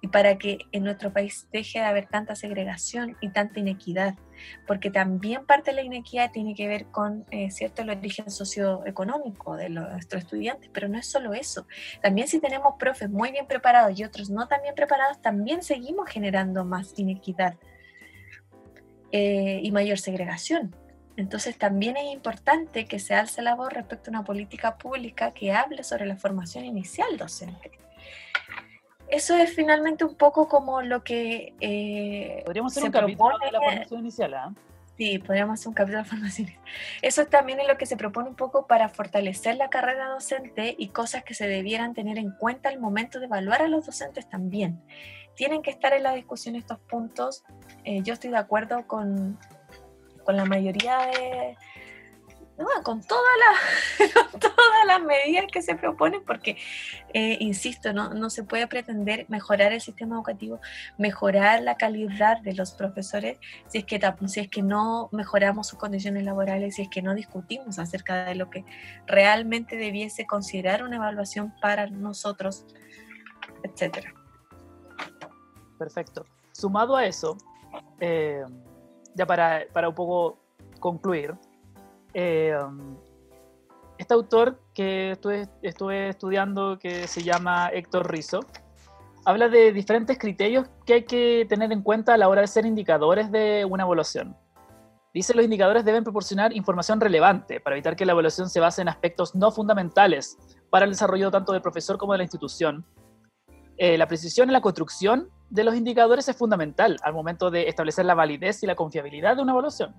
y 0.00 0.08
para 0.08 0.38
que 0.38 0.58
en 0.72 0.84
nuestro 0.84 1.12
país 1.12 1.46
deje 1.52 1.80
de 1.80 1.84
haber 1.84 2.06
tanta 2.06 2.34
segregación 2.34 3.16
y 3.20 3.28
tanta 3.28 3.60
inequidad, 3.60 4.14
porque 4.66 4.90
también 4.90 5.44
parte 5.44 5.70
de 5.70 5.76
la 5.76 5.82
inequidad 5.82 6.32
tiene 6.32 6.54
que 6.54 6.66
ver 6.66 6.86
con 6.86 7.26
eh, 7.30 7.50
cierto 7.50 7.82
el 7.82 7.90
origen 7.90 8.30
socioeconómico 8.30 9.56
de 9.56 9.68
nuestros 9.68 10.22
estudiantes, 10.22 10.70
pero 10.72 10.88
no 10.88 10.98
es 10.98 11.06
solo 11.06 11.34
eso. 11.34 11.66
También 12.00 12.26
si 12.26 12.40
tenemos 12.40 12.74
profes 12.78 13.10
muy 13.10 13.30
bien 13.30 13.46
preparados 13.46 13.98
y 13.98 14.04
otros 14.04 14.30
no 14.30 14.48
tan 14.48 14.62
bien 14.62 14.74
preparados, 14.74 15.20
también 15.20 15.62
seguimos 15.62 16.08
generando 16.08 16.64
más 16.64 16.98
inequidad 16.98 17.54
eh, 19.10 19.60
y 19.62 19.70
mayor 19.72 19.98
segregación. 19.98 20.74
Entonces 21.16 21.58
también 21.58 21.96
es 21.96 22.12
importante 22.12 22.86
que 22.86 22.98
se 22.98 23.14
alce 23.14 23.42
la 23.42 23.54
voz 23.54 23.72
respecto 23.72 24.10
a 24.10 24.12
una 24.12 24.24
política 24.24 24.76
pública 24.76 25.32
que 25.32 25.52
hable 25.52 25.84
sobre 25.84 26.06
la 26.06 26.16
formación 26.16 26.64
inicial 26.64 27.16
docente. 27.16 27.70
Eso 29.08 29.36
es 29.36 29.54
finalmente 29.54 30.04
un 30.04 30.14
poco 30.14 30.48
como 30.48 30.80
lo 30.80 31.04
que... 31.04 31.54
Eh, 31.60 32.42
podríamos 32.46 32.72
hacer 32.72 32.84
un 32.84 32.92
capítulo 32.92 33.38
de 33.44 33.52
la 33.52 33.60
formación 33.60 34.00
inicial, 34.00 34.34
¿ah? 34.34 34.54
Sí, 34.96 35.18
podríamos 35.18 35.60
hacer 35.60 35.68
un 35.68 35.74
capítulo 35.74 36.02
de 36.02 36.08
formación 36.08 36.48
inicial. 36.48 36.64
Eso 37.02 37.26
también 37.26 37.60
es 37.60 37.68
lo 37.68 37.76
que 37.76 37.84
se 37.84 37.98
propone 37.98 38.30
un 38.30 38.36
poco 38.36 38.66
para 38.66 38.88
fortalecer 38.88 39.56
la 39.56 39.68
carrera 39.68 40.08
docente 40.08 40.74
y 40.78 40.88
cosas 40.88 41.24
que 41.24 41.34
se 41.34 41.46
debieran 41.46 41.92
tener 41.92 42.16
en 42.16 42.30
cuenta 42.30 42.70
al 42.70 42.80
momento 42.80 43.18
de 43.18 43.26
evaluar 43.26 43.60
a 43.60 43.68
los 43.68 43.84
docentes 43.84 44.30
también. 44.30 44.82
Tienen 45.36 45.60
que 45.60 45.70
estar 45.70 45.92
en 45.92 46.04
la 46.04 46.14
discusión 46.14 46.56
estos 46.56 46.78
puntos. 46.78 47.44
Eh, 47.84 48.00
yo 48.02 48.14
estoy 48.14 48.30
de 48.30 48.38
acuerdo 48.38 48.86
con, 48.86 49.38
con 50.24 50.36
la 50.36 50.44
mayoría 50.44 50.98
de, 51.06 51.56
con 52.82 53.02
todas 53.02 53.22
las, 53.98 54.30
todas 54.40 55.02
medidas 55.02 55.46
que 55.50 55.62
se 55.62 55.74
proponen, 55.74 56.22
porque, 56.24 56.56
eh, 57.14 57.36
insisto, 57.40 57.92
no, 57.92 58.10
no, 58.14 58.30
se 58.30 58.44
puede 58.44 58.66
pretender 58.66 59.26
mejorar 59.28 59.72
el 59.72 59.80
sistema 59.80 60.16
educativo, 60.16 60.60
mejorar 60.98 61.62
la 61.62 61.76
calidad 61.76 62.40
de 62.42 62.54
los 62.54 62.72
profesores 62.72 63.38
si 63.68 63.78
es, 63.78 63.84
que, 63.84 64.00
si 64.26 64.40
es 64.40 64.48
que 64.48 64.62
no 64.62 65.08
mejoramos 65.12 65.68
sus 65.68 65.78
condiciones 65.78 66.24
laborales, 66.24 66.76
si 66.76 66.82
es 66.82 66.88
que 66.88 67.02
no 67.02 67.14
discutimos 67.14 67.78
acerca 67.78 68.24
de 68.24 68.34
lo 68.34 68.50
que 68.50 68.64
realmente 69.06 69.76
debiese 69.76 70.26
considerar 70.26 70.82
una 70.82 70.96
evaluación 70.96 71.54
para 71.60 71.86
nosotros, 71.86 72.66
etcétera. 73.62 74.12
Perfecto. 75.78 76.26
Sumado 76.52 76.96
a 76.96 77.06
eso, 77.06 77.36
eh, 78.00 78.44
ya 79.14 79.26
para, 79.26 79.62
para 79.72 79.88
un 79.88 79.94
poco 79.94 80.38
concluir, 80.80 81.34
eh, 82.14 82.56
este 83.98 84.14
autor 84.14 84.60
que 84.74 85.12
estuve, 85.12 85.48
estuve, 85.62 86.08
estudiando, 86.08 86.78
que 86.78 87.06
se 87.06 87.22
llama 87.22 87.68
Héctor 87.68 88.10
Rizzo, 88.10 88.40
habla 89.24 89.48
de 89.48 89.72
diferentes 89.72 90.18
criterios 90.18 90.66
que 90.84 90.94
hay 90.94 91.02
que 91.04 91.46
tener 91.48 91.72
en 91.72 91.82
cuenta 91.82 92.14
a 92.14 92.18
la 92.18 92.28
hora 92.28 92.40
de 92.40 92.48
ser 92.48 92.66
indicadores 92.66 93.30
de 93.30 93.64
una 93.64 93.84
evaluación. 93.84 94.36
Dice 95.14 95.34
los 95.34 95.44
indicadores 95.44 95.84
deben 95.84 96.04
proporcionar 96.04 96.54
información 96.54 97.00
relevante 97.00 97.60
para 97.60 97.76
evitar 97.76 97.96
que 97.96 98.06
la 98.06 98.12
evaluación 98.12 98.48
se 98.48 98.60
base 98.60 98.80
en 98.80 98.88
aspectos 98.88 99.34
no 99.34 99.52
fundamentales 99.52 100.38
para 100.70 100.86
el 100.86 100.90
desarrollo 100.90 101.30
tanto 101.30 101.52
del 101.52 101.60
profesor 101.60 101.98
como 101.98 102.12
de 102.12 102.18
la 102.18 102.24
institución. 102.24 102.84
Eh, 103.76 103.98
la 103.98 104.06
precisión 104.06 104.48
en 104.48 104.54
la 104.54 104.62
construcción 104.62 105.28
de 105.52 105.64
los 105.64 105.74
indicadores 105.74 106.26
es 106.30 106.34
fundamental 106.34 106.96
al 107.02 107.12
momento 107.12 107.50
de 107.50 107.68
establecer 107.68 108.06
la 108.06 108.14
validez 108.14 108.62
y 108.62 108.66
la 108.66 108.74
confiabilidad 108.74 109.36
de 109.36 109.42
una 109.42 109.52
evaluación, 109.52 109.94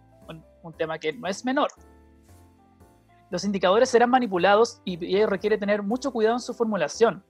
un, 0.64 0.74
tema 0.74 0.97
que 0.97 1.14
no 1.14 1.28
es 1.28 1.45
menor. 1.45 1.68
Los 3.30 3.45
indicadores 3.45 3.88
serán 3.89 4.10
manipulados 4.10 4.82
y, 4.84 5.24
requiere 5.26 5.60
tener 5.60 5.84
mucho 5.84 6.12
cuidado 6.12 6.38
en 6.38 6.39
su 6.39 6.56
formulación, 6.56 7.24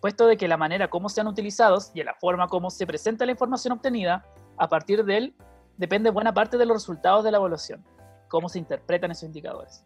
puesto 0.00 0.26
de 0.26 0.36
que 0.36 0.48
la 0.48 0.56
manera 0.56 0.90
como 0.90 1.08
sean 1.08 1.28
utilizados 1.28 1.92
y 1.94 2.02
la 2.02 2.14
forma 2.14 2.48
como 2.48 2.68
se 2.68 2.84
presenta 2.84 3.24
la 3.24 3.30
información 3.30 3.74
obtenida, 3.74 4.24
a 4.56 4.68
partir 4.68 5.04
de 5.04 5.16
él 5.16 5.36
depende 5.76 6.10
buena 6.10 6.34
parte 6.34 6.58
de 6.58 6.66
los 6.66 6.78
resultados 6.78 7.22
de 7.22 7.30
la 7.30 7.38
evaluación, 7.38 7.84
cómo 8.26 8.48
se 8.48 8.58
interpretan 8.58 9.12
esos 9.12 9.22
indicadores. 9.22 9.84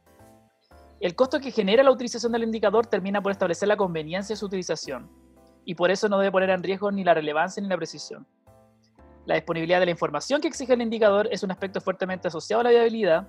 El 0.99 1.14
costo 1.14 1.40
que 1.40 1.51
genera 1.51 1.82
la 1.82 1.90
utilización 1.90 2.32
del 2.32 2.45
indicador 2.45 2.86
termina 2.86 3.20
por 3.20 3.32
establecer 3.32 3.68
la 3.68 3.76
conveniencia 3.76 4.32
de 4.32 4.38
su 4.38 4.47
utilización, 4.47 5.11
y 5.64 5.74
por 5.74 5.90
eso 5.90 6.08
no 6.08 6.18
debe 6.18 6.32
poner 6.32 6.50
en 6.50 6.62
riesgo 6.62 6.90
ni 6.90 7.04
la 7.04 7.14
relevancia 7.14 7.62
ni 7.62 7.68
la 7.68 7.76
precisión. 7.76 8.26
La 9.24 9.36
disponibilidad 9.36 9.78
de 9.78 9.86
la 9.86 9.92
información 9.92 10.40
que 10.40 10.48
exige 10.48 10.74
el 10.74 10.82
indicador 10.82 11.28
es 11.30 11.42
un 11.42 11.50
aspecto 11.50 11.80
fuertemente 11.80 12.28
asociado 12.28 12.60
a 12.60 12.64
la 12.64 12.70
viabilidad 12.70 13.28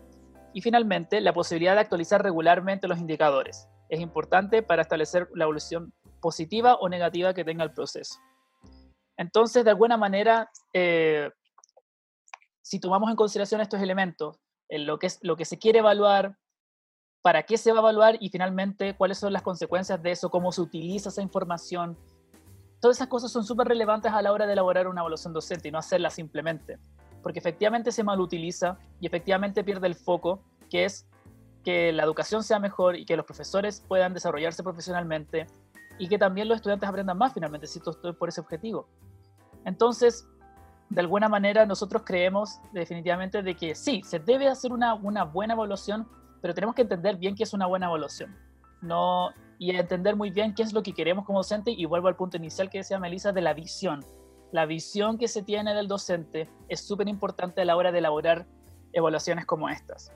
y 0.53 0.61
finalmente 0.61 1.21
la 1.21 1.33
posibilidad 1.33 1.75
de 1.75 1.81
actualizar 1.81 2.23
regularmente 2.23 2.87
los 2.87 2.99
indicadores. 2.99 3.67
Es 3.89 3.99
importante 3.99 4.63
para 4.63 4.81
establecer 4.81 5.29
la 5.35 5.43
evolución 5.43 5.93
positiva 6.19 6.75
o 6.75 6.89
negativa 6.89 7.33
que 7.33 7.43
tenga 7.43 7.63
el 7.63 7.73
proceso. 7.73 8.19
Entonces, 9.17 9.63
de 9.63 9.69
alguna 9.69 9.97
manera, 9.97 10.49
eh, 10.73 11.29
si 12.61 12.79
tomamos 12.79 13.09
en 13.09 13.15
consideración 13.15 13.61
estos 13.61 13.81
elementos, 13.81 14.37
en 14.69 14.87
lo, 14.87 14.97
que 14.97 15.07
es, 15.07 15.19
lo 15.21 15.35
que 15.35 15.45
se 15.45 15.59
quiere 15.59 15.79
evaluar, 15.79 16.37
para 17.21 17.43
qué 17.43 17.57
se 17.57 17.71
va 17.71 17.79
a 17.79 17.81
evaluar 17.81 18.17
y 18.19 18.29
finalmente 18.29 18.95
cuáles 18.97 19.17
son 19.17 19.31
las 19.31 19.43
consecuencias 19.43 20.01
de 20.01 20.11
eso, 20.11 20.29
cómo 20.29 20.51
se 20.51 20.61
utiliza 20.61 21.09
esa 21.09 21.21
información, 21.21 21.97
todas 22.83 22.97
esas 22.97 23.07
cosas 23.07 23.31
son 23.31 23.45
súper 23.45 23.69
relevantes 23.69 24.11
a 24.11 24.21
la 24.21 24.33
hora 24.33 24.45
de 24.45 24.51
elaborar 24.51 24.89
una 24.89 24.99
evaluación 24.99 25.31
docente 25.31 25.69
y 25.69 25.71
no 25.71 25.77
hacerla 25.77 26.09
simplemente, 26.09 26.79
porque 27.21 27.39
efectivamente 27.39 27.93
se 27.93 28.03
malutiliza 28.03 28.77
y 28.99 29.07
efectivamente 29.07 29.63
pierde 29.63 29.87
el 29.87 29.95
foco, 29.95 30.41
que 30.69 30.83
es 30.83 31.07
que 31.63 31.93
la 31.93 32.03
educación 32.03 32.43
sea 32.43 32.59
mejor 32.59 32.97
y 32.97 33.05
que 33.05 33.15
los 33.15 33.25
profesores 33.25 33.81
puedan 33.87 34.13
desarrollarse 34.13 34.63
profesionalmente 34.63 35.47
y 35.97 36.09
que 36.09 36.17
también 36.17 36.49
los 36.49 36.57
estudiantes 36.57 36.89
aprendan 36.89 37.17
más 37.17 37.33
finalmente, 37.33 37.67
si 37.67 37.79
estoy 37.79 38.11
por 38.11 38.27
ese 38.27 38.41
objetivo. 38.41 38.85
Entonces, 39.63 40.27
de 40.89 40.99
alguna 40.99 41.29
manera 41.29 41.65
nosotros 41.65 42.03
creemos 42.05 42.59
definitivamente 42.73 43.43
de 43.43 43.55
que 43.55 43.75
sí, 43.75 44.01
se 44.03 44.19
debe 44.19 44.49
hacer 44.49 44.73
una, 44.73 44.93
una 44.95 45.23
buena 45.23 45.53
evaluación, 45.53 46.05
pero 46.41 46.53
tenemos 46.53 46.75
que 46.75 46.81
entender 46.81 47.15
bien 47.15 47.33
qué 47.33 47.43
es 47.43 47.53
una 47.53 47.65
buena 47.65 47.85
evaluación. 47.85 48.35
No, 48.81 49.29
y 49.63 49.69
entender 49.71 50.17
muy 50.17 50.29
bien 50.29 50.53
qué 50.53 50.61
es 50.61 50.73
lo 50.73 50.83
que 50.83 50.91
queremos 50.91 51.25
como 51.25 51.39
docente 51.39 51.71
y 51.71 51.85
vuelvo 51.85 52.09
al 52.09 52.17
punto 52.17 52.35
inicial 52.35 52.69
que 52.69 52.79
decía 52.79 52.99
Melissa 52.99 53.31
de 53.31 53.39
la 53.39 53.53
visión. 53.53 54.03
La 54.51 54.65
visión 54.65 55.17
que 55.17 55.29
se 55.29 55.41
tiene 55.41 55.73
del 55.73 55.87
docente 55.87 56.49
es 56.67 56.81
súper 56.81 57.07
importante 57.07 57.61
a 57.61 57.65
la 57.65 57.77
hora 57.77 57.93
de 57.93 57.99
elaborar 57.99 58.45
evaluaciones 58.91 59.45
como 59.45 59.69
estas. 59.69 60.11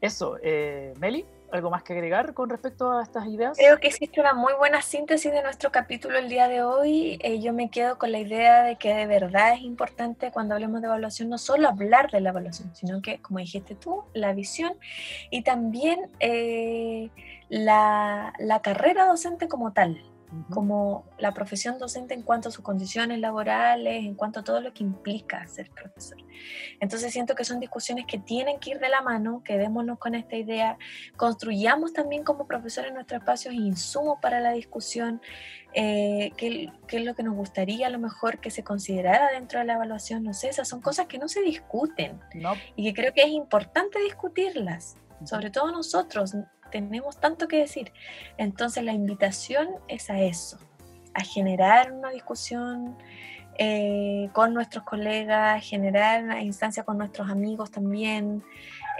Eso, 0.00 0.38
eh, 0.42 0.94
Meli, 0.98 1.26
¿algo 1.52 1.70
más 1.70 1.82
que 1.82 1.92
agregar 1.92 2.34
con 2.34 2.50
respecto 2.50 2.92
a 2.92 3.02
estas 3.02 3.26
ideas? 3.26 3.56
Creo 3.56 3.78
que 3.78 3.88
existe 3.88 4.20
una 4.20 4.34
muy 4.34 4.52
buena 4.54 4.82
síntesis 4.82 5.32
de 5.32 5.42
nuestro 5.42 5.70
capítulo 5.70 6.18
el 6.18 6.28
día 6.28 6.48
de 6.48 6.62
hoy. 6.62 7.18
Eh, 7.22 7.40
yo 7.40 7.52
me 7.52 7.70
quedo 7.70 7.98
con 7.98 8.12
la 8.12 8.18
idea 8.18 8.62
de 8.62 8.76
que 8.76 8.94
de 8.94 9.06
verdad 9.06 9.54
es 9.54 9.62
importante 9.62 10.30
cuando 10.30 10.54
hablemos 10.54 10.80
de 10.80 10.88
evaluación 10.88 11.28
no 11.28 11.38
solo 11.38 11.68
hablar 11.68 12.10
de 12.10 12.20
la 12.20 12.30
evaluación, 12.30 12.74
sino 12.74 13.00
que, 13.02 13.20
como 13.20 13.38
dijiste 13.38 13.74
tú, 13.74 14.04
la 14.14 14.32
visión 14.32 14.74
y 15.30 15.42
también 15.42 16.10
eh, 16.20 17.10
la, 17.48 18.32
la 18.38 18.60
carrera 18.60 19.06
docente 19.06 19.48
como 19.48 19.72
tal, 19.72 20.02
como 20.50 21.04
la 21.18 21.32
profesión 21.32 21.78
docente 21.78 22.14
en 22.14 22.22
cuanto 22.22 22.48
a 22.48 22.52
sus 22.52 22.64
condiciones 22.64 23.18
laborales, 23.18 24.04
en 24.04 24.14
cuanto 24.14 24.40
a 24.40 24.44
todo 24.44 24.60
lo 24.60 24.72
que 24.72 24.82
implica 24.84 25.46
ser 25.46 25.70
profesor. 25.70 26.18
Entonces 26.80 27.12
siento 27.12 27.34
que 27.34 27.44
son 27.44 27.60
discusiones 27.60 28.06
que 28.06 28.18
tienen 28.18 28.58
que 28.58 28.70
ir 28.70 28.78
de 28.78 28.88
la 28.88 29.00
mano, 29.00 29.42
quedémonos 29.44 29.98
con 29.98 30.14
esta 30.14 30.36
idea, 30.36 30.78
construyamos 31.16 31.92
también 31.92 32.24
como 32.24 32.46
profesores 32.46 32.92
nuestros 32.92 33.20
espacios 33.20 33.54
insumos 33.54 34.18
para 34.20 34.40
la 34.40 34.52
discusión, 34.52 35.20
eh, 35.74 36.32
qué, 36.36 36.70
es 36.88 37.04
lo 37.04 37.14
que 37.14 37.22
nos 37.22 37.34
gustaría 37.34 37.86
a 37.86 37.90
lo 37.90 37.98
mejor 37.98 38.38
que 38.38 38.50
se 38.50 38.64
considerara 38.64 39.30
dentro 39.32 39.58
de 39.58 39.66
la 39.66 39.74
evaluación, 39.74 40.22
no 40.22 40.34
sé, 40.34 40.48
esas 40.48 40.68
son 40.68 40.80
cosas 40.80 41.06
que 41.06 41.18
no 41.18 41.28
se 41.28 41.42
discuten 41.42 42.20
y 42.76 42.84
que 42.84 42.94
creo 42.94 43.12
que 43.12 43.22
es 43.22 43.28
importante 43.28 43.98
discutirlas, 44.00 44.96
sobre 45.24 45.50
todo 45.50 45.70
nosotros, 45.72 46.34
tenemos 46.70 47.18
tanto 47.18 47.48
que 47.48 47.58
decir. 47.58 47.92
Entonces 48.36 48.84
la 48.84 48.92
invitación 48.92 49.68
es 49.88 50.10
a 50.10 50.20
eso, 50.20 50.58
a 51.14 51.22
generar 51.22 51.92
una 51.92 52.10
discusión 52.10 52.96
eh, 53.60 54.30
con 54.34 54.54
nuestros 54.54 54.84
colegas, 54.84 55.68
generar 55.68 56.22
una 56.22 56.40
instancia 56.42 56.84
con 56.84 56.96
nuestros 56.96 57.28
amigos 57.28 57.72
también, 57.72 58.44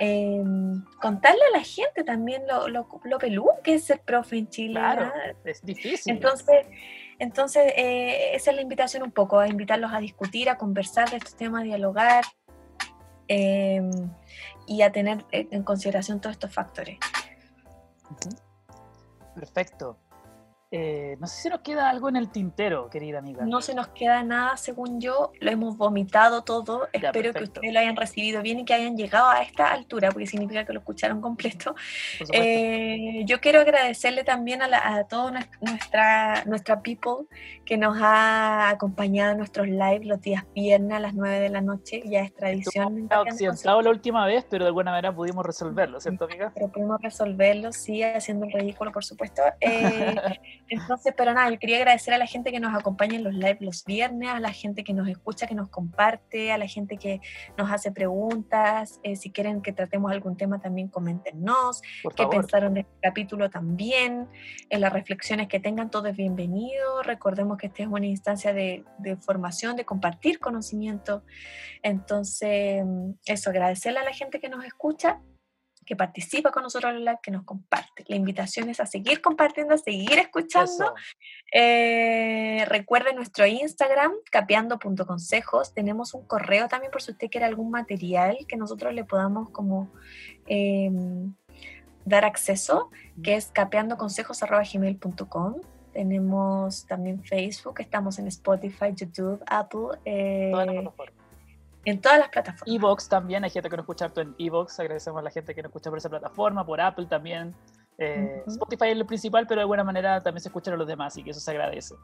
em, 0.00 0.84
contarle 1.00 1.40
a 1.54 1.58
la 1.58 1.62
gente 1.62 2.02
también 2.02 2.42
lo, 2.48 2.66
lo, 2.66 3.18
pelú 3.18 3.50
que 3.62 3.74
es 3.74 3.84
ser 3.84 4.00
profe 4.00 4.36
en 4.36 4.48
Chile. 4.48 4.80
Claro, 4.80 5.12
es 5.44 5.64
difícil. 5.64 6.12
Entonces, 6.12 6.66
entonces 7.20 7.72
eh, 7.76 8.34
esa 8.34 8.50
es 8.50 8.56
la 8.56 8.62
invitación 8.62 9.04
un 9.04 9.12
poco, 9.12 9.38
a 9.38 9.46
invitarlos 9.46 9.92
a 9.92 10.00
discutir, 10.00 10.50
a 10.50 10.58
conversar 10.58 11.08
de 11.08 11.18
estos 11.18 11.36
temas, 11.36 11.60
a 11.60 11.64
dialogar 11.64 12.24
em, 13.28 14.10
y 14.66 14.82
a 14.82 14.90
tener 14.90 15.24
en 15.30 15.62
consideración 15.62 16.20
todos 16.20 16.34
estos 16.34 16.52
factores. 16.52 16.98
Perfecto. 19.34 19.96
Eh, 20.70 21.16
no 21.18 21.26
sé 21.26 21.42
si 21.42 21.48
nos 21.48 21.60
queda 21.60 21.88
algo 21.88 22.10
en 22.10 22.16
el 22.16 22.30
tintero, 22.30 22.90
querida 22.90 23.20
amiga. 23.20 23.46
No 23.46 23.62
se 23.62 23.74
nos 23.74 23.88
queda 23.88 24.22
nada, 24.22 24.58
según 24.58 25.00
yo. 25.00 25.32
Lo 25.40 25.50
hemos 25.50 25.78
vomitado 25.78 26.44
todo. 26.44 26.88
Espero 26.92 27.32
que 27.32 27.44
ustedes 27.44 27.72
lo 27.72 27.80
hayan 27.80 27.96
recibido 27.96 28.42
bien 28.42 28.58
y 28.60 28.64
que 28.66 28.74
hayan 28.74 28.94
llegado 28.94 29.30
a 29.30 29.40
esta 29.40 29.72
altura, 29.72 30.10
porque 30.10 30.26
significa 30.26 30.66
que 30.66 30.74
lo 30.74 30.80
escucharon 30.80 31.20
completo. 31.22 31.74
Eh, 32.32 33.22
yo 33.24 33.40
quiero 33.40 33.60
agradecerle 33.60 34.24
también 34.24 34.60
a, 34.60 34.96
a 34.96 35.04
toda 35.04 35.46
nuestra, 35.60 36.44
nuestra 36.44 36.82
people 36.82 37.26
que 37.64 37.78
nos 37.78 37.96
ha 38.00 38.68
acompañado 38.68 39.32
en 39.32 39.38
nuestros 39.38 39.68
lives 39.68 40.06
los 40.06 40.20
días 40.20 40.44
viernes 40.54 40.92
a 40.92 41.00
las 41.00 41.14
9 41.14 41.40
de 41.40 41.48
la 41.48 41.62
noche. 41.62 42.02
Ya 42.04 42.20
es 42.20 42.34
tradición. 42.34 43.08
Estaba 43.40 43.82
la 43.82 43.90
última 43.90 44.26
vez, 44.26 44.46
pero 44.48 44.64
de 44.64 44.68
alguna 44.68 44.90
manera 44.90 45.14
pudimos 45.14 45.46
resolverlo, 45.46 46.00
¿cierto, 46.00 46.26
amiga? 46.26 46.52
Pero 46.54 46.68
pudimos 46.68 47.00
resolverlo, 47.00 47.72
sí, 47.72 48.02
haciendo 48.02 48.44
el 48.44 48.52
ridículo, 48.52 48.92
por 48.92 49.04
supuesto. 49.04 49.42
Eh, 49.60 50.14
entonces, 50.68 51.14
pero 51.16 51.32
nada, 51.32 51.50
yo 51.50 51.58
quería 51.58 51.78
agradecer 51.78 52.14
a 52.14 52.18
la 52.18 52.26
gente 52.26 52.52
que 52.52 52.60
nos 52.60 52.74
acompaña 52.74 53.16
en 53.16 53.24
los 53.24 53.34
lives 53.34 53.60
los 53.60 53.84
viernes, 53.84 54.28
a 54.28 54.40
la 54.40 54.52
gente 54.52 54.84
que 54.84 54.92
nos 54.92 55.08
escucha, 55.08 55.46
que 55.46 55.54
nos 55.54 55.68
comparte, 55.68 56.52
a 56.52 56.58
la 56.58 56.66
gente 56.66 56.96
que 56.96 57.20
nos 57.56 57.70
hace 57.70 57.92
preguntas. 57.92 59.00
Eh, 59.02 59.16
si 59.16 59.30
quieren 59.30 59.62
que 59.62 59.72
tratemos 59.72 60.12
algún 60.12 60.36
tema, 60.36 60.60
también 60.60 60.88
coméntenos. 60.88 61.82
qué 62.16 62.26
pensaron 62.26 62.74
de 62.74 62.80
este 62.80 62.92
capítulo 63.02 63.50
también. 63.50 64.28
En 64.70 64.80
las 64.80 64.92
reflexiones 64.92 65.48
que 65.48 65.60
tengan, 65.60 65.90
todo 65.90 66.06
es 66.08 66.16
bienvenido. 66.16 67.02
Recordemos 67.02 67.58
que 67.58 67.68
esta 67.68 67.82
es 67.82 67.88
una 67.88 68.06
instancia 68.06 68.52
de, 68.52 68.84
de 68.98 69.16
formación, 69.16 69.76
de 69.76 69.84
compartir 69.84 70.38
conocimiento. 70.38 71.22
Entonces, 71.82 72.84
eso, 73.24 73.50
agradecerle 73.50 74.00
a 74.00 74.04
la 74.04 74.12
gente 74.12 74.40
que 74.40 74.48
nos 74.48 74.64
escucha 74.64 75.20
que 75.88 75.96
participa 75.96 76.50
con 76.50 76.62
nosotros 76.62 76.92
en 76.92 77.06
la 77.06 77.16
que 77.16 77.30
nos 77.30 77.44
comparte. 77.44 78.04
La 78.08 78.16
invitación 78.16 78.68
es 78.68 78.78
a 78.78 78.84
seguir 78.84 79.22
compartiendo, 79.22 79.72
a 79.72 79.78
seguir 79.78 80.18
escuchando. 80.18 80.94
Eh, 81.50 82.62
recuerden 82.66 83.16
nuestro 83.16 83.46
Instagram, 83.46 84.12
capeando.consejos. 84.30 85.72
Tenemos 85.72 86.12
un 86.12 86.26
correo 86.26 86.68
también 86.68 86.92
por 86.92 87.00
si 87.00 87.12
usted 87.12 87.30
quiere 87.30 87.46
algún 87.46 87.70
material 87.70 88.36
que 88.46 88.58
nosotros 88.58 88.92
le 88.92 89.04
podamos 89.04 89.48
como 89.48 89.90
em, 90.46 91.32
dar 92.04 92.26
acceso, 92.26 92.90
que 93.22 93.36
es 93.36 93.46
capeandoconsejos.gmail.com. 93.46 95.54
Tenemos 95.94 96.84
también 96.84 97.24
Facebook, 97.24 97.80
estamos 97.80 98.18
en 98.18 98.26
Spotify, 98.26 98.92
YouTube, 98.94 99.42
Apple. 99.46 99.98
Eh, 100.04 100.52
en 101.84 102.00
todas 102.00 102.18
las 102.18 102.28
plataformas. 102.28 102.74
Evox 102.74 103.08
también, 103.08 103.44
hay 103.44 103.50
gente 103.50 103.68
que 103.68 103.76
nos 103.76 103.84
escucha 103.84 104.06
harto 104.06 104.20
en 104.20 104.34
Evox, 104.38 104.78
agradecemos 104.80 105.20
a 105.20 105.22
la 105.22 105.30
gente 105.30 105.54
que 105.54 105.62
nos 105.62 105.70
escucha 105.70 105.90
por 105.90 105.98
esa 105.98 106.10
plataforma, 106.10 106.64
por 106.64 106.80
Apple 106.80 107.06
también. 107.06 107.54
Eh, 107.98 108.42
Spotify 108.46 108.86
es 108.86 108.96
el 108.96 109.06
principal, 109.06 109.46
pero 109.46 109.60
de 109.60 109.66
buena 109.66 109.84
manera 109.84 110.20
también 110.20 110.40
se 110.40 110.48
escuchan 110.48 110.74
a 110.74 110.76
los 110.76 110.86
demás, 110.86 111.16
y 111.16 111.24
que 111.24 111.30
eso 111.30 111.40
se 111.40 111.50
agradece. 111.50 111.94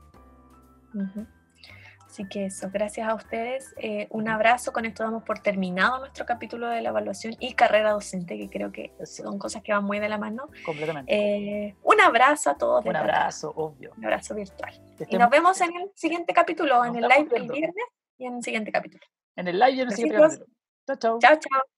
Así 2.07 2.29
que 2.29 2.47
eso, 2.47 2.69
gracias 2.73 3.09
a 3.09 3.15
ustedes. 3.15 3.75
Eh, 3.77 4.07
un 4.11 4.29
abrazo, 4.29 4.73
con 4.73 4.85
esto 4.85 5.03
damos 5.03 5.25
por 5.25 5.41
terminado 5.41 5.99
nuestro 5.99 6.25
capítulo 6.25 6.69
de 6.69 6.81
la 6.81 6.91
evaluación 6.91 7.35
y 7.41 7.55
carrera 7.55 7.91
docente, 7.91 8.39
que 8.39 8.49
creo 8.49 8.71
que 8.71 8.93
son 9.05 9.37
cosas 9.37 9.63
que 9.65 9.73
van 9.73 9.85
muy 9.85 9.99
de 9.99 10.09
la 10.09 10.17
mano. 10.17 10.49
Completamente. 10.65 11.13
Eh, 11.13 11.77
un 11.83 12.01
abrazo 12.01 12.51
a 12.51 12.57
todos. 12.57 12.85
Un 12.87 12.95
abrazo, 12.95 13.53
obvio. 13.57 13.93
Un 13.97 14.05
abrazo 14.05 14.37
virtual. 14.37 14.81
Y 15.09 15.19
nos 15.19 15.29
vemos 15.29 15.61
en 15.61 15.75
el 15.75 15.91
siguiente 15.95 16.33
capítulo, 16.33 16.85
en 16.85 16.95
el 16.95 17.03
live 17.03 17.29
del 17.29 17.51
viernes 17.51 17.85
y 18.17 18.27
en 18.27 18.37
el 18.37 18.43
siguiente 18.45 18.71
capítulo. 18.71 19.05
En 19.37 19.49
el 19.49 19.59
live 19.59 19.73
y 19.73 19.81
en 19.81 19.89
el 19.89 19.95
siguiente. 19.95 20.39
Chao, 20.87 20.97
chao. 20.97 21.19
Chao, 21.19 21.37
chao. 21.37 21.74